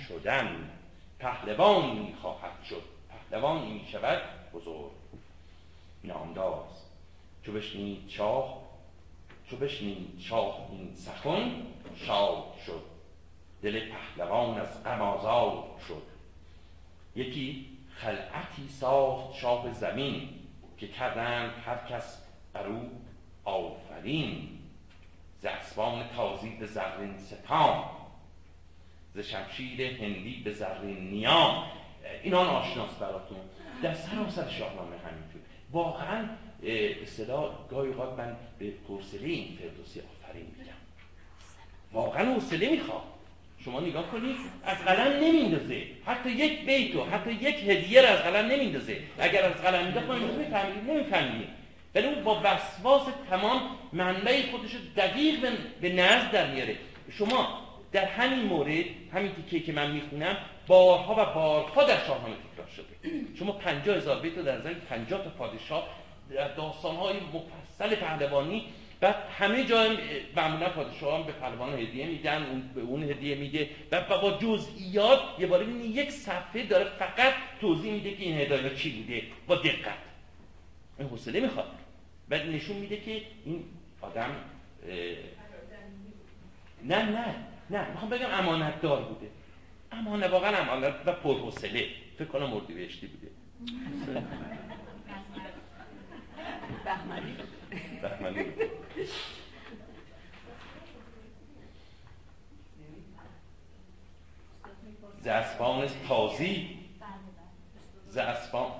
شدن. 0.07 0.69
پهلوانی 1.19 2.15
خواهد 2.21 2.63
شد. 2.69 2.83
پهلوانی 3.09 3.73
می 3.73 3.85
شود 3.91 4.21
بزرگ. 4.53 4.91
نامداز 6.03 6.85
چو 7.43 7.51
بشنید 7.51 8.09
شاه 8.09 8.61
چو 9.49 9.57
بشنید 9.57 10.19
شاه 10.19 10.67
این 10.71 10.95
سخن 10.95 11.51
شاد 11.95 12.43
شد. 12.65 12.83
دل 13.61 13.89
پهلوان 13.89 14.57
از 14.57 14.83
غم 14.83 15.01
شد. 15.87 16.03
یکی 17.15 17.67
خلعتی 17.95 18.67
ساخت 18.69 19.39
شاه 19.39 19.73
زمین 19.73 20.29
که 20.77 20.87
کردند 20.87 21.51
هر 21.65 21.77
کس 21.89 22.21
بر 22.53 22.67
او 22.67 22.91
آفرین. 23.43 24.60
ز 25.41 25.45
اسبان 25.45 26.03
تازی 26.15 26.49
به 26.49 26.65
زرین 26.65 27.17
ستام 27.17 27.83
ز 29.15 29.19
شمشیر 29.19 29.81
هندی 29.81 30.41
به 30.45 30.51
زرین 30.51 31.09
نیام. 31.09 31.63
اینا 32.23 32.39
آشناس 32.39 32.95
براتون. 32.95 33.37
در 33.83 33.93
سراسر 33.93 34.49
شاهنامه 34.49 34.97
همینجور 34.97 35.41
واقعا 35.71 36.29
اصطلاح 37.03 37.51
گاهی 37.69 37.89
اوقات 37.89 38.19
من 38.19 38.35
به 38.59 38.73
حوصله 38.87 39.27
این 39.27 39.57
فردوسی 39.57 39.99
آفرین 39.99 40.45
میگم. 40.57 40.71
واقعا 41.91 42.33
حوصله 42.33 42.69
می‌خواد 42.69 43.01
شما 43.59 43.79
نگاه 43.79 44.11
کنید 44.11 44.35
از 44.63 44.77
قلم 44.77 45.23
نمیندازه 45.23 45.83
حتی 46.05 46.29
یک 46.29 46.65
بیتو 46.65 47.03
حتی 47.03 47.31
یک 47.31 47.55
هدیه 47.69 48.01
رو 48.01 48.07
از 48.07 48.19
قلم 48.19 48.45
نمیندازه 48.45 48.99
اگر 49.19 49.45
از 49.45 49.61
قلم 49.61 49.83
مینداخت 49.83 50.07
ما 50.07 50.15
می‌فهمید. 50.15 50.89
نمی‌فهمید. 50.89 51.60
ولی 51.95 52.07
اون 52.07 52.23
با 52.23 52.41
وسواس 52.43 53.01
تمام 53.29 53.61
منبع 53.93 54.41
خودش 54.51 54.71
دقیق 54.97 55.51
به 55.81 55.89
نزد 55.89 56.31
در 56.31 56.51
میاره. 56.51 56.75
شما 57.11 57.61
در 57.91 58.05
همین 58.05 58.39
مورد 58.39 58.85
همین 59.13 59.31
تیکه 59.35 59.65
که 59.65 59.73
من 59.73 59.91
می‌خونم 59.91 60.37
بارها 60.67 61.13
و 61.13 61.33
بارها 61.33 61.83
در 61.83 61.97
شاهنامه 62.07 62.35
تکرار 62.53 62.67
شده. 62.75 63.11
شما 63.39 63.51
پنجاه 63.51 63.97
هزار 63.97 64.19
بیت 64.19 64.35
در 64.35 64.57
نظر 64.57 64.73
پنجاه 64.73 65.23
تا 65.23 65.29
پادشاه 65.29 65.87
در 66.29 66.47
داستانهای 66.47 67.15
مفصل 67.33 67.95
پهلوانی 67.95 68.65
و 69.01 69.13
همه 69.39 69.65
جای 69.65 69.97
معمولا 70.35 70.69
پادشاهان 70.69 71.23
به 71.23 71.31
پهلوان 71.31 71.79
هدیه 71.79 72.05
میدن 72.05 72.43
اون 72.43 72.71
به 72.75 72.81
اون 72.81 73.03
هدیه 73.03 73.35
میده 73.35 73.69
و 73.91 74.01
با 74.01 74.31
جزئیات 74.31 75.19
یه 75.39 75.47
بار 75.47 75.69
یک 75.69 76.11
صفحه 76.11 76.65
داره 76.65 76.85
فقط 76.99 77.33
توضیح 77.61 77.91
میده 77.91 78.13
که 78.13 78.23
این 78.23 78.37
هدایت 78.37 78.75
چی 78.75 79.01
بوده. 79.01 79.23
با 79.47 79.55
دقت. 79.55 79.97
این 80.99 81.07
حوصله 81.07 81.39
می‌خواد 81.39 81.71
و 82.31 82.35
نشون 82.35 82.77
میده 82.77 83.01
که 83.01 83.21
این 83.45 83.63
آدم 84.01 84.35
نه 86.83 87.03
نه 87.11 87.35
نه 87.69 87.89
می‌خوام 87.89 88.09
بگم 88.09 88.29
امانت 88.31 88.81
دار 88.81 89.01
بوده. 89.03 89.31
امانت 89.91 90.31
واقعا 90.31 90.57
امانت 90.57 90.93
و 91.05 91.11
پرحوصله. 91.11 91.87
فکر 92.17 92.27
کنم 92.27 92.59
بهشتی 92.73 93.07
بوده. 93.07 93.31
بهمنی. 96.85 97.35
بهمنی. 98.01 98.45
زسبان 105.21 105.87
تازی. 106.07 106.77
زسبان 108.07 108.71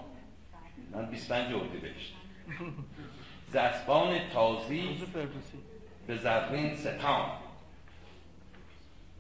من 0.92 1.06
25 1.06 1.54
اردی 1.54 1.78
بهشت 1.78 2.16
زسبان 3.52 4.30
تازی 4.30 4.98
به 6.08 6.18
زرین 6.18 6.76
ستام 6.76 7.32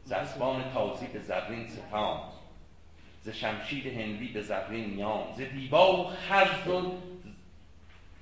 زسبان 0.06 0.74
تازی 0.74 1.08
به 1.08 1.20
زرین 1.20 1.68
ستام 1.68 2.32
ز 3.24 3.30
شمشیر 3.30 3.88
هندی 3.88 4.28
به 4.28 4.42
زرین 4.42 4.90
نیام. 4.90 5.34
ز 5.34 5.42
دیبا 5.42 5.98
و 5.98 6.10
خز 6.10 6.68
و 6.68 6.92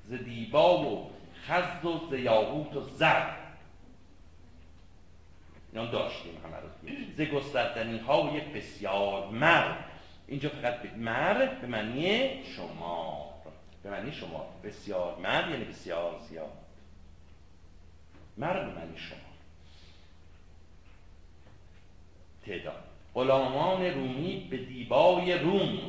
ز 0.07 0.13
دیبا 0.13 0.77
و 0.77 1.11
خز 1.47 1.85
و 1.85 2.09
ز 2.09 2.13
یاقوت 2.13 2.75
و 2.75 2.81
زر. 2.81 3.29
اینا 5.73 5.85
داشتیم 5.85 6.33
همه 6.45 6.57
رو 6.57 6.69
ز 7.17 7.21
گستردنی 7.21 7.97
های 7.97 8.39
بسیار 8.39 9.29
مر 9.29 9.75
اینجا 10.27 10.49
فقط 10.49 10.93
مر 10.97 11.45
به 11.45 11.67
معنی 11.67 12.43
شما. 12.43 13.29
به 13.89 13.95
معنی 13.95 14.11
شما 14.11 14.45
بسیار 14.63 15.17
مر 15.19 15.49
یعنی 15.51 15.65
بسیار 15.65 16.19
زیاد. 16.29 16.51
مر 18.37 18.53
به 18.53 18.73
معنی 18.73 18.97
شما. 18.97 19.19
تعداد. 22.45 22.83
غلامان 23.13 23.85
رومی 23.85 24.47
به 24.49 24.57
دیبای 24.57 25.39
روم. 25.39 25.79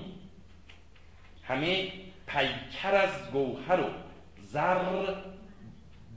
همه 1.44 1.92
پیکر 2.26 2.94
از 2.94 3.30
گوهر 3.32 3.80
و 3.80 3.90
زر 4.42 5.14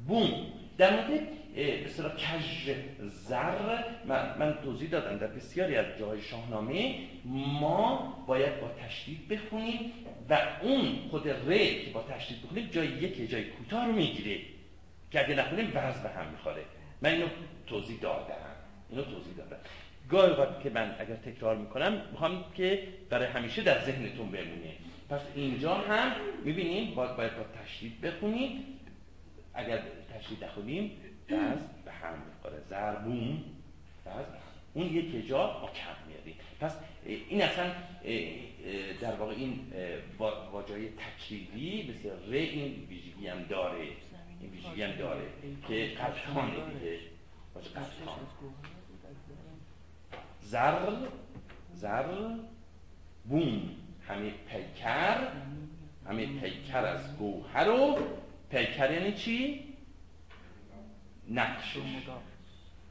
بوم. 0.07 0.29
در 0.77 1.07
مورد 1.07 1.27
بسیار 1.55 2.09
کج 2.09 2.75
زر 2.99 3.83
من, 4.05 4.37
من 4.39 4.57
توضیح 4.63 4.89
دادم. 4.89 5.17
در 5.17 5.27
بسیاری 5.27 5.75
از 5.75 5.85
جای 5.99 6.21
شاهنامه 6.21 6.95
ما 7.25 8.23
باید 8.27 8.61
با 8.61 8.67
تشدید 8.67 9.27
بخونیم 9.27 9.91
و 10.29 10.39
اون 10.61 10.95
خود 11.09 11.27
ره 11.27 11.85
که 11.85 11.91
با 11.91 12.03
تشدید 12.03 12.43
بخونیم 12.43 12.69
جای 12.71 12.87
یک 12.87 13.29
جای 13.29 13.43
کوتاه 13.43 13.85
رو 13.85 13.91
می‌گیره 13.91 14.39
که 15.11 15.25
اگه 15.25 15.35
نخونیم 15.35 15.65
وز 15.65 15.95
به 15.95 16.09
هم 16.09 16.31
می‌خوره. 16.31 16.63
من 17.01 17.09
اینو 17.09 17.27
توضیح 17.67 17.99
دادم. 17.99 18.35
اینو 18.89 19.03
توضیح 19.03 19.33
دادم. 19.37 19.57
گاهی 20.09 20.63
که 20.63 20.69
من 20.69 20.95
اگر 20.99 21.15
تکرار 21.15 21.55
می‌کنم 21.57 22.01
می‌خوام 22.11 22.45
که 22.55 22.87
برای 23.09 23.27
همیشه 23.27 23.61
در 23.61 23.81
ذهنتون 23.81 24.31
بمونه. 24.31 24.73
پس 25.09 25.21
اینجا 25.35 25.73
هم 25.73 26.11
می‌بینیم 26.43 26.95
باید 26.95 27.15
باید 27.17 27.37
با 27.37 27.43
تشدید 27.63 28.01
بخونیم. 28.01 28.63
اگر 29.53 29.79
تشدید 30.19 30.43
نخونیم 30.43 30.91
دست 31.33 31.83
به 31.85 31.91
هم 31.91 32.13
می‌خوره. 32.27 32.61
زربون 32.69 33.43
دست 34.05 34.31
اون 34.73 34.85
یک 34.85 35.27
جا 35.27 35.59
ما 35.61 35.67
کم 35.67 36.07
میاریم 36.07 36.35
پس 36.59 36.75
این 37.05 37.41
اصلا 37.41 37.71
در 39.01 39.15
واقع 39.15 39.33
این 39.33 39.59
واجه 40.51 40.89
تکلیدی 40.89 41.91
مثل 41.91 42.09
ر 42.09 42.33
این 42.33 42.87
ویژگی 42.89 43.27
هم 43.27 43.43
داره. 43.43 43.87
این 44.41 44.51
ویژگی 44.51 44.83
هم 44.83 44.91
داره 44.91 45.25
که 45.67 45.87
قطعانه 45.87 46.51
دیگه. 46.51 46.99
واجه 47.55 47.69
قطعان 47.69 48.19
زر 50.41 50.95
زر 51.73 52.03
بوم. 53.29 53.69
همه 54.07 54.31
پیکر 54.49 55.27
همه 56.07 56.25
پیکر 56.25 56.85
از 56.85 57.17
گوهر 57.17 57.69
و 57.69 57.97
پیکر 58.49 58.91
یعنی 58.91 59.11
چی؟ 59.11 59.72
نقش. 61.29 61.77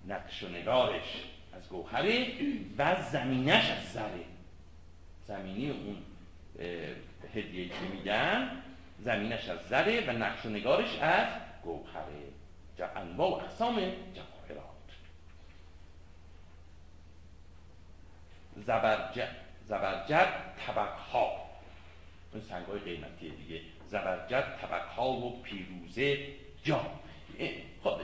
نقش 0.09 0.43
و 0.43 0.49
نگارش 0.49 1.25
از 1.53 1.69
گوهره 1.69 2.27
و 2.79 3.03
زمینش 3.03 3.71
از 3.71 3.93
زره. 3.93 4.25
زمینی 5.25 5.71
اون 5.71 5.97
هدیه 7.35 7.69
که 7.69 7.81
میگن 7.93 8.63
زمینش 8.99 9.49
از 9.49 9.59
زره 9.69 10.07
و 10.07 10.13
نقش 10.13 10.47
و 10.47 10.49
نگارش 10.49 10.99
از 10.99 11.29
گوهره. 11.65 12.33
انواع 12.97 13.31
و 13.31 13.35
اقسام 13.35 13.75
جواهرات. 14.15 14.73
زبرجد 18.67 19.37
زبرجد 19.69 20.29
طبق 20.67 20.97
ها 20.97 21.51
اون 22.33 22.43
سنگ 22.43 22.67
های 22.67 22.79
قیمتی 22.79 23.31
دیگه. 23.31 23.61
زبرجد 23.87 24.59
طبق 24.63 24.89
ها 24.89 25.13
و 25.13 25.43
پیروزه 25.43 26.29
جام 26.65 26.99
خب 27.85 28.01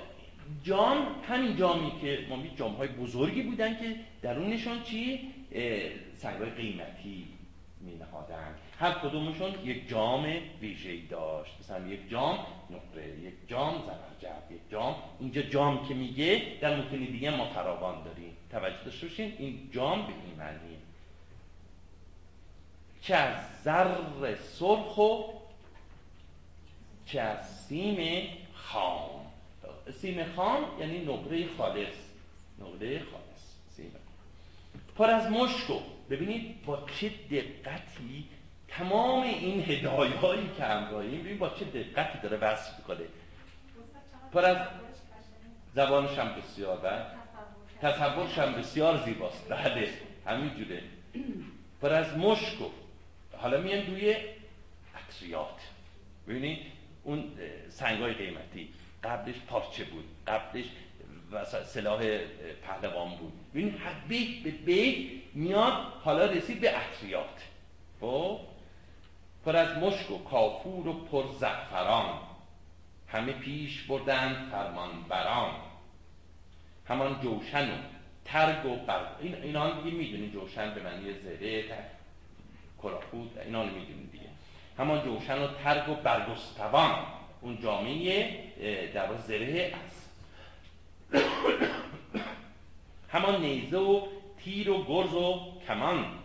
جام 0.64 1.07
همین 1.28 1.57
جامی 1.57 1.92
که 2.01 2.26
ما 2.28 2.36
می 2.36 2.51
جام 2.57 2.74
های 2.74 2.88
بزرگی 2.88 3.42
بودن 3.42 3.78
که 3.78 3.96
درونشون 4.22 4.82
چی؟ 4.82 5.20
سنگ 6.14 6.40
های 6.40 6.51
قیمتی 6.51 7.28
می 7.80 7.94
نهادن 7.94 8.55
هر 8.78 8.92
کدومشون 8.92 9.51
یک 9.64 9.88
جام 9.88 10.26
ویژه‌ای 10.61 11.07
داشت. 11.07 11.53
مثلا 11.61 11.86
یک 11.86 12.11
جام 12.11 12.38
نقره 12.70 13.09
یک 13.09 13.34
جام 13.49 13.74
زبرجد 13.74 14.42
یک 14.51 14.70
جام. 14.70 14.96
اینجا 15.20 15.42
جام 15.42 15.88
که 15.88 15.94
میگه 15.94 16.42
در 16.61 16.80
متن 16.80 16.96
دیگه 16.96 17.30
ما 17.30 17.46
فراوان 17.46 18.03
داریم. 18.03 18.36
توجه 18.51 18.84
داشته 18.84 19.07
باشین 19.07 19.32
این 19.38 19.70
جام 19.72 20.03
به 20.03 20.12
این 20.12 20.38
معنیه 20.38 20.78
چه 23.01 23.14
از 23.14 23.62
زر 23.64 24.34
سرخ 24.34 24.99
و 24.99 25.22
چه 27.07 27.20
از 27.20 27.59
سیم 27.61 28.28
خام. 28.55 29.18
سیم 29.93 30.24
خام 30.36 30.80
یعنی 30.80 31.05
نقره 31.05 31.49
خالص. 31.57 31.95
نقره 32.59 32.99
خالص 32.99 33.43
سیم 33.76 33.93
پر 34.97 35.11
از 35.11 35.30
مشکو 35.30 35.80
ببینید 36.11 36.64
با 36.64 36.86
چه 37.01 37.09
دقتی 37.30 38.28
تمام 38.68 39.22
این 39.22 39.64
هدایایی 39.64 40.51
که 40.57 40.64
همراهیم 40.64 41.20
ببینید 41.20 41.39
با 41.39 41.49
چه 41.49 41.64
دقتی 41.64 42.18
داره 42.22 42.36
وصف 42.36 42.78
می‌کنه. 42.78 43.07
پر 44.32 44.45
از 44.45 44.57
زبانش 45.74 46.18
هم 46.18 46.34
بسیار 46.34 46.76
بله. 46.76 47.07
تصورش 47.82 48.39
هم 48.39 48.53
بسیار 48.53 49.05
زیباست. 49.05 49.49
بله 49.49 49.89
همینجوره 50.26 50.82
پر 51.82 51.93
از 51.93 52.16
مشک 52.16 52.61
و 52.61 52.70
حالا 53.36 53.61
میان 53.61 53.86
روی 53.86 54.16
عطریات 54.95 55.61
ببینید 56.28 56.59
اون 57.05 57.32
سنگای 57.68 58.12
قیمتی. 58.12 58.68
قبلش 59.05 59.36
پارچه 59.49 59.84
بود. 59.84 60.05
قبلش 60.26 60.64
سلاح 61.64 62.18
پهلوان 62.66 63.16
بود. 63.16 63.32
ببینید 63.51 63.74
بیت 64.09 64.42
به 64.44 64.51
بیت 64.51 65.22
میاد 65.34 65.92
حالا 66.05 66.24
رسید 66.24 66.61
به 66.61 66.70
عطریات 66.70 67.44
خب؟ 68.01 68.40
پر 69.44 69.57
از 69.57 69.78
مشک 69.78 70.11
و 70.11 70.18
کافور 70.18 70.88
و 70.88 70.92
پر 70.92 71.24
زعفران. 71.40 72.18
همه 73.09 73.32
پیش 73.32 73.82
بردن 73.82 74.49
فرمان 74.51 75.03
بران 75.09 75.55
همان 76.88 77.20
جوشن 77.20 77.70
و 77.70 77.74
ترگ 78.24 78.66
و 78.66 78.76
بر 78.76 79.01
این 79.20 79.34
اینا 79.34 79.80
دیگه 79.80 79.96
می‌دونی 79.96 80.30
جوشن 80.30 80.74
به 80.74 80.82
معنی 80.82 81.12
زره 81.12 81.64
کلاهود 82.82 83.38
اینا 83.44 83.62
رو 83.62 83.68
می‌دونی 83.68 84.07
دیگه. 84.07 84.28
همان 84.78 85.05
جوشن 85.05 85.42
و 85.42 85.46
ترگ 85.46 85.88
و 85.88 85.94
برگستوان. 85.94 87.07
اون 87.41 87.59
جامعه 87.62 88.93
در 88.95 89.16
زره 89.16 89.74
است. 89.86 90.11
همان 93.12 93.41
نیزه 93.41 93.78
و 93.78 94.07
تیر 94.39 94.70
و 94.70 94.84
گرز 94.84 95.14
و 95.14 95.53
کمان. 95.66 96.18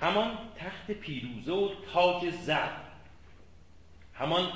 همان 0.00 0.38
تخت 0.56 0.90
پیروزه 0.90 1.52
و 1.52 1.68
تاج 1.92 2.30
زر 2.30 2.70
همان 4.14 4.52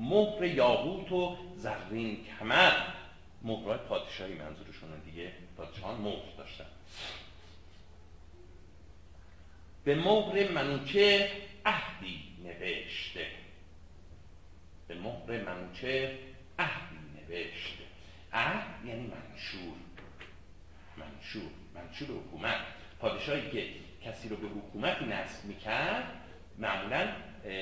مهر 0.00 0.44
یاقوت 0.44 1.12
و 1.12 1.36
زرین 1.56 2.18
کمر. 2.24 2.72
مهرهای 3.42 3.78
پادشاهی 3.78 4.34
منظورشونه 4.34 4.96
دیگه 5.04 5.32
پادشاهان 5.56 6.00
مهر 6.00 6.36
داشتن. 6.38 6.66
به 9.84 9.94
مهر 9.94 10.52
منوچه 10.52 11.30
عهدی 11.66 12.22
نوشته. 12.44 13.26
به 14.88 14.94
مهر 14.94 15.42
منوچه 15.42 16.18
عهدی 16.58 16.96
نوشته. 17.14 17.84
عهد 18.32 18.86
یعنی 18.86 19.02
منشور. 19.02 19.76
منشور. 20.96 21.50
منشور 21.74 22.08
حکومت. 22.08 22.60
پادشاهی 23.00 23.50
که 23.50 23.68
کسی 24.04 24.28
رو 24.28 24.36
به 24.36 24.48
حکومت 24.48 25.02
نصب 25.02 25.44
می‌کرد 25.44 26.20
معمولا 26.58 27.08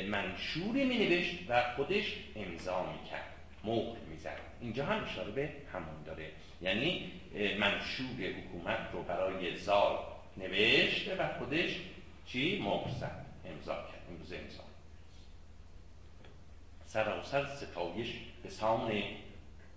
منشوری 0.09 0.85
مینوشت 0.85 1.37
و 1.49 1.75
خودش 1.77 2.15
امضا 2.37 2.93
می‌کرد. 2.93 3.35
مهر 3.65 3.99
می‌زد. 4.11 4.41
اینجا 4.61 4.87
هم 4.87 5.05
اشاره 5.05 5.31
به 5.31 5.53
همون 5.73 6.03
داره. 6.07 6.31
یعنی 6.63 7.13
منشور 7.59 8.07
حکومت 8.21 8.89
رو 8.93 9.03
برای 9.03 9.57
زال 9.57 9.99
نوشت 10.37 11.09
و 11.19 11.39
خودش 11.39 11.71
چی؟ 12.27 12.63
مهر 12.63 12.89
زد. 13.01 13.27
امضا 13.47 13.75
کرد. 13.75 14.03
امروز 14.11 14.33
امضا. 14.33 14.65
سراسر 16.87 17.47
ستایش 17.47 18.09
به 18.43 18.51
سان 18.51 18.93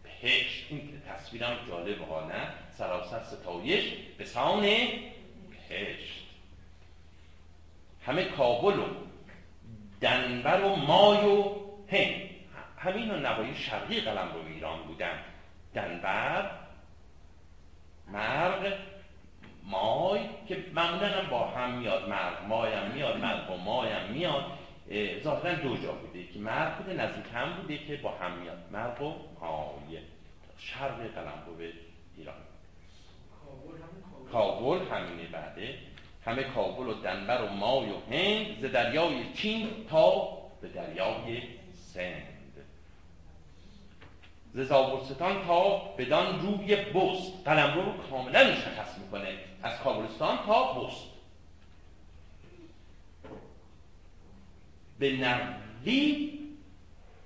بهشت. 0.04 0.66
این 0.70 1.02
تصویرم 1.10 1.58
جالب 1.68 2.02
ها 2.02 2.28
نه؟ 2.28 2.54
سراسر 2.78 3.24
ستایش 3.24 3.84
به 4.18 4.26
سان 4.26 4.62
بهشت. 4.62 6.22
همه 8.06 8.24
کابل 8.24 8.80
و 8.80 8.86
دنبر 10.02 10.62
و 10.62 10.76
مای 10.76 11.26
و 11.26 11.44
هند. 11.88 12.30
همین 12.78 13.12
نوای 13.12 13.56
شرقی 13.56 14.02
قلم 14.02 14.34
رو 14.34 14.46
ایران 14.48 14.84
بودن. 14.84 15.20
دنبر 15.74 16.52
مرغ 18.08 18.74
مای 19.64 20.20
که 20.48 20.66
معمولا 20.76 21.30
با 21.32 21.48
هم 21.48 21.78
میاد. 21.78 22.10
مرغ 22.10 22.46
مای 22.48 22.74
هم 22.74 22.92
میاد 22.92 23.18
مرغ 23.18 23.52
و 23.52 23.58
مای 23.58 23.92
هم 23.92 24.12
میاد. 24.12 24.46
ظاهرا 25.24 25.54
دو 25.54 25.78
جا 25.78 25.92
بوده. 25.92 26.28
که 26.28 26.40
مرغ 26.40 26.78
بوده 26.78 26.94
نزدیک 26.94 27.26
هم 27.34 27.54
بوده 27.54 27.78
که 27.78 27.98
با 27.98 28.12
هم 28.12 28.32
میاد. 28.32 28.58
مرغ 28.72 29.02
و 29.02 29.14
مای. 29.42 30.00
شرق 30.58 30.98
قلم 30.98 31.44
رو 31.48 31.56
به 31.56 31.74
ایران. 32.18 32.36
کابل 34.32 34.86
همینه 34.92 35.28
بعده. 35.32 35.78
همه 36.26 36.44
کابل 36.44 36.88
و 36.88 36.94
دنبر 36.94 37.42
و 37.42 37.48
مای 37.48 37.90
و 37.90 38.00
هند 38.12 38.60
ز 38.62 38.72
دریای 38.72 39.34
چین 39.34 39.70
تا 39.90 40.38
به 40.62 40.68
دریای 40.68 41.42
سند. 41.74 42.24
ز 44.54 44.60
زابلستان 44.60 45.46
تا 45.46 45.78
بدان 45.78 46.42
روی 46.42 46.76
بست. 46.76 47.34
قلم 47.46 47.76
رو 47.76 48.10
کاملا 48.10 48.52
مشخص 48.52 48.98
می‌کنه. 48.98 49.38
از 49.64 49.80
کابلستان 49.80 50.38
تا 50.46 50.74
بست. 50.74 51.08
به 55.00 55.12
نوی 55.12 56.40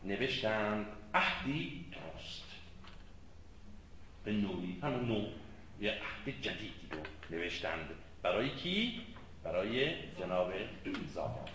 نوشتند 0.03 0.85
عهدی 1.13 1.85
درست 1.91 2.43
به 4.23 4.31
نوی 4.31 4.79
همون 4.83 5.05
نو 5.07 5.27
یه 5.81 5.91
عهد 5.91 6.41
جدیدی 6.41 6.87
رو 6.91 6.97
نوشتند. 7.37 7.89
برای 8.25 8.49
کی؟ 8.49 9.01
برای 9.43 9.95
جناب 10.19 10.53
زامان 11.13 11.45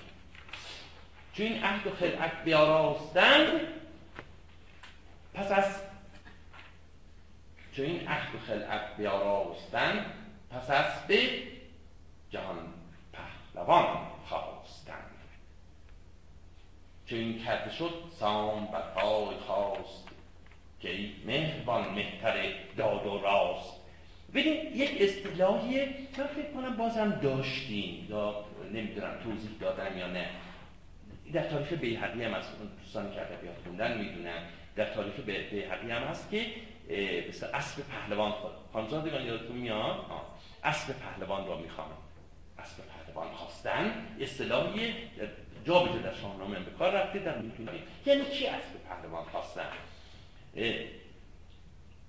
چون 1.32 1.46
این 1.46 1.64
عهد 1.64 1.86
و 1.86 1.90
خلعت 1.90 2.44
بیاراستند 2.44 3.60
پس 5.34 5.52
از 5.52 5.80
چون 7.76 7.84
این 7.84 8.08
عهد 8.08 8.34
و 8.34 8.38
خلعت 8.38 8.96
بیاراستند 8.96 10.06
پس 10.50 10.70
از 10.70 11.06
به 11.08 11.28
جهان 12.30 12.74
پهلوان 13.12 13.98
خواستند 14.28 15.16
چون 17.06 17.18
این 17.18 17.44
کرده 17.44 17.72
شد 17.72 17.94
سام 18.18 18.66
بر 18.66 18.82
پای 18.94 19.36
خواست 19.36 20.08
که 20.80 21.10
مهربان 21.24 21.88
مهتر 21.88 22.52
داد 22.76 23.06
و 23.06 23.18
راست. 23.18 23.79
ببین 24.34 24.76
یک 24.76 24.90
اصطلاحی 25.00 25.80
من 26.18 26.26
فکر 26.26 26.52
کنم 26.54 26.76
بازم 26.76 27.10
داشتیم. 27.10 28.06
یا 28.10 28.44
نمی‌دونم 28.72 29.18
توضیح 29.24 29.50
دادن 29.60 29.98
یا 29.98 30.06
نه. 30.06 30.26
در 31.32 31.48
تاریخ 31.48 31.72
بیهقی 31.72 32.24
هم 32.24 32.34
از 32.34 32.44
دوستانی 32.80 33.14
که 33.14 33.20
ادبیات 33.20 33.54
خوندن 33.64 33.98
می‌دونن. 33.98 34.42
در 34.76 34.94
تاریخ 34.94 35.20
بیهقی 35.20 35.90
هم 35.90 36.02
هست 36.02 36.30
که 36.30 36.46
مثل 37.28 37.46
اسب 37.54 37.82
پهلوان 37.82 38.30
خود. 38.30 38.52
خانزادگان 38.72 39.26
یادتون 39.26 39.56
میاد؟ 39.56 40.04
اسب 40.64 40.94
پهلوان 40.98 41.46
را 41.46 41.58
می‌خوان 41.58 41.88
اسب 42.58 42.76
پهلوان 42.84 43.28
خواستن. 43.28 44.06
اصطلاحی 44.20 44.94
جا 45.64 45.78
به 45.84 45.98
در 45.98 46.14
شاهنامه 46.14 46.58
به 46.58 46.70
کار 46.70 46.92
رفته. 46.92 47.18
در 47.18 47.38
می‌تونید 47.38 47.80
یعنی 48.06 48.22
چی 48.24 48.46
اسب 48.46 48.72
پهلوان 48.88 49.24
خواستن؟ 49.24 49.70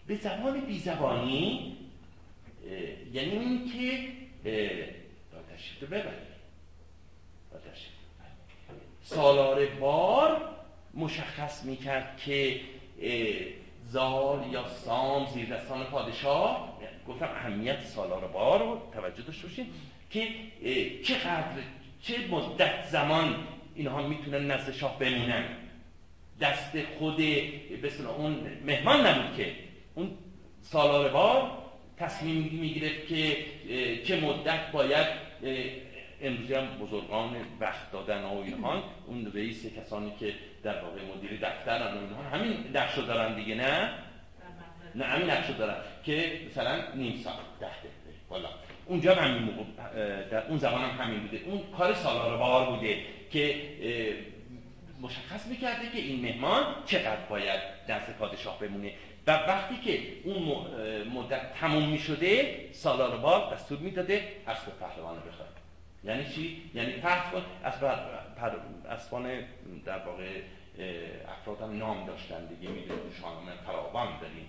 به 0.08 0.16
زبان 0.16 0.60
بیزبانی 0.60 1.78
یعنی 3.14 3.72
که 3.72 4.08
تشریف 5.54 5.84
ببرید 5.84 6.32
سالار 9.04 9.66
بار 9.66 10.42
مشخص 10.94 11.66
می‌کرد 11.66 12.18
که 12.26 12.62
زال 13.86 14.52
یا 14.52 14.68
سام 14.68 15.28
زیر 15.34 15.50
دستان 15.50 15.84
پادشاه 15.84 16.80
گفتم 17.08 17.30
اهمیت 17.36 17.86
سالار 17.86 18.28
بار 18.28 18.60
رو 18.60 18.82
توجه 18.94 19.24
داشته 19.24 19.48
باشید 19.48 19.66
که 20.10 20.28
چقدر 21.04 21.62
چه 22.02 22.28
مدت 22.28 22.88
زمان 22.88 23.48
اینها 23.76 24.08
می‌تونن 24.08 24.52
نزد 24.52 24.72
شاه 24.72 25.00
بمونن 25.00 25.44
دست 26.42 26.72
خود 27.00 27.18
به 27.18 27.92
اون 28.18 28.48
مهمان 28.66 29.08
نبود 29.08 29.38
که 29.38 29.56
اون 29.96 30.18
سالار 30.62 31.10
بار 31.10 31.61
تصمیم 32.02 32.60
می‌گیره 32.62 32.90
که 33.10 33.38
چه 34.04 34.22
مدت 34.22 34.72
باید 34.72 35.08
امروزی 36.22 36.54
هم 36.54 36.66
بزرگان 36.66 37.36
وقت 37.60 37.92
دادن 37.92 38.24
و 38.24 38.38
اینها. 38.38 38.84
اون 39.08 39.32
رئیس 39.36 39.66
کسانی 39.66 40.14
که 40.20 40.34
در 40.64 40.82
واقع 40.82 41.00
مدیر 41.16 41.40
دفترن 41.42 41.98
و 41.98 42.00
اینها. 42.00 42.24
همین 42.24 42.54
نقشو 42.74 43.02
دارن 43.02 43.36
دیگه 43.36 43.56
نه؟ 43.56 43.90
نه 44.96 45.06
همین 45.06 45.30
نقشو 45.30 45.54
دارن 45.54 45.76
که 46.06 46.32
مثلا 46.50 46.94
نیم 46.96 47.22
ساعت 47.24 47.38
ده 47.60 47.68
دقیقه. 47.68 48.20
والا. 48.30 48.50
اونجا 48.86 49.16
هم 49.16 49.28
همین 49.28 49.44
موقع 49.44 49.64
در 50.24 50.48
اون 50.48 50.58
زمان 50.58 50.82
هم 50.82 51.06
همین 51.06 51.20
بوده. 51.20 51.38
اون 51.46 51.62
کار 51.78 51.94
سالار 51.94 52.38
بار 52.38 52.76
بوده 52.76 52.98
که 53.32 53.56
مشخص 55.02 55.48
می‌کرده 55.48 55.90
که 55.94 55.98
این 55.98 56.22
مهمان 56.22 56.64
چقدر 56.86 57.26
باید 57.30 57.60
نزد 57.90 58.16
پادشاه 58.20 58.60
بمونه. 58.60 58.94
و 59.28 59.32
وقتی 59.32 59.78
که 59.78 60.00
اون 60.24 60.68
مدت 61.08 61.54
تموم 61.54 61.90
می‌شده 61.90 62.60
سالار 62.72 63.18
بار 63.18 63.54
دستور 63.54 63.78
می‌داده 63.78 64.24
اسب 64.48 64.80
پهلوان 64.80 65.16
رو 65.16 65.22
بخواد 65.22 65.50
یعنی 66.04 66.26
چی؟ 66.26 66.72
یعنی 66.74 66.92
پهلوان 66.94 67.44
اسب 67.66 67.84
اسبان 68.90 69.44
در 69.86 69.98
واقع 69.98 70.42
افراد 71.28 71.62
هم 71.62 71.78
نام 71.78 72.06
داشتن 72.06 72.46
دیگه. 72.46 72.70
می‌دونید 72.70 73.14
شاهنامه 73.22 73.52
فراوان 73.66 74.08
داریم. 74.22 74.48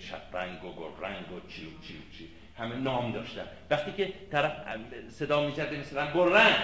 شطرنگ 0.00 0.64
و 0.64 0.72
گلرنگ 0.72 1.32
و 1.32 1.48
چی 1.48 1.66
و 1.66 1.70
چی 1.82 1.94
و 1.94 2.16
چی. 2.18 2.28
همه 2.58 2.76
نام 2.76 3.12
داشتن. 3.12 3.46
وقتی 3.70 3.92
که 3.92 4.12
طرف 4.32 4.52
صدا 5.08 5.46
می‌زده 5.46 5.80
مثلا 5.80 6.12
گلرنگ 6.12 6.54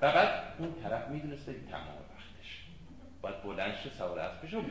و 0.00 0.12
بعد 0.12 0.42
اون 0.58 0.74
طرف 0.82 1.08
می‌دونسته 1.08 1.52
تمام 1.52 1.84
وقتش. 1.86 2.64
باید 3.22 3.42
بلند 3.42 3.74
شه 3.84 3.90
سوار 3.90 4.18
اسبش 4.18 4.54
رو 4.54 4.62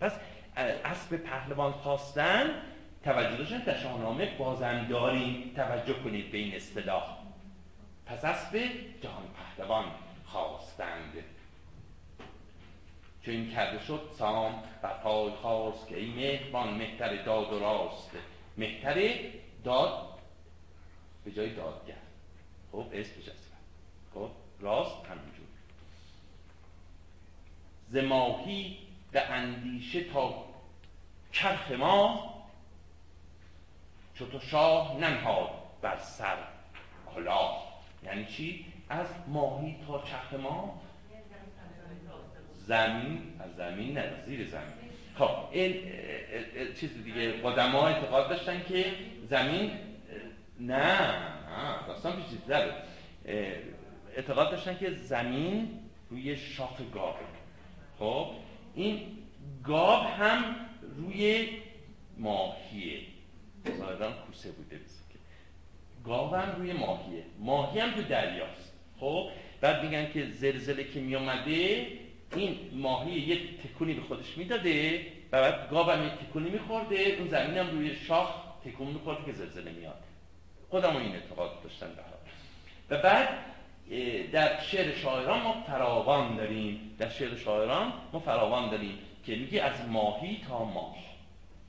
پس 0.00 0.12
اسب 0.56 1.16
پهلوان 1.16 1.72
خواستن 1.72 2.62
توجه 3.04 3.36
داشتن 3.36 3.58
در 3.58 3.78
شاهنامه 3.78 4.36
بازم 4.38 4.86
داریم 4.88 5.52
توجه 5.56 5.94
کنید 5.94 6.32
به 6.32 6.38
این 6.38 6.54
اصطلاح. 6.54 7.18
پس 8.06 8.24
اسب 8.24 8.56
جهان 9.02 9.24
پهلوان 9.36 9.84
خواستند. 10.24 11.12
چون 13.22 13.50
کرده 13.50 13.84
شد 13.84 14.10
سام 14.18 14.62
بر 14.82 14.94
پای 14.94 15.30
خواست 15.30 15.88
که 15.88 15.96
این 15.96 16.14
مهربان 16.14 16.74
مهتر 16.74 17.22
داد 17.22 17.52
و 17.52 17.58
راست. 17.58 18.10
مهتر 18.56 19.18
داد 19.64 20.08
به 21.24 21.32
جای 21.32 21.54
دادگر. 21.54 21.94
خب 22.72 22.86
اسمش 22.92 23.28
است 23.28 23.52
خب 24.14 24.30
راست 24.60 25.06
همینجور. 25.06 25.46
ز 27.88 27.96
ماهی 27.96 28.78
به 29.12 29.22
اندیشه 29.22 30.04
تا 30.04 30.44
چرخ 31.32 31.72
ما 31.72 32.32
چو 34.14 34.40
شاه 34.40 34.96
ننهاد 35.00 35.50
بر 35.82 35.98
سر 35.98 36.36
کلاه. 37.14 37.82
یعنی 38.04 38.24
چی؟ 38.24 38.66
از 38.88 39.06
ماهی 39.28 39.76
تا 39.86 40.02
چرخ 40.02 40.40
ما. 40.40 40.80
زمین 42.66 43.40
از 43.40 43.56
زمین 43.56 43.98
نه 43.98 44.22
زیر 44.26 44.48
زمین. 44.48 44.72
خب 45.18 45.30
این 45.50 45.74
چیز 46.80 47.04
دیگه. 47.04 47.32
قدما 47.32 47.88
اعتقاد 47.88 48.28
داشتن 48.28 48.62
که 48.68 48.84
زمین 49.30 49.70
نه 50.60 50.98
داستان 51.86 52.22
پیچیده‌تره 52.22 52.74
اه، 53.26 53.54
اعتقاد 54.16 54.50
داشتن 54.50 54.78
که 54.78 54.90
زمین 54.90 55.80
روی 56.10 56.36
شاخ 56.36 56.80
گاوه 56.94 57.16
خب 57.98 58.26
این 58.74 59.00
گاو 59.64 60.02
هم 60.02 60.56
روی 60.96 61.48
ماهیه. 62.18 63.00
ظاهرا 63.78 64.12
کوسه 64.12 64.50
بوده 64.50 64.80
گاو 66.04 66.34
هم 66.34 66.56
روی 66.58 66.72
ماهیه. 66.72 67.24
ماهی 67.38 67.80
هم 67.80 67.90
تو 67.90 68.02
دریاست. 68.02 68.72
خب؟ 69.00 69.28
بعد 69.60 69.84
میگن 69.84 70.12
که 70.12 70.26
زلزله 70.26 70.84
که 70.84 71.00
میومده 71.00 71.86
این 72.36 72.56
ماهی 72.72 73.12
یک 73.12 73.40
تکونی 73.62 73.94
به 73.94 74.02
خودش 74.02 74.38
می‌داده 74.38 75.06
و 75.32 75.40
بعد 75.40 75.70
گاو 75.70 75.90
هم 75.90 76.06
یک 76.06 76.12
تکونی 76.12 76.50
میخورده. 76.50 77.16
اون 77.18 77.28
زمین 77.28 77.58
هم 77.58 77.70
روی 77.70 77.96
شاخ 77.96 78.30
تکون 78.64 78.86
میخورده 78.86 79.24
که 79.24 79.32
زلزله 79.32 79.72
میاد 79.72 80.02
خودم 80.70 80.96
این 80.96 81.12
اعتقاد 81.12 81.62
داشتن 81.62 81.86
به. 81.86 82.02
و 82.90 83.02
بعد 83.02 83.51
در 84.32 84.60
شعر 84.60 84.94
شاعران 84.94 85.42
ما 85.42 85.62
فراوان 85.66 86.36
داریم. 86.36 86.96
در 86.98 87.08
شعر 87.08 87.36
شاعران 87.36 87.92
ما 88.12 88.20
فراوان 88.20 88.70
داریم 88.70 88.98
که 89.24 89.36
میگه 89.36 89.62
از 89.62 89.88
ماهی 89.88 90.40
تا 90.48 90.64
ماه. 90.64 90.96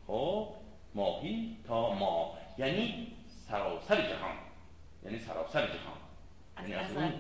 خب 0.08 0.48
ماهی 0.96 1.58
تا 1.68 1.94
ماه. 1.94 2.38
یعنی 2.58 3.08
سراسر 3.48 4.02
جهان. 4.02 4.36
یعنی 5.06 5.20
سراسر 5.20 5.68
جهان. 5.68 5.98
یعنی 6.62 6.74
از 6.74 6.98
اون 6.98 7.14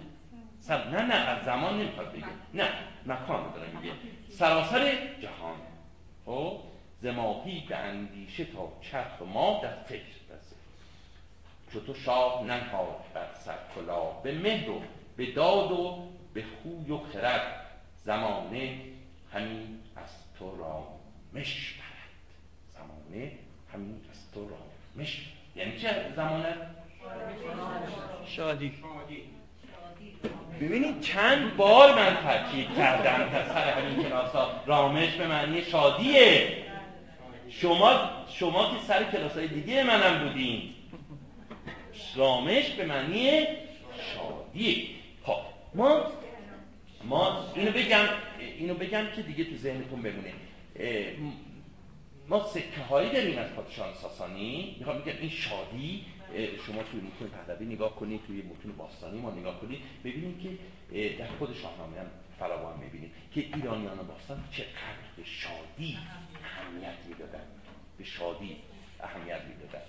سر... 0.55 0.87
نه 0.89 1.01
نه 1.01 1.13
از 1.13 1.45
زمان 1.45 1.79
نمی‌خواد 1.79 2.11
بگه. 2.11 2.25
نه 2.53 2.69
مکان 3.05 3.53
داره 3.53 3.67
میگه. 3.69 3.93
سراسر 4.29 4.97
جهان. 5.21 5.55
خب 6.25 6.59
ز 7.01 7.05
ماهی 7.05 7.63
به 7.69 7.75
اندیشه 7.75 8.45
تا 8.45 8.71
چرخ 8.81 9.21
و 9.21 9.25
ماه 9.25 9.61
در 9.61 9.83
فکر. 9.83 10.22
چو 11.73 11.79
تو 11.79 11.93
شاه 11.93 12.43
ننهاد 12.43 12.95
بر 13.13 13.27
سر 13.45 13.57
کلاه. 13.75 14.23
به 14.23 14.31
مهر 14.31 14.69
و 14.69 14.81
به 15.17 15.31
داد 15.31 15.71
و 15.71 16.07
به 16.33 16.43
خوی 16.43 16.91
و 16.91 16.97
خرد. 16.97 17.65
زمانه 18.03 18.79
همین 19.33 19.79
از 19.95 20.09
تو 20.39 20.57
را 20.57 20.87
مش 21.33 21.73
برد. 21.73 22.23
زمانه 22.73 23.31
همین 23.73 24.01
از 24.11 24.31
تو 24.33 24.49
را 24.49 24.57
مش 24.95 25.25
یعنی 25.55 25.79
چه 25.79 26.13
زمانه؟ 26.15 26.55
شادی. 28.25 28.73
ببینید 30.61 31.01
چند 31.01 31.57
بار 31.57 31.95
من 31.95 32.17
تاکید 32.23 32.75
کردم 32.77 33.29
در 33.29 33.47
سر 33.47 33.69
همین 33.69 34.03
کلاس 34.03 34.31
ها 34.31 34.51
رامش 34.65 35.15
به 35.15 35.27
معنی 35.27 35.61
شادیه. 35.61 36.57
شما 37.49 38.09
شما 38.29 38.71
که 38.71 38.83
سر 38.87 39.03
کلاس 39.03 39.33
های 39.37 39.47
دیگه 39.47 39.83
منم 39.83 40.27
بودین. 40.27 40.72
رامش 42.15 42.69
به 42.69 42.85
معنی 42.85 43.45
شادیه 44.13 44.87
خب 45.23 45.41
ما 45.73 46.11
ما 47.03 47.53
اینو 47.55 47.71
بگم 47.71 48.05
اینو 48.39 48.73
بگم 48.73 49.05
که 49.15 49.21
دیگه 49.21 49.43
تو 49.43 49.55
ذهنتون 49.55 50.01
بمونه. 50.01 50.33
ما 52.27 52.47
سکه 52.47 52.81
هایی 52.89 53.09
داریم 53.09 53.37
از 53.37 53.49
پادشاهان 53.49 53.93
ساسانی. 53.93 54.75
می‌خوام 54.79 54.99
بگم 54.99 55.13
این 55.19 55.29
شادی 55.29 56.05
شما 56.67 56.83
توی 56.83 57.01
متون 57.01 57.27
پهلوی 57.27 57.65
نگاه 57.65 57.95
کنید 57.95 58.21
توی 58.27 58.41
متون 58.41 58.71
باستانی 58.77 59.19
ما 59.19 59.31
نگاه 59.31 59.61
کنید 59.61 59.79
ببینید 60.03 60.41
که 60.43 60.49
در 61.19 61.27
خود 61.27 61.55
شاهنامه 61.61 61.99
هم 61.99 62.05
فراوان 62.39 62.79
می‌بینید 62.79 63.11
که 63.35 63.41
ایرانیان 63.41 64.07
باستان 64.07 64.43
چقدر 64.51 64.67
به 65.17 65.23
شادی 65.23 65.97
اهمیت 66.43 66.97
می‌دادن. 67.09 67.43
به 67.97 68.03
شادی 68.03 68.57
اهمیت 68.99 69.41
می‌دادن. 69.41 69.81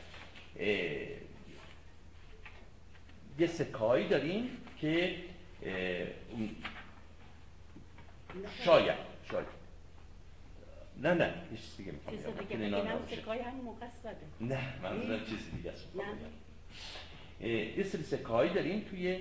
یه 3.38 3.46
سکایی 3.46 4.08
داریم 4.08 4.50
که 4.80 5.16
شاید 8.64 8.94
شاید. 9.30 9.46
نه 10.96 11.14
نه 11.14 11.34
یه 11.52 11.58
چیز 11.58 11.76
دیگه 11.76 11.92
می‌خوام 11.92 12.16
چیز. 12.16 12.26
دیگه. 13.06 13.22
سکای 13.22 13.38
همین 13.38 13.64
موقع 13.64 13.86
زده. 14.02 14.16
نه 14.40 14.80
منظورم 14.82 15.24
چیز 15.26 15.50
دیگه 15.56 15.70
است. 15.70 15.86
یه 17.78 17.84
سری 17.84 18.02
سکایی 18.02 18.52
داریم 18.54 18.80
توی 18.90 19.20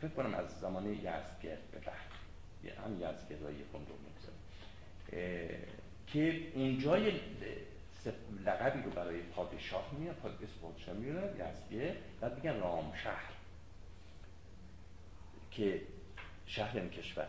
فکر 0.00 0.10
کنم 0.16 0.34
از 0.34 0.60
زمان 0.60 0.92
یزدگرد 0.92 1.70
به 1.72 1.78
بعد. 1.78 1.96
یه- 2.64 2.72
هم 2.84 2.92
یزدگرد 2.94 3.42
و 3.42 3.50
یکم 3.50 3.84
دوم 3.84 3.98
اه، 5.12 5.48
که 6.06 6.42
اونجا 6.54 6.98
یه 6.98 7.10
س- 7.10 7.18
لقبی 8.46 8.82
رو 8.82 8.90
برای 8.90 9.20
پادشاه 9.20 9.90
میاد 9.98 10.16
پاد- 10.16 10.42
اسم 10.42 10.60
پادشاه 10.62 10.94
میاد 10.94 11.30
یزدگرد 11.40 11.96
بعد 12.20 12.34
میگن 12.34 12.60
رامشهر 12.60 13.32
که 15.50 15.82
شهر 16.46 16.76
یعنی 16.76 16.90
کشور. 16.90 17.26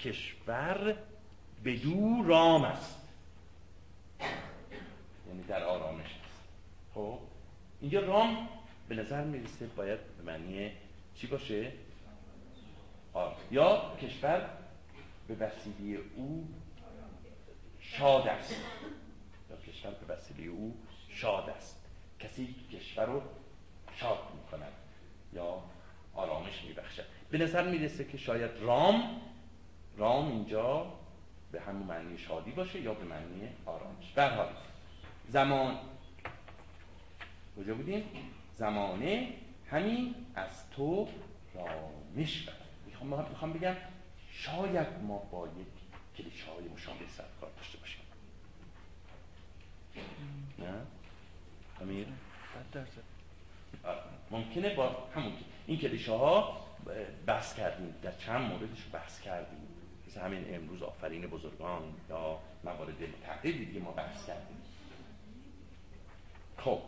کشور 0.00 0.96
بدو 1.64 2.22
رام 2.26 2.64
است. 2.64 3.08
یعنی 5.28 5.42
در 5.48 5.64
آرامش 5.64 6.04
است. 6.06 6.40
خب 6.94 7.18
اینجا 7.80 8.00
رام 8.00 8.48
به 8.88 8.94
نظر 8.94 9.24
می‌رسه 9.24 9.66
باید 9.66 9.98
به 10.16 10.32
معنی 10.32 10.72
چی 11.14 11.26
باشه؟ 11.26 11.72
آه. 13.12 13.36
یا 13.50 13.96
کشور 14.02 14.50
به 15.28 15.34
وسیله 15.34 16.00
او 16.16 16.48
شاد 17.80 18.28
است. 18.28 18.54
کشور 19.84 20.06
به 20.06 20.14
وسیله 20.14 20.50
او 20.50 20.76
شاد 21.08 21.50
است. 21.50 21.86
کسی 22.20 22.54
کشور 22.72 23.06
رو 23.06 23.22
شاد 23.96 24.18
می‌کند 24.34 24.72
یا 25.32 25.62
آرامش 26.14 26.64
میبخشد. 26.64 27.04
به 27.30 27.38
نظر 27.38 27.70
می‌رسه 27.70 28.04
که 28.04 28.18
شاید 28.18 28.50
رام 28.60 29.20
رام 29.96 30.28
اینجا 30.28 30.92
به 31.52 31.60
همون 31.60 31.82
معنی 31.86 32.18
شادی 32.18 32.50
باشه 32.50 32.80
یا 32.80 32.94
به 32.94 33.04
معنی 33.04 33.48
آرامش. 33.66 34.12
به 34.14 34.22
هر 34.22 34.34
حال 34.34 34.48
زمان. 35.28 35.78
کجا 37.56 37.74
بودیم؟ 37.74 38.04
زمانه 38.54 39.32
همین 39.70 40.14
از 40.34 40.70
تو 40.70 41.08
رامش 41.54 42.48
برد 43.10 43.28
می‌خوام 43.28 43.52
بگم 43.52 43.74
شاید 44.30 44.88
ما 45.02 45.18
باید 45.18 45.66
کلیشه 46.16 46.50
های 46.50 46.68
مشابه 46.68 47.08
سر 47.08 47.24
کار 47.40 47.50
داشته 47.56 47.73
باشیم. 47.73 47.73
نه؟ 50.58 50.72
امیر. 51.80 52.06
ممکنه 54.30 54.74
با 54.74 54.96
همون 55.14 55.32
این 55.66 55.78
کلیشه 55.78 56.12
ها 56.12 56.60
بحث 57.26 57.54
کردیم. 57.54 57.94
در 58.02 58.12
چند 58.12 58.40
موردش 58.40 58.88
بحث 58.92 59.20
کردیم. 59.20 59.68
مثل 60.06 60.20
همین 60.20 60.54
امروز 60.54 60.82
آفرین 60.82 61.26
بزرگان 61.26 61.82
یا 62.10 62.38
موارد 62.64 63.02
متعددی 63.02 63.64
دیگه 63.64 63.80
ما 63.80 63.90
بحث 63.90 64.26
کردیم. 64.26 64.56
خب. 66.58 66.78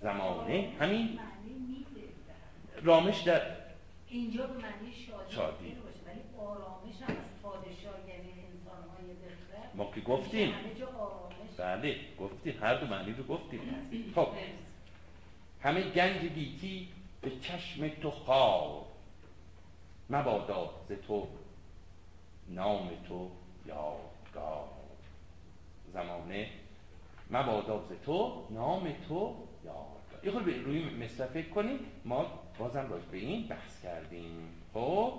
زمانه 0.00 0.72
همین 0.80 1.18
رامش 2.82 3.20
در 3.20 3.42
اینجا 4.08 4.46
به 4.46 4.52
معنی 4.52 4.92
شادی, 4.92 5.34
شادی. 5.34 5.68
باشه 5.68 5.98
ولی 6.06 6.20
آرامش 6.46 7.02
هم 7.02 7.16
از 7.16 7.42
پادشاه 7.42 8.08
یعنی 8.08 8.32
انسانهای 8.52 9.14
بخرد 9.14 9.70
ما 9.74 9.90
که 9.94 10.00
گفتیم. 10.00 10.52
همه 10.52 10.74
جا 10.74 10.86
آرامش 10.86 11.27
بله 11.58 11.96
گفتیم 12.20 12.62
هر 12.62 12.74
دو 12.74 12.86
معنی 12.86 13.12
رو 13.12 13.24
گفتیم. 13.24 13.60
خب 14.14 14.28
همه 15.62 15.82
گنج 15.90 16.20
گیتی 16.20 16.88
به 17.20 17.30
چشم 17.30 17.88
تو 17.88 18.10
خواب 18.10 18.86
مبادا 20.10 20.70
ز 20.88 20.92
تو 21.06 21.28
نام 22.48 22.90
تو 23.08 23.30
یادگار. 23.66 24.68
زمانه 25.92 26.50
مبادا 27.30 27.82
ز 27.82 28.04
تو 28.04 28.46
نام 28.50 28.92
تو 29.08 29.36
یادگار. 29.64 30.24
یه 30.24 30.30
خود 30.30 30.48
روی 30.48 30.84
مثل 30.84 31.26
فکر 31.26 31.48
کنیم 31.48 31.78
ما 32.04 32.26
بازم 32.58 32.90
راجع 32.90 33.04
به 33.04 33.18
این 33.18 33.46
بحث 33.46 33.82
کردیم. 33.82 34.48
خب 34.74 35.12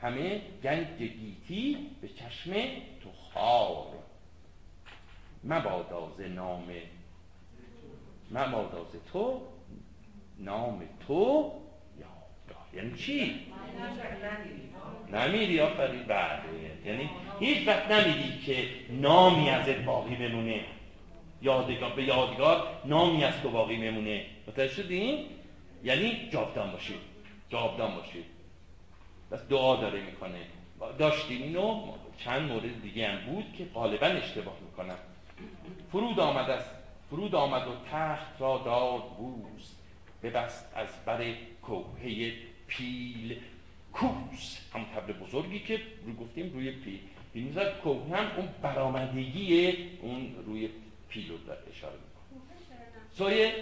همه 0.00 0.42
گنج 0.62 0.86
گیتی 0.98 1.90
به 2.00 2.08
چشم 2.08 2.52
تو 3.02 3.10
خواب 3.32 3.94
مبادا 5.44 6.12
ز 6.18 6.20
نام 6.20 6.64
مبادا 8.30 8.84
ز 8.84 9.12
تو 9.12 9.42
نام 10.38 10.82
تو 11.06 11.52
یادگار 11.98 12.66
یعنی 12.74 12.98
چی؟ 12.98 13.46
نمیری 15.12 15.60
آفرین. 15.60 16.02
بله. 16.02 16.42
یعنی 16.84 17.10
هیچ 17.40 17.68
وقت 17.68 17.90
نمیری 17.90 18.38
که 18.46 18.68
نامی 18.90 19.50
ازت 19.50 19.78
باقی 19.78 20.16
بمونه. 20.16 20.64
یادگار 21.42 21.92
به 21.92 22.02
یادگار 22.04 22.80
نامی 22.84 23.24
از 23.24 23.40
تو 23.42 23.50
باقی 23.50 23.90
بمونه. 23.90 24.26
متوجه 24.48 24.72
شدین 24.74 25.26
یعنی 25.84 26.28
جاودان 26.32 26.72
باشید 26.72 27.00
جاودان 27.48 27.94
باشید 27.94 28.24
بس 29.30 29.40
دعا 29.48 29.76
داره 29.76 30.00
می‌کنه. 30.00 30.40
داشتیم 30.98 31.42
اینو 31.42 31.92
چند 32.18 32.50
مورد 32.50 32.82
دیگه 32.82 33.08
هم 33.08 33.32
بود 33.32 33.52
که 33.58 33.64
غالبا 33.64 34.06
اشتباه 34.06 34.54
می‌کنن 34.64 34.96
فرود 35.92 36.20
آمد 36.20 36.50
از 36.50 36.62
فرود 37.10 37.34
آمد 37.34 37.68
و 37.68 37.72
تخت 37.92 38.40
را 38.40 38.62
داد 38.64 39.16
بوز 39.16 39.74
ببست 40.22 40.72
از 40.76 40.88
بر 41.06 41.34
کوهه 41.62 42.32
پیل. 42.66 43.40
کوس 43.92 44.58
هم 44.74 44.84
تبل 44.84 45.12
بزرگی 45.12 45.58
که 45.60 45.80
رو 46.06 46.12
گفتیم 46.12 46.52
روی 46.52 46.72
پیل. 46.72 47.00
پیل 47.32 47.64
کوه 47.82 48.16
هم 48.16 48.36
اون 48.36 48.48
برآمدگی 48.62 49.74
اون 50.02 50.34
روی 50.46 50.70
پیل 51.08 51.28
رو 51.28 51.36
اشاره 51.70 51.94
می‌کنه. 51.94 52.40
سایه؟ 53.12 53.54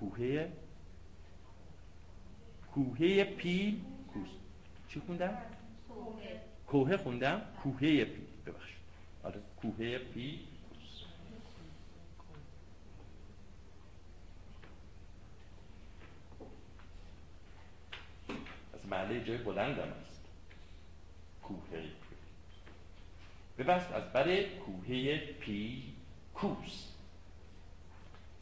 کوهه 0.00 0.52
کوهه؟ 2.74 3.24
پیل؟ 3.24 3.80
کوس. 4.12 4.28
چی 4.88 5.00
خوندم؟ 5.06 5.38
کوهه 6.66 6.96
خوندم؟ 6.96 7.42
کوهه 7.62 8.04
پیل. 8.04 8.29
آره 9.24 9.40
کوهه 9.56 9.98
کوس 9.98 11.02
از 18.74 18.86
محله 18.86 19.24
جای 19.24 19.38
بلندم 19.38 19.92
است 20.02 20.24
کوهه 21.42 21.84
ببست 23.58 23.92
از 23.92 24.12
بر 24.12 24.42
کوهه 24.42 25.16
پی 25.40 25.82
کوس 26.34 26.86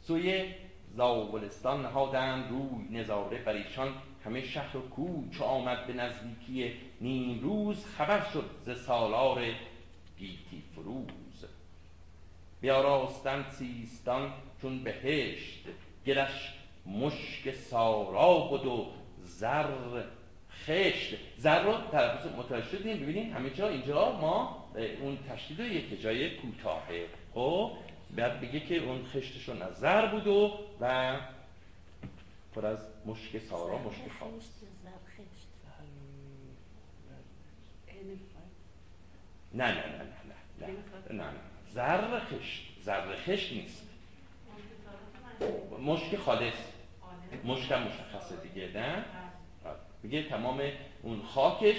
سوی 0.01 0.53
زاولستان 0.95 1.81
نهادند 1.81 2.49
روی 2.49 2.99
نظاره 2.99 3.43
بر 3.43 3.53
ایشان 3.53 3.93
همه 4.25 4.41
شهر 4.41 4.77
و 4.77 4.81
کوه 4.81 5.29
چو 5.31 5.43
آمد 5.43 5.87
به 5.87 5.93
نزدیکی 5.93 6.73
نیم 7.01 7.39
روز 7.39 7.85
خبر 7.85 8.25
شد 8.33 8.49
ز 8.65 8.85
سالار 8.85 9.41
گیتی 10.19 10.63
فروز. 10.75 11.45
بیاراستن 12.61 13.45
سیستان 13.49 14.33
چون 14.61 14.83
بهشت 14.83 15.65
گلش 16.05 16.53
مشک 16.85 17.51
سارا 17.51 18.37
بود 18.39 18.65
و 18.65 18.87
زر 19.23 20.03
خشت. 20.65 21.15
زر 21.37 21.63
رو 21.63 21.73
طرف 21.91 22.25
متوجه 22.25 22.67
شدیم. 22.67 22.99
ببینیم 22.99 23.33
همه 23.33 23.49
جا 23.49 23.69
اینجا 23.69 24.11
ما 24.11 24.65
اون 25.01 25.17
تشدید 25.29 25.61
رو 25.61 25.67
یک 25.67 26.01
جای 26.01 26.37
کوتاهه. 26.37 27.05
خب 27.33 27.71
بعد 28.15 28.41
بگه 28.41 28.59
که 28.59 28.77
اون 28.77 29.05
خشتشون 29.05 29.61
از 29.61 29.79
زر 29.79 30.05
بود 30.05 30.27
و 30.27 30.51
و 30.81 31.15
پر 32.55 32.65
از 32.65 32.87
مشک 33.05 33.37
سارا 33.37 33.77
مشک 33.77 34.11
خاص. 34.19 34.58
نه 39.53 39.65
نه 39.65 39.87
نه 39.87 40.03
نه 40.59 40.67
نه 41.11 41.31
نه 41.81 42.07
نه 42.07 42.19
خشت 42.19 42.81
زر 42.81 43.15
خشت 43.15 43.53
نیست. 43.53 43.89
مشک 45.81 46.15
خالص. 46.15 46.53
مشک 47.43 47.71
هم 47.71 47.83
مشخصه 47.83 48.35
دیگه 48.35 48.71
نه؟ 48.73 49.05
میگه 50.03 50.23
تمام 50.23 50.61
اون 51.01 51.21
خاکش 51.21 51.77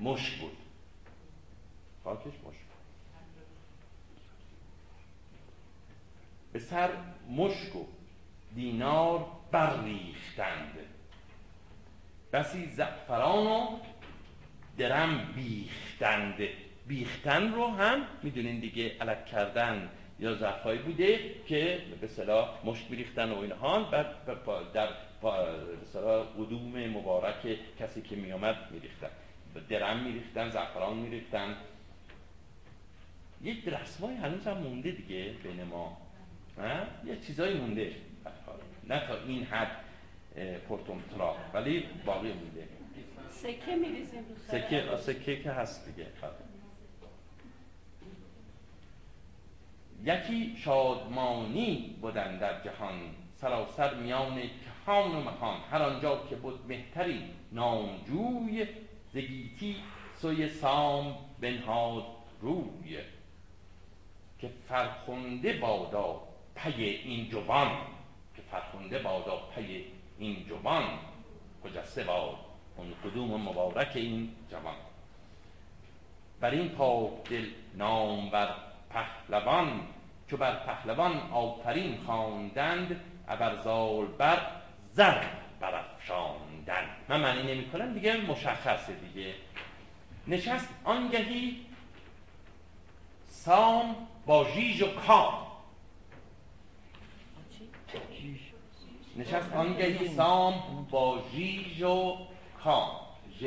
مشک 0.00 0.38
بود. 0.40 0.56
خاکش 2.04 2.32
مشک 2.46 2.58
به 6.52 6.58
سر 6.58 6.90
مشک 7.28 7.76
و 7.76 7.86
دینار 8.54 9.26
برریختند. 9.50 10.78
بسی 12.32 12.66
زعفران 12.66 13.46
و 13.46 13.78
درم 14.78 15.32
بیختند. 15.34 16.38
بیختن 16.86 17.52
رو 17.52 17.66
هم 17.66 18.06
می‌دونین 18.22 18.60
دیگه 18.60 18.92
علک 19.00 19.26
کردن 19.26 19.90
یا 20.18 20.34
ظرفایی 20.34 20.78
بوده 20.78 21.18
که 21.46 21.82
به 22.00 22.06
صلاح 22.06 22.48
مشک 22.64 22.88
بیریختن 22.88 23.30
و 23.30 23.38
اینها. 23.38 23.82
بعد 23.82 24.06
در 24.74 24.88
به 25.22 25.86
صلاح 25.92 26.26
قدوم 26.38 26.86
مبارک 26.86 27.58
کسی 27.78 28.02
که 28.02 28.16
میامد 28.16 28.56
میریختن. 28.70 29.08
درم 29.68 30.02
میریختن 30.02 30.50
زعفران 30.50 30.96
میریختن. 30.96 31.56
یک 33.42 33.68
رسمای 33.68 34.14
هنوز 34.14 34.46
هم 34.46 34.56
مونده 34.58 34.90
دیگه 34.90 35.32
بین 35.42 35.64
ما. 35.64 35.96
یه 37.04 37.16
چیزایی 37.26 37.54
مونده. 37.54 37.92
نه 38.88 39.06
تا 39.06 39.16
این 39.26 39.44
حد 39.44 39.76
پرتومترا 40.68 41.36
ولی 41.54 41.84
باقی 42.04 42.32
مونده. 42.32 42.68
سکه 43.30 43.76
میریزیم 43.76 44.24
سکه 44.48 44.96
سکه 44.96 45.42
که 45.42 45.50
هست 45.50 45.86
دیگه. 45.86 46.06
یکی 50.02 50.56
شادمانی 50.56 51.96
بودن 52.00 52.38
در 52.38 52.62
جهان 52.64 53.00
سراسر 53.36 53.94
میان 53.94 54.40
کهان 54.86 55.14
و 55.16 55.20
مکان. 55.20 55.60
هر 55.70 55.82
آنجا 55.82 56.26
که 56.30 56.36
بود 56.36 56.66
مهتری 56.68 57.22
نامجوی 57.52 58.66
زگیتی 59.12 59.76
سوی 60.14 60.48
سام 60.48 61.14
بنهاد 61.40 62.04
روی. 62.40 62.98
که 64.38 64.50
فرخنده 64.68 65.52
بادا 65.52 66.20
پی 66.56 66.84
این 66.84 67.28
جوان. 67.28 67.68
که 68.36 68.42
فرخنده 68.50 68.98
بادا 68.98 69.36
پی 69.54 69.84
این 70.18 70.46
جوان. 70.48 70.84
خجسته 71.64 72.04
باد 72.04 72.36
اون 72.76 72.94
قدوم 73.04 73.40
مبارک 73.40 73.92
این 73.94 74.30
جوان. 74.50 74.74
بر 76.40 76.50
این 76.50 76.68
پاک 76.68 77.24
دل 77.30 77.46
نامور 77.74 78.73
پهلوان 78.94 79.80
چو 80.30 80.36
بر 80.36 80.54
پهلوان 80.54 81.30
آفرین 81.32 81.98
خواندند 82.06 83.00
ابرزال 83.28 84.06
بر 84.06 84.38
زر 84.92 85.24
برافشاندن 85.60 86.84
من 87.08 87.20
معنی 87.20 87.54
نمی 87.54 87.70
کنم 87.70 87.94
دیگه 87.94 88.16
مشخصه 88.16 88.92
دیگه 88.92 89.34
نشست 90.26 90.68
آنگهی 90.84 91.66
سام 93.26 93.96
با 94.26 94.46
ژیژ 94.54 94.82
و 94.82 94.94
کام 94.94 95.46
نشست 99.16 99.52
آنگهی 99.52 100.08
سام 100.08 100.86
با 100.90 101.22
ژیژ 101.32 101.82
و 101.82 102.16
کام 102.64 102.90
ژ 103.40 103.44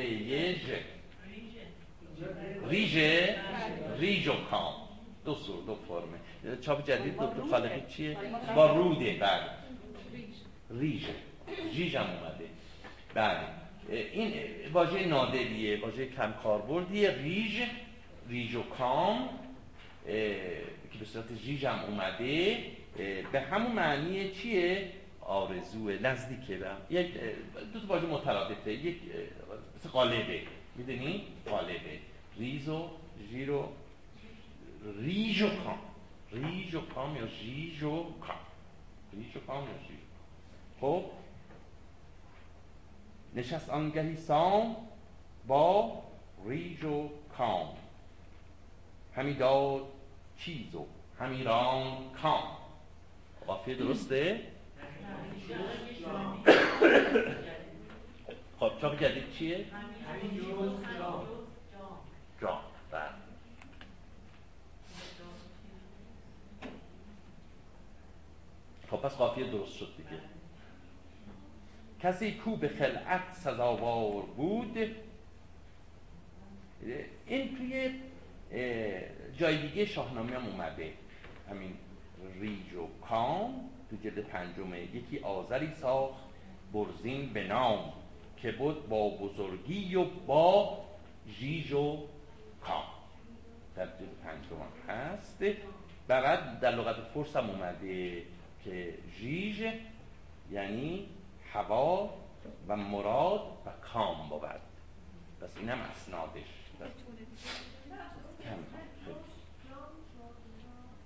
ریژه 2.69 3.36
ریژ 3.98 4.30
کام 4.52 4.87
دو 5.28 5.36
صورت 5.36 5.64
دو 5.64 5.76
فرمه. 5.76 6.58
چاپ 6.62 6.88
جدید 6.88 7.14
دکتر 7.18 7.41
خالقی 7.52 7.82
چیه؟ 7.90 8.18
با 8.56 8.76
روده 8.76 9.14
بله. 9.14 9.49
ریژه. 10.80 11.16
ژیژ 11.74 11.95
هم 11.95 12.06
اومده. 12.06 12.48
بله. 13.14 13.40
این 13.90 14.34
واژه 14.74 15.06
نادریه 15.06 15.82
واژه 15.82 16.06
کم 16.06 16.34
کاربردیه 16.44 17.12
ریژ 17.12 17.62
ریژ 18.30 18.56
و 18.56 18.64
کام 18.64 19.30
که 20.91 20.99
به 20.99 21.06
صورت 21.06 21.36
ژیژ 21.36 21.66
هم 21.66 21.80
اومده 21.80 22.58
به 23.32 23.40
همون 23.40 23.72
معنی 23.72 24.32
چیه؟ 24.32 24.91
آرزوه 25.22 25.99
نزدیکه 26.02 26.58
به. 26.58 26.72
یک 26.90 27.08
دو 27.74 27.80
تا 27.80 27.88
واژه 27.88 28.08
مترادفه. 28.08 28.74
یک 28.74 28.98
مثل 29.76 29.90
قالبه. 29.90 30.41
می‌دونی؟ 30.76 31.24
قالبه. 31.49 31.99
ریژ 32.40 32.70
و 32.70 32.90
ژیژ 33.30 33.52
و 33.52 33.70
ریژ 34.96 35.42
و 35.42 35.50
کام 35.50 35.80
ریژ 36.32 36.76
و 36.76 36.82
کام 36.82 37.16
یا 37.16 37.28
ژیژ 37.28 37.84
و 37.84 38.04
کام 38.20 38.36
ریژ 39.14 39.36
و 39.36 39.40
کام 39.40 39.64
یا 39.64 39.78
ژیژ 39.88 40.00
خب 40.82 41.04
نشست 43.36 43.70
آنگهی 43.70 44.16
سام 44.16 44.76
با 45.48 46.04
ریژ 46.46 46.84
و 46.84 47.10
کام 47.38 47.68
همی 49.16 49.34
داد 49.34 49.82
چیز 50.38 50.76
و 50.76 50.86
همی 51.20 51.44
راند 51.44 51.98
کام 52.22 52.58
قافیه 53.48 53.76
درسته؟ 53.76 54.42
خب 58.60 58.72
چاپ 58.82 59.00
جدید 59.04 59.32
چیه؟ 59.32 59.66
جام 62.42 62.60
بله 62.92 63.02
خب 68.90 68.97
پس 69.08 69.16
قافیه 69.16 69.52
درست 69.52 69.78
شد 69.78 69.88
دیگه. 69.98 70.22
کسی 72.00 72.32
کو 72.32 72.56
به 72.56 72.68
خلعت 72.68 73.32
سزاوار 73.32 74.22
بود؟ 74.22 74.78
این 77.26 77.58
توی 77.58 77.92
جای 79.38 79.68
دیگه 79.68 79.86
شاهنامه 79.86 80.36
هم 80.36 80.46
اومده. 80.46 80.94
همین 81.50 81.74
ریج 82.40 82.74
و 82.74 82.88
کام 83.02 83.70
تو 83.90 83.96
جلد 83.96 84.20
پنجمه. 84.20 84.96
یکی 84.96 85.20
آذری 85.20 85.74
ساخت 85.74 86.24
برزین 86.74 87.34
به 87.34 87.48
نام 87.48 87.94
که 88.38 88.52
بود 88.52 88.90
با 88.90 89.10
بزرگی 89.10 89.96
و 89.96 90.04
با 90.04 90.78
ژیژ 91.28 91.74
و 91.74 92.08
کام. 92.62 92.84
در 93.76 93.86
جلد 93.86 94.18
پنجم 94.24 94.62
هست. 94.88 95.44
بعد 96.08 96.60
در 96.60 96.76
لغت 96.76 96.96
فرس 97.14 97.36
هم 97.36 97.50
اومده. 97.50 98.24
که 98.68 98.94
ژیژ 99.19 99.65
یعنی 100.52 101.10
هوا 101.53 102.10
و 102.68 102.76
مراد 102.76 103.41
و 103.65 103.69
کام 103.94 104.30
بود. 104.30 104.41
پس 105.41 105.57
این 105.57 105.69
هم 105.69 105.80
اسنادش. 105.80 106.44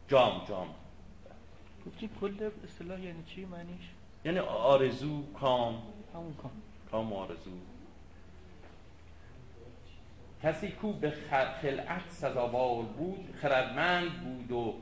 جام 0.07 0.45
جام. 0.47 0.67
گفتی 1.87 2.09
کل 2.21 2.49
اصطلاح 2.63 3.01
یعنی 3.01 3.23
چی؟ 3.23 3.45
معنیش؟ 3.45 3.89
یعنی 4.25 4.39
آرزو 4.39 5.23
کام. 5.33 5.83
همون 6.13 6.33
کام. 6.33 6.51
کام 6.91 7.13
و 7.13 7.15
آرزو. 7.15 7.51
کسی 10.43 10.71
کو 10.71 10.93
به 10.93 11.11
خلعت 11.61 12.09
سزاوار 12.09 12.83
بود 12.83 13.35
خردمند 13.41 14.23
بود 14.23 14.51
و 14.51 14.75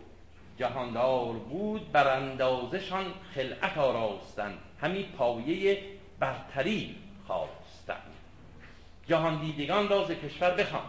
جهاندار 0.60 1.34
بود 1.34 1.92
بر 1.92 2.08
اندازشان 2.18 3.06
خلعت 3.36 3.78
آراستند 3.78 4.58
همی 4.82 5.04
پایه 5.04 5.84
برتری 6.20 6.96
خواستند 7.28 8.14
جهان 9.08 9.42
دیدگان 9.42 9.90
را 9.90 10.04
ز 10.04 10.12
کشور 10.12 10.52
بخوان 10.52 10.84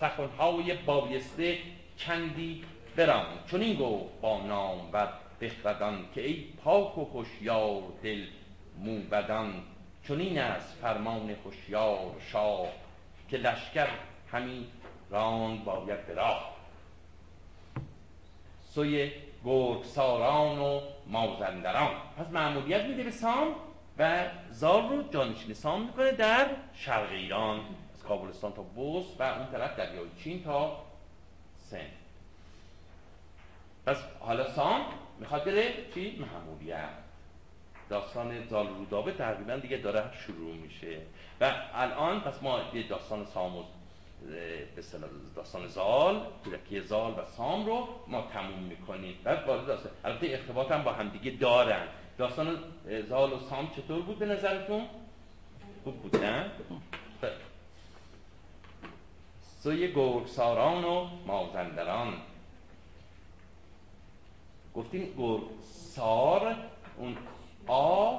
سخنهای 0.00 0.74
بایسته 0.74 1.58
چندی 1.96 2.64
بران 2.96 3.26
چون 3.50 3.60
این 3.60 3.78
گفت 3.78 4.20
با 4.20 4.40
نام 4.40 4.90
و 4.92 5.08
بخردان 5.40 6.04
که 6.14 6.26
ای 6.26 6.44
پاک 6.64 6.98
و 6.98 7.04
هوشیار 7.04 7.82
دل 8.02 8.24
موبدان. 8.78 9.54
چون 10.04 10.20
این 10.20 10.38
است 10.38 10.76
فرمان 10.82 11.36
هوشیار 11.44 12.14
شاه 12.32 12.68
که 13.30 13.36
لشکر 13.36 13.88
همی 14.32 14.66
راند 15.10 15.64
باید 15.64 16.06
به 16.06 16.14
راه. 16.14 16.57
سوی 18.68 19.10
گرگساران 19.44 20.58
و 20.58 20.80
مازندران. 21.06 21.90
پس 22.18 22.26
معمولیت 22.32 22.84
میده 22.84 23.02
به 23.02 23.10
سام 23.10 23.54
و 23.98 24.24
زال 24.50 24.88
رو 24.88 25.02
جانشین 25.02 25.54
سام 25.54 25.82
می‌کنه 25.82 26.12
در 26.12 26.46
شرق 26.74 27.10
ایران. 27.10 27.60
از 27.94 28.02
کابلستان 28.02 28.52
تا 28.52 28.62
بوس 28.62 29.06
و 29.18 29.22
اون 29.22 29.46
طرف 29.52 29.76
دریای 29.76 30.08
چین 30.24 30.44
تا 30.44 30.84
سن. 31.58 31.86
پس 33.86 34.02
حالا 34.20 34.50
سام 34.50 34.80
می‌خواد 35.18 35.44
بره 35.44 35.74
چی؟ 35.94 36.18
معمولیت. 36.18 36.88
داستان 37.88 38.46
زال 38.48 38.68
رودابه 38.68 39.12
تقریبا 39.12 39.56
دیگه 39.56 39.76
داره 39.76 40.04
شروع 40.26 40.54
میشه. 40.54 41.00
و 41.40 41.52
الان 41.74 42.20
پس 42.20 42.42
ما 42.42 42.60
یه 42.74 42.88
داستان 42.88 43.24
سام 43.24 43.56
و 43.56 43.60
اه، 43.60 43.66
به 44.26 44.66
داستان 45.36 45.66
زال 45.66 46.26
کودکی 46.44 46.80
زال 46.80 47.12
و 47.12 47.24
سام 47.36 47.66
رو 47.66 47.88
ما 48.06 48.22
تموم 48.32 48.58
می‌کنیم. 48.58 49.18
بعد 49.24 49.46
وارد 49.48 49.66
داستان 49.66 49.92
البته 50.04 50.26
ارتباط 50.26 50.72
هم 50.72 50.82
با 50.84 50.92
همدیگه 50.92 51.30
دارن. 51.30 51.88
داستان 52.18 52.58
زال 53.08 53.32
و 53.32 53.40
سام 53.40 53.70
چطور 53.76 54.02
بود 54.02 54.18
به 54.18 54.26
نظرتون؟ 54.26 54.86
خوب 55.84 56.02
بود 56.02 56.16
نه؟ 56.16 56.50
ب- 57.22 57.26
سوی 59.40 59.92
گرگساران 59.92 60.84
و 60.84 61.08
مازندران. 61.26 62.14
گفتیم 64.74 65.14
گرگسار 65.18 66.56
اون 66.96 67.16
آ 67.66 68.18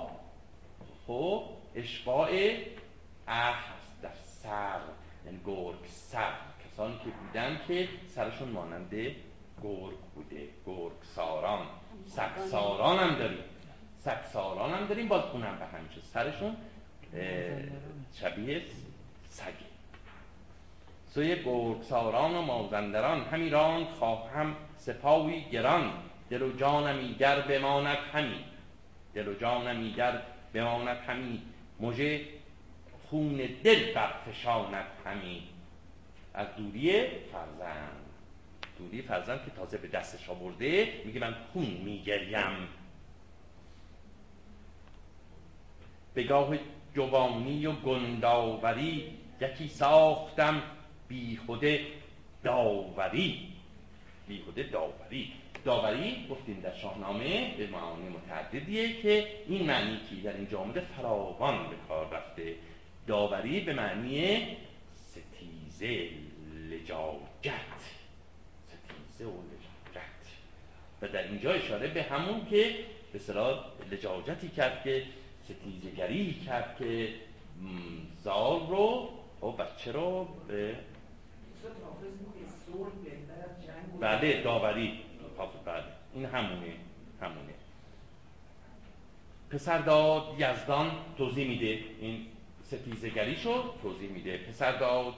خب 1.08 1.44
اشباع 1.76 2.30
اه 3.28 3.54
هست 3.54 4.02
در 4.02 4.10
سر. 4.24 4.80
یعنی 5.30 5.42
گرگ 5.46 5.86
سر. 5.90 6.32
کسانی 6.66 6.98
که 7.04 7.10
بودن 7.10 7.60
که 7.68 7.90
سرشون 8.08 8.50
مانند 8.50 8.94
گرگ 9.64 9.98
بوده. 10.16 10.48
گرگ 10.66 11.04
ساران 11.16 11.68
سکساران 12.06 13.00
هم 13.00 13.16
داریم. 13.16 13.44
سکساران 14.00 14.74
هم 14.74 14.88
داریم. 14.88 15.08
باز 15.08 15.24
اونم 15.34 15.60
به 15.60 15.66
همیشه 15.66 16.02
سرشون 16.02 16.58
شبیه 18.14 18.62
سگه. 19.30 19.70
سوی 21.08 21.44
گرگساران 21.44 22.36
و 22.36 22.42
مازندران 22.42 23.22
همی 23.22 23.50
راند 23.50 23.88
خواهم 23.88 24.56
سپاهی 24.78 25.42
گران. 25.42 25.94
دل 26.30 26.42
و 26.42 26.58
جانم 26.58 27.00
ایگر 27.00 27.42
بماند 27.42 27.98
همی. 28.14 28.46
دل 29.14 29.28
و 29.28 29.34
جانم 29.34 29.82
ایگر 29.82 30.22
بماند 30.54 30.98
همی. 30.98 31.42
مژه 31.80 32.22
خون 33.10 33.38
دل 33.64 33.94
برفشاند 33.94 34.86
همی. 35.06 35.44
از 36.34 36.48
دوری 36.58 37.08
فرزند. 37.32 38.06
دوری 38.80 39.02
فرزند 39.02 39.46
که 39.46 39.52
تازه 39.52 39.78
به 39.78 39.88
دستش 39.88 40.30
آورده 40.30 40.94
میگه 41.06 41.20
من 41.20 41.36
خون 41.54 41.66
میگریم. 41.66 42.68
به 46.14 46.24
گاه 46.24 46.56
جوانی 46.96 47.66
و 47.66 47.72
گنداوری 47.72 49.18
یکی 49.42 49.68
ساختم 49.68 50.62
بیخوده 51.08 51.86
داوری. 52.44 53.54
بیهوده 54.28 54.64
داوری. 54.64 55.34
داوری 55.66 56.28
گفتیم 56.30 56.60
در 56.60 56.74
شاهنامه 56.74 57.56
به 57.58 57.68
معانی 57.68 58.10
متعددیه 58.10 59.02
که 59.02 59.28
این 59.48 59.66
معنی 59.66 60.00
که 60.10 60.16
در 60.16 60.34
اینجا 60.38 60.60
آمده 60.60 60.82
فراوان 60.82 61.70
به 61.70 61.76
کار 61.88 62.10
رفته. 62.14 62.56
داوری 63.10 63.60
به 63.60 63.74
معنی 63.74 64.48
ستیزه 64.96 66.10
لجاجت. 66.70 67.82
ستیزه 68.68 69.26
و 69.26 69.34
لجاجت. 69.34 70.26
و 71.02 71.08
در 71.08 71.24
اینجا 71.24 71.52
اشاره 71.52 71.88
به 71.88 72.04
همون 72.04 72.46
که 72.46 72.76
به 73.14 73.20
صلاح 73.20 73.66
لجاجتی 73.92 74.50
کرد 74.50 74.84
که 74.84 75.04
ستیزگری 75.44 76.34
کرد 76.34 76.76
که 76.80 77.14
زال 78.24 78.68
رو 78.68 79.10
و 79.42 79.52
بچه 79.52 79.92
رو 79.92 80.28
به 80.48 80.76
بله 84.00 84.44
داوری. 84.44 85.00
حافظ 85.38 85.60
بله. 85.66 85.84
این 86.14 86.26
همونه 86.26 86.74
همونه. 87.22 87.54
پسر 89.50 89.78
داد 89.78 90.24
یزدان 90.40 90.92
توضیح 91.18 91.48
میده 91.48 91.80
این 92.02 92.26
ستیزگریشو 92.70 93.64
توضیح 93.82 94.10
میده. 94.10 94.38
پسر 94.38 94.72
داد 94.72 95.14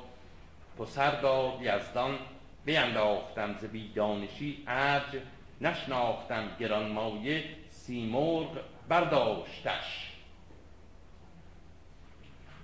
پسر 0.79 1.21
داد 1.21 1.61
یزدان 1.61 2.19
بینداختم 2.65 3.57
ز 3.57 3.65
بیدانشی 3.65 4.63
ارج 4.67 5.21
نشناختم 5.61 6.55
گرانمایه 6.59 7.43
سیمرغ 7.69 8.57
برداشتش. 8.89 10.11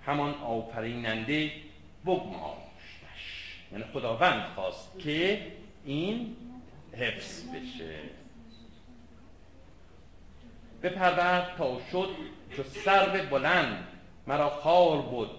همان 0.06 0.34
آفریننده 0.34 1.52
بگماشتش. 2.06 3.58
یعنی 3.72 3.84
خداوند 3.94 4.46
خواست 4.56 5.00
که 5.00 5.48
این 5.86 6.36
حفظ 6.94 7.44
بشه. 7.50 8.00
بپرورد 10.84 11.56
تا 11.58 11.82
شد 11.92 12.10
چو 12.56 12.64
سرو 12.64 13.30
بلند. 13.30 13.88
مرا 14.28 14.50
خار 14.50 14.98
بود. 14.98 15.30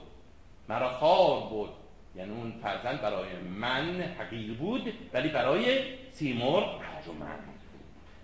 مرا 0.68 0.88
خار 0.88 1.40
بود. 1.40 1.70
یعنی 2.16 2.30
اون 2.30 2.60
فرزند 2.62 3.00
برای 3.00 3.36
من 3.38 4.00
حقیر 4.00 4.54
بود 4.54 4.92
ولی 5.12 5.28
برای 5.28 5.82
سیمرغ 6.10 6.80
ارجمند 6.96 7.58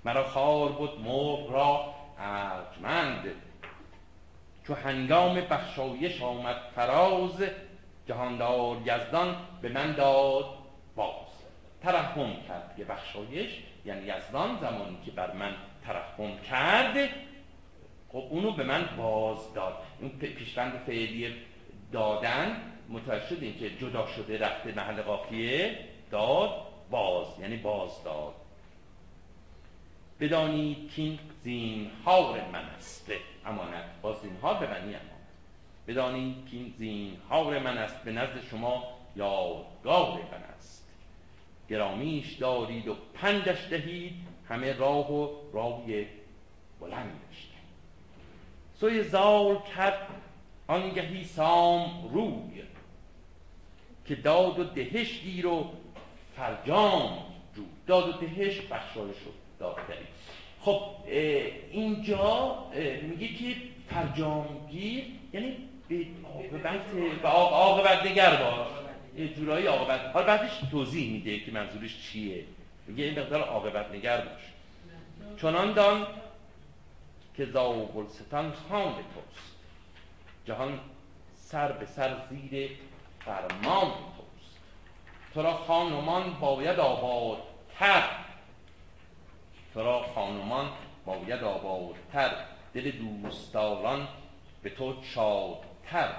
مرا 0.05 0.25
خار 0.25 0.69
بود 0.69 1.01
مرغ 1.01 1.51
را 1.51 1.95
ارجمند. 2.19 3.25
چو 4.67 4.75
هنگام 4.75 5.35
بخشایش 5.35 6.23
آمد 6.23 6.57
فراز 6.75 7.43
جهاندار 8.07 8.77
یزدان 8.85 9.37
به 9.63 9.69
من 9.69 9.93
داد 9.93 10.45
باز. 10.97 11.35
ترحم 11.83 12.33
کرد 12.49 12.75
که 12.77 12.85
بخشایش 12.85 13.51
یعنی 13.85 14.03
یزدان 14.03 14.59
زمانی 14.61 14.99
که 15.05 15.11
بر 15.11 15.33
من 15.33 15.55
ترحم 15.87 16.39
کرد 16.51 17.11
خب 18.15 18.27
اونو 18.31 18.53
به 18.53 18.65
من 18.65 18.89
باز 18.97 19.55
داد 19.55 19.75
این 20.01 20.11
پیشوند 20.11 20.73
فعلی 20.87 21.35
دادن 21.93 22.63
متوجه 22.89 23.27
شدیم 23.27 23.55
که 23.59 23.71
جدا 23.71 24.07
شده 24.07 24.39
رفته 24.39 24.73
محل 24.73 25.03
قافیه 25.03 25.79
داد 26.11 26.51
باز 26.91 27.27
یعنی 27.41 27.57
باز 27.57 28.05
داد 28.05 28.35
بدانی 30.21 30.89
کین 30.97 31.19
زینهار 31.43 32.41
من 32.53 32.65
است. 32.65 33.13
امانت 33.47 33.85
با 34.03 34.13
زینهار 34.13 34.55
به 34.55 34.67
معنی 34.67 34.95
امانت 34.95 35.29
بدانی 35.89 36.45
کین 36.51 36.75
زینهار 36.79 37.59
من 37.59 37.79
است 37.79 38.05
به 38.05 38.13
نزد 38.13 38.45
شما 38.51 38.85
یادگار 39.17 40.13
من 40.13 40.45
است. 40.57 40.89
گرامیش 41.69 42.33
دارید 42.33 42.89
و 42.89 42.97
پندش 43.15 43.69
دهید 43.71 44.15
همه 44.49 44.73
راه 44.73 45.13
و 45.13 45.29
راوی 45.53 46.07
بلندش. 46.81 47.54
سوی 48.81 49.03
زال 49.03 49.59
کرد 49.77 50.07
آنگهی 50.67 51.25
سام 51.25 52.11
روی 52.13 52.63
که 54.07 54.15
داد 54.15 54.59
و 54.59 54.65
دهش 54.65 55.21
گیر 55.21 55.47
و 55.47 55.71
فرجام 56.37 57.19
جو. 57.57 57.63
داد 57.87 58.09
و 58.09 58.13
دهش 58.13 58.61
بخشایش 58.61 59.17
شد 59.17 59.35
دادتری 59.59 60.05
خب 60.61 60.81
اینجا 61.71 62.59
میگه 63.03 63.29
که 63.29 63.57
فرجامگیر 63.91 65.05
یعنی 65.33 65.57
به 65.89 66.07
عاقبت 66.35 66.87
به 67.23 67.29
عاقبت 67.29 68.07
نگر 68.07 68.37
باش. 68.37 68.69
یه 69.17 69.29
جورایی 69.35 69.67
عاقبت 69.67 70.01
حالا 70.01 70.27
بعدش 70.27 70.51
توضیح 70.71 71.13
میده 71.13 71.39
که 71.39 71.53
منظورش 71.53 72.03
چیه. 72.03 72.45
میگه 72.87 73.05
این 73.05 73.21
مقدار 73.21 73.41
عاقبت 73.41 73.91
نگر 73.95 74.17
باش. 74.17 74.43
چنان 75.43 75.73
دان 75.73 76.07
که 77.37 77.47
زاوگلستان 77.47 78.53
خان 78.53 78.95
توست 78.95 79.55
جهان 80.45 80.81
سر 81.35 81.73
به 81.73 81.87
سر 81.87 82.17
زیر 82.31 82.71
فرمان 83.25 83.91
توست 83.91 84.59
تو 85.35 85.43
را 85.43 85.53
خانمان 85.55 86.37
باید 86.41 86.79
آبادتر. 86.79 88.09
تو 89.75 89.83
را 89.83 90.03
خانمان 90.15 90.71
باید 91.05 91.43
آبادتر. 91.43 92.35
دل 92.75 92.91
دوستداران 92.91 94.09
به 94.63 94.71
تو 94.71 95.03
شادتر 95.03 96.13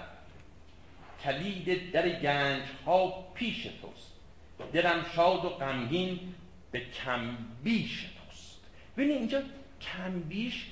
کلید 1.24 1.92
در 1.92 2.10
گنج 2.10 2.64
ها 2.86 3.22
پیش 3.34 3.64
توست. 3.64 4.14
دلم 4.74 5.06
شاد 5.16 5.46
و 5.46 5.50
غمگین 5.50 6.36
به 6.72 6.80
کمبیش 6.80 8.02
توست. 8.02 8.62
ببینید 8.98 9.18
اینجا 9.18 9.42
کمبیش 9.82 10.72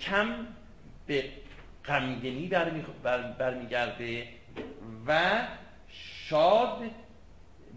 کم 0.00 0.46
به 1.06 1.24
غمگینی 1.84 2.48
برمیگرده 3.38 4.28
و 5.06 5.40
شاد 5.88 6.82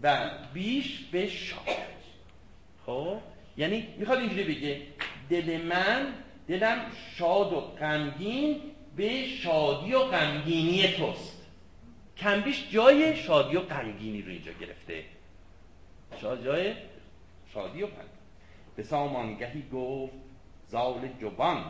و 0.02 0.30
بیش 0.54 0.98
به 1.12 1.28
شاد. 1.28 1.58
خب؟ 2.86 3.18
یعنی 3.56 3.88
می‌خواد 3.98 4.18
اینجوری 4.18 4.44
بگه 4.44 4.82
دل 5.30 5.62
من 5.62 6.14
دلم 6.48 6.86
شاد 7.16 7.52
و 7.52 7.60
غمگین 7.60 8.60
به 8.96 9.26
شادی 9.26 9.94
و 9.94 9.98
غمگینی 9.98 10.88
توست. 10.88 11.46
کمبیش 12.16 12.70
جای 12.70 13.16
شادی 13.16 13.56
و 13.56 13.60
غمگینی 13.60 14.22
رو 14.22 14.30
اینجا 14.30 14.52
گرفته. 14.52 15.04
شاد 16.20 16.44
جای 16.44 16.74
شادی 17.54 17.82
و 17.82 17.86
غمگین. 17.86 18.08
به 18.76 18.82
سامانگهی 18.82 19.62
گفت 19.72 20.23
زال 20.74 21.08
جوان 21.20 21.64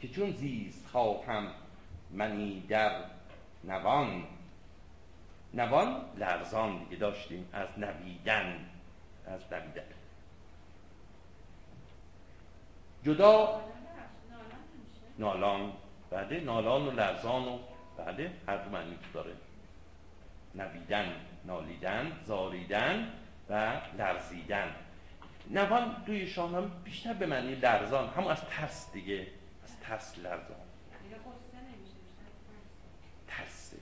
که 0.00 0.08
چون 0.08 0.30
زیست 0.32 0.86
خواهم 0.86 1.46
منی 2.10 2.60
در 2.60 2.92
نوان. 3.64 4.24
نوان 5.54 6.00
لرزان 6.16 6.78
دیگه 6.78 6.96
داشتیم 6.96 7.48
از 7.52 7.68
نویدن 7.78 8.68
از 9.26 9.40
نویدن. 9.52 9.82
جدا 13.04 13.60
نالان 15.18 15.72
بله 16.10 16.40
نالان 16.40 16.86
و 16.86 16.90
لرزان 16.90 17.48
و 17.48 17.58
بله 17.98 18.32
هر 18.48 18.56
دو 18.56 18.70
معنی 18.70 18.98
داره. 19.14 19.32
نویدن 20.54 21.14
نالیدن 21.44 22.12
زاریدن 22.24 23.12
و 23.50 23.80
لرزیدن. 23.98 24.74
نوان 25.50 26.02
دوی 26.06 26.26
شاهنامه 26.26 26.68
بیشتر 26.84 27.12
به 27.12 27.26
معنی 27.26 27.54
لرزان 27.54 28.08
همون 28.08 28.30
از 28.30 28.44
ترس 28.44 28.92
دیگه 28.92 29.26
از 29.64 29.80
ترس 29.80 30.18
لرزان. 30.18 30.56
ترسه. 33.28 33.76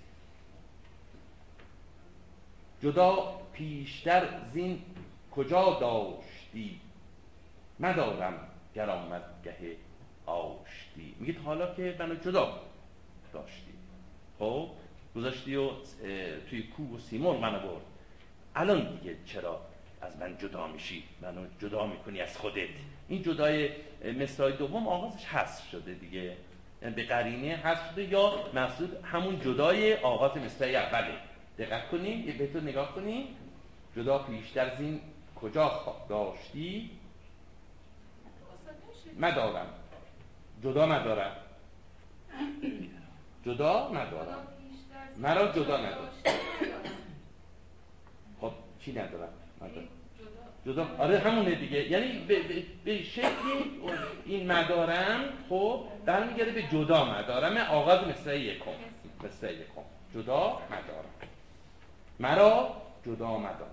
جدا 2.83 3.41
پیشتر 3.53 4.47
زین 4.47 4.83
کجا 5.31 5.79
داشتی؟ 5.81 6.81
مدارم 7.81 8.49
گر 8.75 8.91
آمد 8.91 9.23
گه 9.45 9.77
آشتی. 10.27 11.17
میگید 11.19 11.39
حالا 11.39 11.75
که 11.75 11.97
منو 11.99 12.15
جدا 12.15 12.61
داشتی. 13.33 13.73
خب 14.39 14.71
گذاشتی 15.17 15.57
و 15.57 15.71
توی 16.51 16.63
کوه 16.63 16.97
و 16.97 16.99
سیمور 16.99 17.37
منو 17.37 17.59
برد. 17.59 17.83
الان 18.55 18.97
دیگه 18.97 19.17
چرا 19.25 19.61
از 20.01 20.17
من 20.17 20.39
جدا 20.39 20.67
میشی 20.67 21.05
منو 21.23 21.47
جدا 21.61 21.87
می‌کنی 21.87 22.21
از 22.21 22.39
خودت. 22.39 22.69
این 23.09 23.23
جدای 23.23 23.71
مصرای 24.21 24.53
دوم 24.53 24.89
آغازش 24.89 25.25
حذف 25.25 25.71
شده 25.71 25.95
دیگه. 25.95 26.37
یعنی 26.83 26.95
به 26.95 27.05
قرینه 27.05 27.57
حذف 27.57 27.91
شده 27.93 28.05
یا 28.05 28.33
مقصود 28.55 29.05
همون 29.05 29.41
جدای 29.41 29.95
آغاز 29.95 30.37
مصرای 30.37 30.77
اوله. 30.77 31.15
دقت 31.59 31.89
کنیم 31.89 32.29
یه 32.29 32.39
بهتون 32.39 32.63
نگاه 32.63 32.95
کنیم 32.95 33.27
جدا 33.97 34.19
پیشتر 34.19 34.71
از 34.71 34.81
این 34.81 35.01
کجا 35.41 35.97
داشتی؟ 36.09 36.91
مدارم. 39.19 39.67
جدا 40.63 40.87
مدارم. 40.87 41.37
جدا 43.47 43.89
ندارم 43.89 44.47
مرا 45.17 45.53
جدا 45.53 45.77
ندارم 45.77 46.11
خب 48.41 48.53
چی 48.81 48.93
ندارم؟ 48.93 49.33
جدا. 50.67 50.87
آره 50.99 51.19
همونه 51.19 51.55
دیگه. 51.55 51.91
یعنی 51.91 52.19
به, 52.19 52.43
به, 52.85 53.03
شکلی 53.03 53.81
این 54.25 54.53
مدارم 54.53 55.21
خب 55.49 55.85
برمیگرده 56.05 56.51
به 56.51 56.63
جدا 56.63 57.05
مدارم. 57.05 57.57
آغاز 57.57 58.09
مثل 58.09 58.37
یکم 58.37 58.71
مثل 59.25 59.51
یکم. 59.51 59.83
جدا 60.15 60.61
مدارم. 60.67 61.31
مرا 62.21 62.77
جدا 63.07 63.39
مدار 63.39 63.69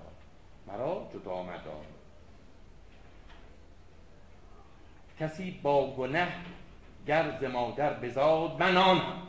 مرا 0.67 1.09
جدا 1.13 1.43
مدار 1.43 1.85
کسی 5.19 5.59
با 5.63 5.95
گنه 5.95 6.27
گر 7.07 7.47
مادر 7.47 7.93
بزاد 7.93 8.59
من 8.59 8.77
آنم. 8.77 9.27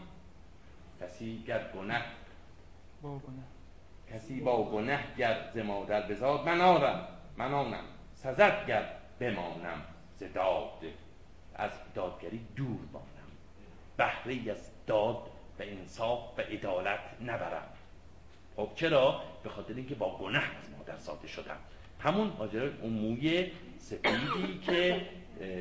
کسی 1.00 1.44
گر 1.46 1.70
گنه 1.74 2.02
با 3.02 3.08
گناه 3.10 3.53
کسی 4.14 4.40
با 4.40 4.70
گنه 4.70 5.00
گر 5.18 5.36
ز 5.54 5.58
مادر 5.58 6.06
بزاد 6.06 6.48
من 6.48 6.60
آرم 6.60 7.08
من 7.36 7.54
آنم. 7.54 7.84
سزد 8.14 8.66
گر 8.66 8.86
بمانم 9.18 9.82
ز 10.16 10.22
داد. 10.34 10.84
از 11.54 11.70
دادگری 11.94 12.40
دور 12.56 12.78
مانم. 12.92 13.30
بهره 13.96 14.52
از 14.52 14.70
داد 14.86 15.30
و 15.58 15.62
انصاف 15.62 16.20
و 16.38 16.40
عدالت 16.40 17.00
نبرم. 17.20 17.68
خب 18.56 18.68
چرا؟ 18.74 19.22
به 19.42 19.48
خاطر 19.48 19.74
اینکه 19.74 19.94
با 19.94 20.18
گناه 20.18 20.42
از 20.42 20.70
مادر 20.78 20.96
ساده 20.96 21.28
شدم. 21.28 21.56
همون 22.00 22.32
ماجرای 22.38 22.70
اون 22.82 22.92
موی 22.92 23.50
سفیدی 23.78 24.60
که 24.66 25.06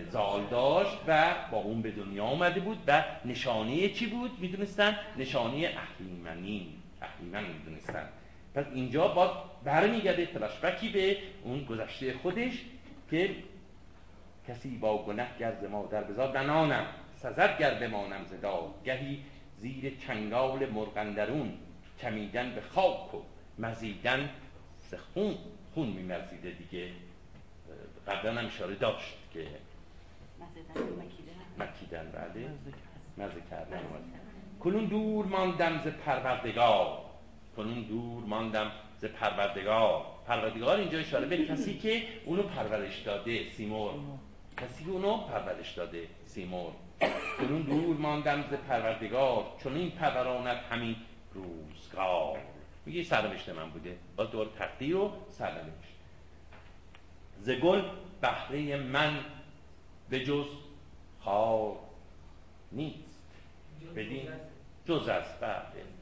زال 0.10 0.46
داشت 0.46 0.98
و 1.08 1.36
با 1.52 1.58
اون 1.58 1.82
به 1.82 1.92
دنیا 1.92 2.26
آمده 2.26 2.60
بود 2.60 2.84
و 2.88 3.04
نشانه 3.26 3.90
چی 3.90 4.08
بود؟ 4.08 4.40
می‌دونستن؟ 4.40 4.98
نشانه 5.18 5.76
اهریمنی. 5.78 6.78
اهریمن 7.02 7.44
می‌دونستن. 7.44 8.10
پس 8.56 8.66
اینجا 8.74 9.08
باز 9.08 9.30
برمیگرده 9.64 10.26
فلاشبکی 10.26 10.90
به 10.90 11.18
اون 11.44 11.64
گذشته 11.64 12.14
خودش 12.14 12.66
که 13.12 13.36
کسی 14.48 14.78
با 14.78 15.06
گنه 15.06 15.28
گر 15.40 15.54
ز 15.62 15.64
مادر 15.64 16.04
بزاد 16.04 16.38
ننانم 16.38 16.86
سزد 17.16 17.58
گر 17.60 17.74
بمانم 17.74 18.26
ز 18.26 18.42
داد 18.42 18.84
گهی 18.86 19.24
زیر 19.58 19.98
چنگال 20.08 20.70
مرغندرون 20.70 21.54
چمیدن 21.98 22.56
به 22.56 22.62
خاک 22.62 23.14
و 23.14 23.22
مزیدن 23.60 24.30
ز 24.80 24.94
خون 25.74 25.88
میمرزیده 25.88 26.52
دیگه. 26.52 26.92
قبلا 28.08 28.42
هم 28.42 28.46
اشاره 28.46 28.76
داشت 28.76 29.18
که 29.34 29.48
مکیدن 31.58 32.12
بله. 32.12 32.50
مزه 33.18 33.42
کردن. 33.52 33.80
کنون 34.60 34.86
دور 34.86 35.26
ماندم 35.26 35.82
ز 35.82 35.88
پروردگار. 35.88 37.13
کنون 37.56 37.82
دور 37.82 38.24
ماندم 38.24 38.72
ز 38.98 39.06
پروردگار. 39.06 40.06
پروردگار 40.28 40.78
اینجا 40.78 41.00
اشاره 41.00 41.26
به 41.26 41.46
کسی 41.46 41.78
که 41.80 42.04
اونو 42.26 42.44
پرورش 42.44 43.00
داده 43.00 43.50
سیمور 43.50 43.94
کسی 44.58 44.84
که 44.84 44.90
اونو 44.90 45.18
پرورش 45.18 45.72
داده 45.72 46.08
سیمور 46.26 46.72
کنون 47.38 47.62
دور 47.62 47.98
ماندم 47.98 48.42
ز 48.42 48.54
پروردگار. 48.54 49.46
چون 49.64 49.76
این 49.76 49.92
پروراند 49.92 50.58
همین 50.58 50.96
روزگار. 51.34 52.40
میگه 52.86 53.04
سرنوشت 53.04 53.50
من 53.50 53.70
بوده. 53.70 53.98
با 54.16 54.26
دور 54.26 54.48
تقدیر 54.60 54.96
و 54.96 55.12
سرنوشت. 55.30 55.94
ز 57.42 57.50
گل 57.50 57.82
بهره 58.22 58.78
من 58.78 59.20
به 60.10 60.26
جز 60.26 60.48
خار 61.20 61.76
نیست. 62.72 63.24
بدین 63.96 64.30
جز 64.86 65.08
از 65.08 65.40
بله. 65.42 65.93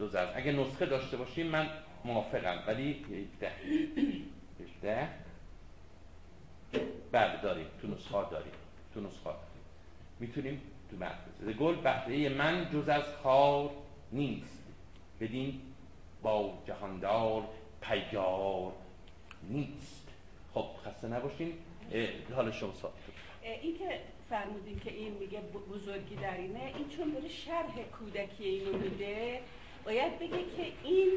جز 0.00 0.14
از 0.14 0.28
اگه 0.34 0.52
نسخه 0.52 0.86
داشته 0.86 1.16
باشیم 1.16 1.46
من 1.46 1.70
موافقم 2.04 2.62
ولی 2.66 3.04
ده 3.40 3.52
ده 4.82 5.08
بله 7.12 7.42
داریم. 7.42 7.66
تو 7.82 7.88
نسخه 7.88 8.30
داریم. 8.30 8.52
تو 8.94 9.00
نسخه 9.00 9.24
داریم. 9.24 9.40
می‌تونیم 10.20 10.62
تو 10.90 10.96
متن 10.96 11.52
گل 11.58 11.74
بهره 11.74 12.28
من 12.28 12.70
جز 12.72 12.88
از 12.88 13.04
خار 13.22 13.70
نیست. 14.12 14.64
بدین 15.20 15.60
با 16.22 16.58
جهاندار 16.66 17.48
پیگار 17.80 18.72
نیست. 19.50 20.08
خب 20.54 20.66
خسته 20.84 21.08
نباشین. 21.08 21.52
حال 22.34 22.52
شما 22.52 22.74
صاحب 22.74 22.94
این 23.42 23.78
که 23.78 24.00
فرمودین 24.30 24.80
که 24.80 24.92
این 24.92 25.12
میگه 25.12 25.40
بزرگی 25.70 26.16
در 26.16 26.36
اینه 26.36 26.72
این 26.76 26.88
چون 26.88 27.10
داره 27.10 27.28
شرح 27.28 27.82
کودکی 27.98 28.44
اینو 28.44 28.78
میده. 28.78 29.40
باید 29.84 30.18
بگه 30.18 30.28
که 30.56 30.72
این 30.84 31.08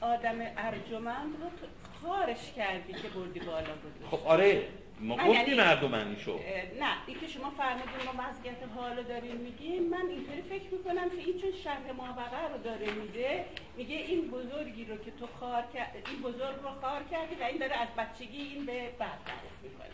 آدم 0.00 0.36
ارجمند 0.56 1.32
رو 1.40 1.48
تو 1.60 1.66
خارش 2.06 2.52
کردی 2.56 2.92
که 2.92 3.08
بردی 3.08 3.40
بالا 3.40 3.60
گذاشتی. 3.60 4.04
خب 4.10 4.26
آره 4.26 4.62
ما 5.00 5.16
گفتیم 5.16 5.32
یعنی- 5.34 5.54
مردمنیشو 5.54 6.30
اه، 6.32 6.38
نه 6.80 6.92
این 7.06 7.20
که 7.20 7.26
شما 7.26 7.50
فرمودین 7.50 7.94
ما 8.06 8.12
وضعیت 8.28 8.56
حالو 8.76 9.02
داریم 9.02 9.36
میگیم 9.36 9.82
من 9.88 10.06
اینطوری 10.10 10.42
فکر 10.42 10.74
می‌کنم 10.74 11.10
که 11.10 11.16
این 11.16 11.40
چون 11.40 11.52
شرح 11.64 11.90
ماوقع 11.96 12.48
رو 12.52 12.58
داره 12.64 12.90
میده 12.92 13.44
میگه 13.76 13.96
این 13.96 14.30
بزرگی 14.30 14.84
رو 14.84 14.96
که 14.96 15.10
تو 15.20 15.26
خار 15.40 15.64
کرد 15.74 15.96
این 16.10 16.22
بزرگ 16.22 16.56
رو 16.62 16.68
خار 16.80 17.02
کردی 17.10 17.34
و 17.40 17.44
این 17.44 17.56
داره 17.58 17.72
از 17.76 17.88
بچگی 17.98 18.36
این 18.42 18.66
به 18.66 18.88
بعد 18.98 19.18
تعریف 19.26 19.56
می‌کنه. 19.62 19.88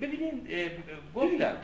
ببینید 0.00 0.46
اه، 0.50 1.14
گفتم 1.14 1.56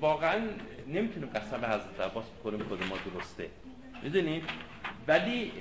واقعا 0.00 0.48
نمی‌تونیم 0.88 1.30
قسم 1.34 1.56
حضرت 1.64 2.00
عباس 2.10 2.24
بخوریم 2.30 2.62
خود 2.68 2.82
ما 2.82 2.96
درسته. 3.14 3.50
می‌دونید؟ 4.04 4.44
ولی 5.08 5.52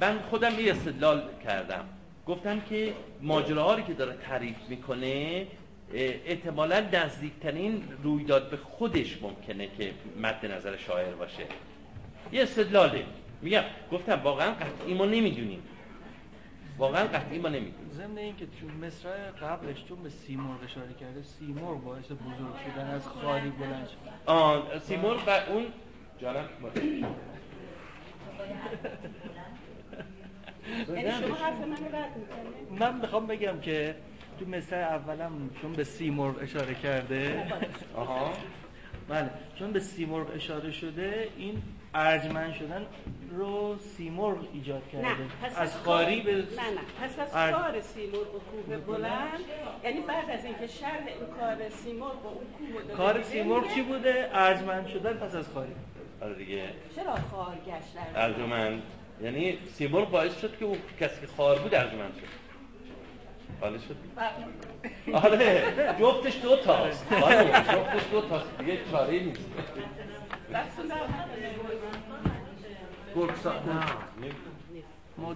من 0.00 0.18
خودم 0.18 0.60
یه 0.60 0.72
استدلال 0.72 1.22
کردم. 1.44 1.84
گفتم 2.26 2.60
که 2.60 2.92
ماجراهایی 3.22 3.84
که 3.84 3.94
داره 3.94 4.16
تعریف 4.16 4.56
می‌کنه 4.68 5.46
احتمالا 6.26 6.80
نزدیکترین 6.92 7.82
رویداد 8.02 8.50
به 8.50 8.56
خودش 8.56 9.22
ممکنه 9.22 9.68
که 9.78 9.92
مد 10.22 10.46
نظر 10.46 10.76
شاعر 10.76 11.14
باشه. 11.14 11.42
یه 12.32 12.42
استدلاله. 12.42 13.04
میگم 13.42 13.62
گفتم 13.92 14.20
واقعا 14.24 14.50
قطعی 14.50 14.94
ما 14.94 15.06
نمی‌دونیم. 15.06 15.62
واقعا 16.78 17.04
قطعی 17.04 17.38
ما 17.38 17.48
نمی‌دونیم. 17.48 17.90
ضمن 17.92 18.18
اینکه 18.18 18.46
تو 18.46 18.86
مصرع 18.86 19.30
قبلش 19.30 19.84
چون 19.88 20.02
به 20.02 20.08
سیمرغ 20.08 20.64
اشاره 20.64 20.94
کرده 21.00 21.22
سیمرغ 21.22 21.84
باعث 21.84 22.04
بزرگ 22.04 22.54
شدن 22.66 22.90
از 22.90 23.08
خالی 23.08 23.50
بلند 23.50 23.88
شد 23.88 24.30
آه 24.30 24.78
سیمور 24.78 25.16
و 25.26 25.30
اون 25.52 25.66
جانم 26.18 26.44
یعنی 30.88 31.10
شما 31.26 31.34
حرف 31.34 31.54
رد 31.94 32.16
می‌کنه 32.16 32.78
من 32.80 33.00
می‌خوام 33.00 33.26
بگم 33.26 33.60
که 33.60 33.94
تو 34.38 34.46
مصرع 34.46 34.78
اولم 34.94 35.50
چون 35.62 35.72
به 35.72 35.84
سیمرغ 35.84 36.42
اشاره 36.42 36.74
کرده. 36.74 37.42
آها. 37.96 38.32
بله. 39.08 39.30
چون 39.58 39.72
به 39.72 39.80
سیمرغ 39.80 40.30
اشاره 40.34 40.70
شده 40.72 41.28
این 41.36 41.62
ارجمند 41.94 42.54
شدن 42.54 42.86
رو 43.30 43.76
سیمرغ 43.96 44.38
ایجاد 44.52 44.82
نه 44.94 45.02
کرده 45.02 45.24
پس 45.42 45.58
از 45.58 45.76
خاری 45.76 46.20
به 46.20 46.32
نه 46.32 46.40
نه. 46.40 46.44
پس 47.02 47.18
از 47.18 47.28
ارج- 47.34 47.54
کار 47.54 47.80
سیمرغ 47.80 48.34
و 48.34 48.38
کوه 48.38 48.76
بلند. 48.76 49.40
یعنی 49.84 50.00
بعد 50.00 50.30
از 50.30 50.44
اینکه 50.44 50.66
شرح 50.66 51.04
این 51.06 51.26
کار 51.40 51.68
سیمرغ 51.70 52.24
و 52.24 52.28
اون 52.28 52.72
کوه 52.72 52.90
رو 52.90 52.96
کار 52.96 53.22
سیمرغ 53.22 53.74
چی 53.74 53.82
بوده؟ 53.82 54.30
ارجمند 54.32 54.86
شدن 54.86 55.12
پس 55.12 55.34
از 55.34 55.48
خاری. 55.48 55.72
آره 56.22 56.34
دیگه. 56.34 56.68
چرا 56.96 57.14
خار 57.14 57.54
گشت 57.66 58.16
ارجمند. 58.16 58.82
یعنی 59.22 59.58
سیمرغ 59.74 60.10
باعث 60.10 60.40
شد 60.40 60.58
که 60.58 60.64
اون 60.64 60.78
کسی 61.00 61.20
که 61.20 61.26
خار 61.26 61.58
بود 61.58 61.74
ارجمند 61.74 62.12
شد. 62.14 62.26
حالا 63.60 63.78
شد. 63.78 63.96
آره. 65.24 65.62
جفتش 66.00 66.40
دو 66.42 66.56
تاست 66.56 67.12
آره 67.12 67.44
جفتش 67.44 68.10
دو 68.10 68.20
تاست 68.20 68.58
دیگه 68.58 68.78
چاره 68.90 69.20
نیست. 69.20 69.40
گرگسا 73.14 73.52
نه. 73.52 73.60
ما- 75.18 75.34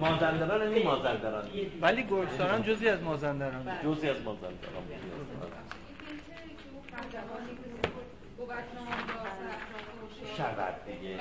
مازندران 0.00 0.62
این 0.62 0.86
مازندران 0.86 1.44
ولی 1.80 2.02
گرگساران 2.02 2.62
جزی 2.62 2.88
از 2.88 3.02
مازندران 3.02 3.78
جزی 3.84 4.08
از 4.08 4.22
مازندران 4.22 4.82
بود. 4.86 5.52
شود 10.36 10.74
دیگه؟ 10.86 11.18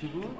چی 0.00 0.06
بود؟ 0.06 0.38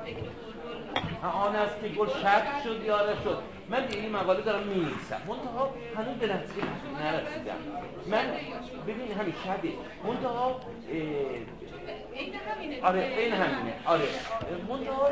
آن 1.23 1.57
است 1.57 1.81
که 1.81 1.89
گل 1.89 2.09
شک 2.09 2.63
شد 2.65 2.85
یاره 2.85 3.15
شد 3.25 3.43
من 3.69 3.87
دیگه 3.87 4.01
این 4.03 4.13
مقاله 4.13 4.41
دارم 4.41 4.67
می 4.67 4.75
نویسم 4.75 5.21
منتها 5.29 5.75
هنوز 5.97 6.17
به 6.17 6.27
نتیجه 6.27 6.67
نرسیدم 7.03 7.57
من 8.07 8.25
ببین 8.87 9.13
همین 9.13 9.35
شبه 9.45 9.73
منتها 10.05 10.61
آره 12.83 13.15
این 13.19 13.33
همینه 13.33 13.75
آره 13.87 14.09
منتها 14.69 15.11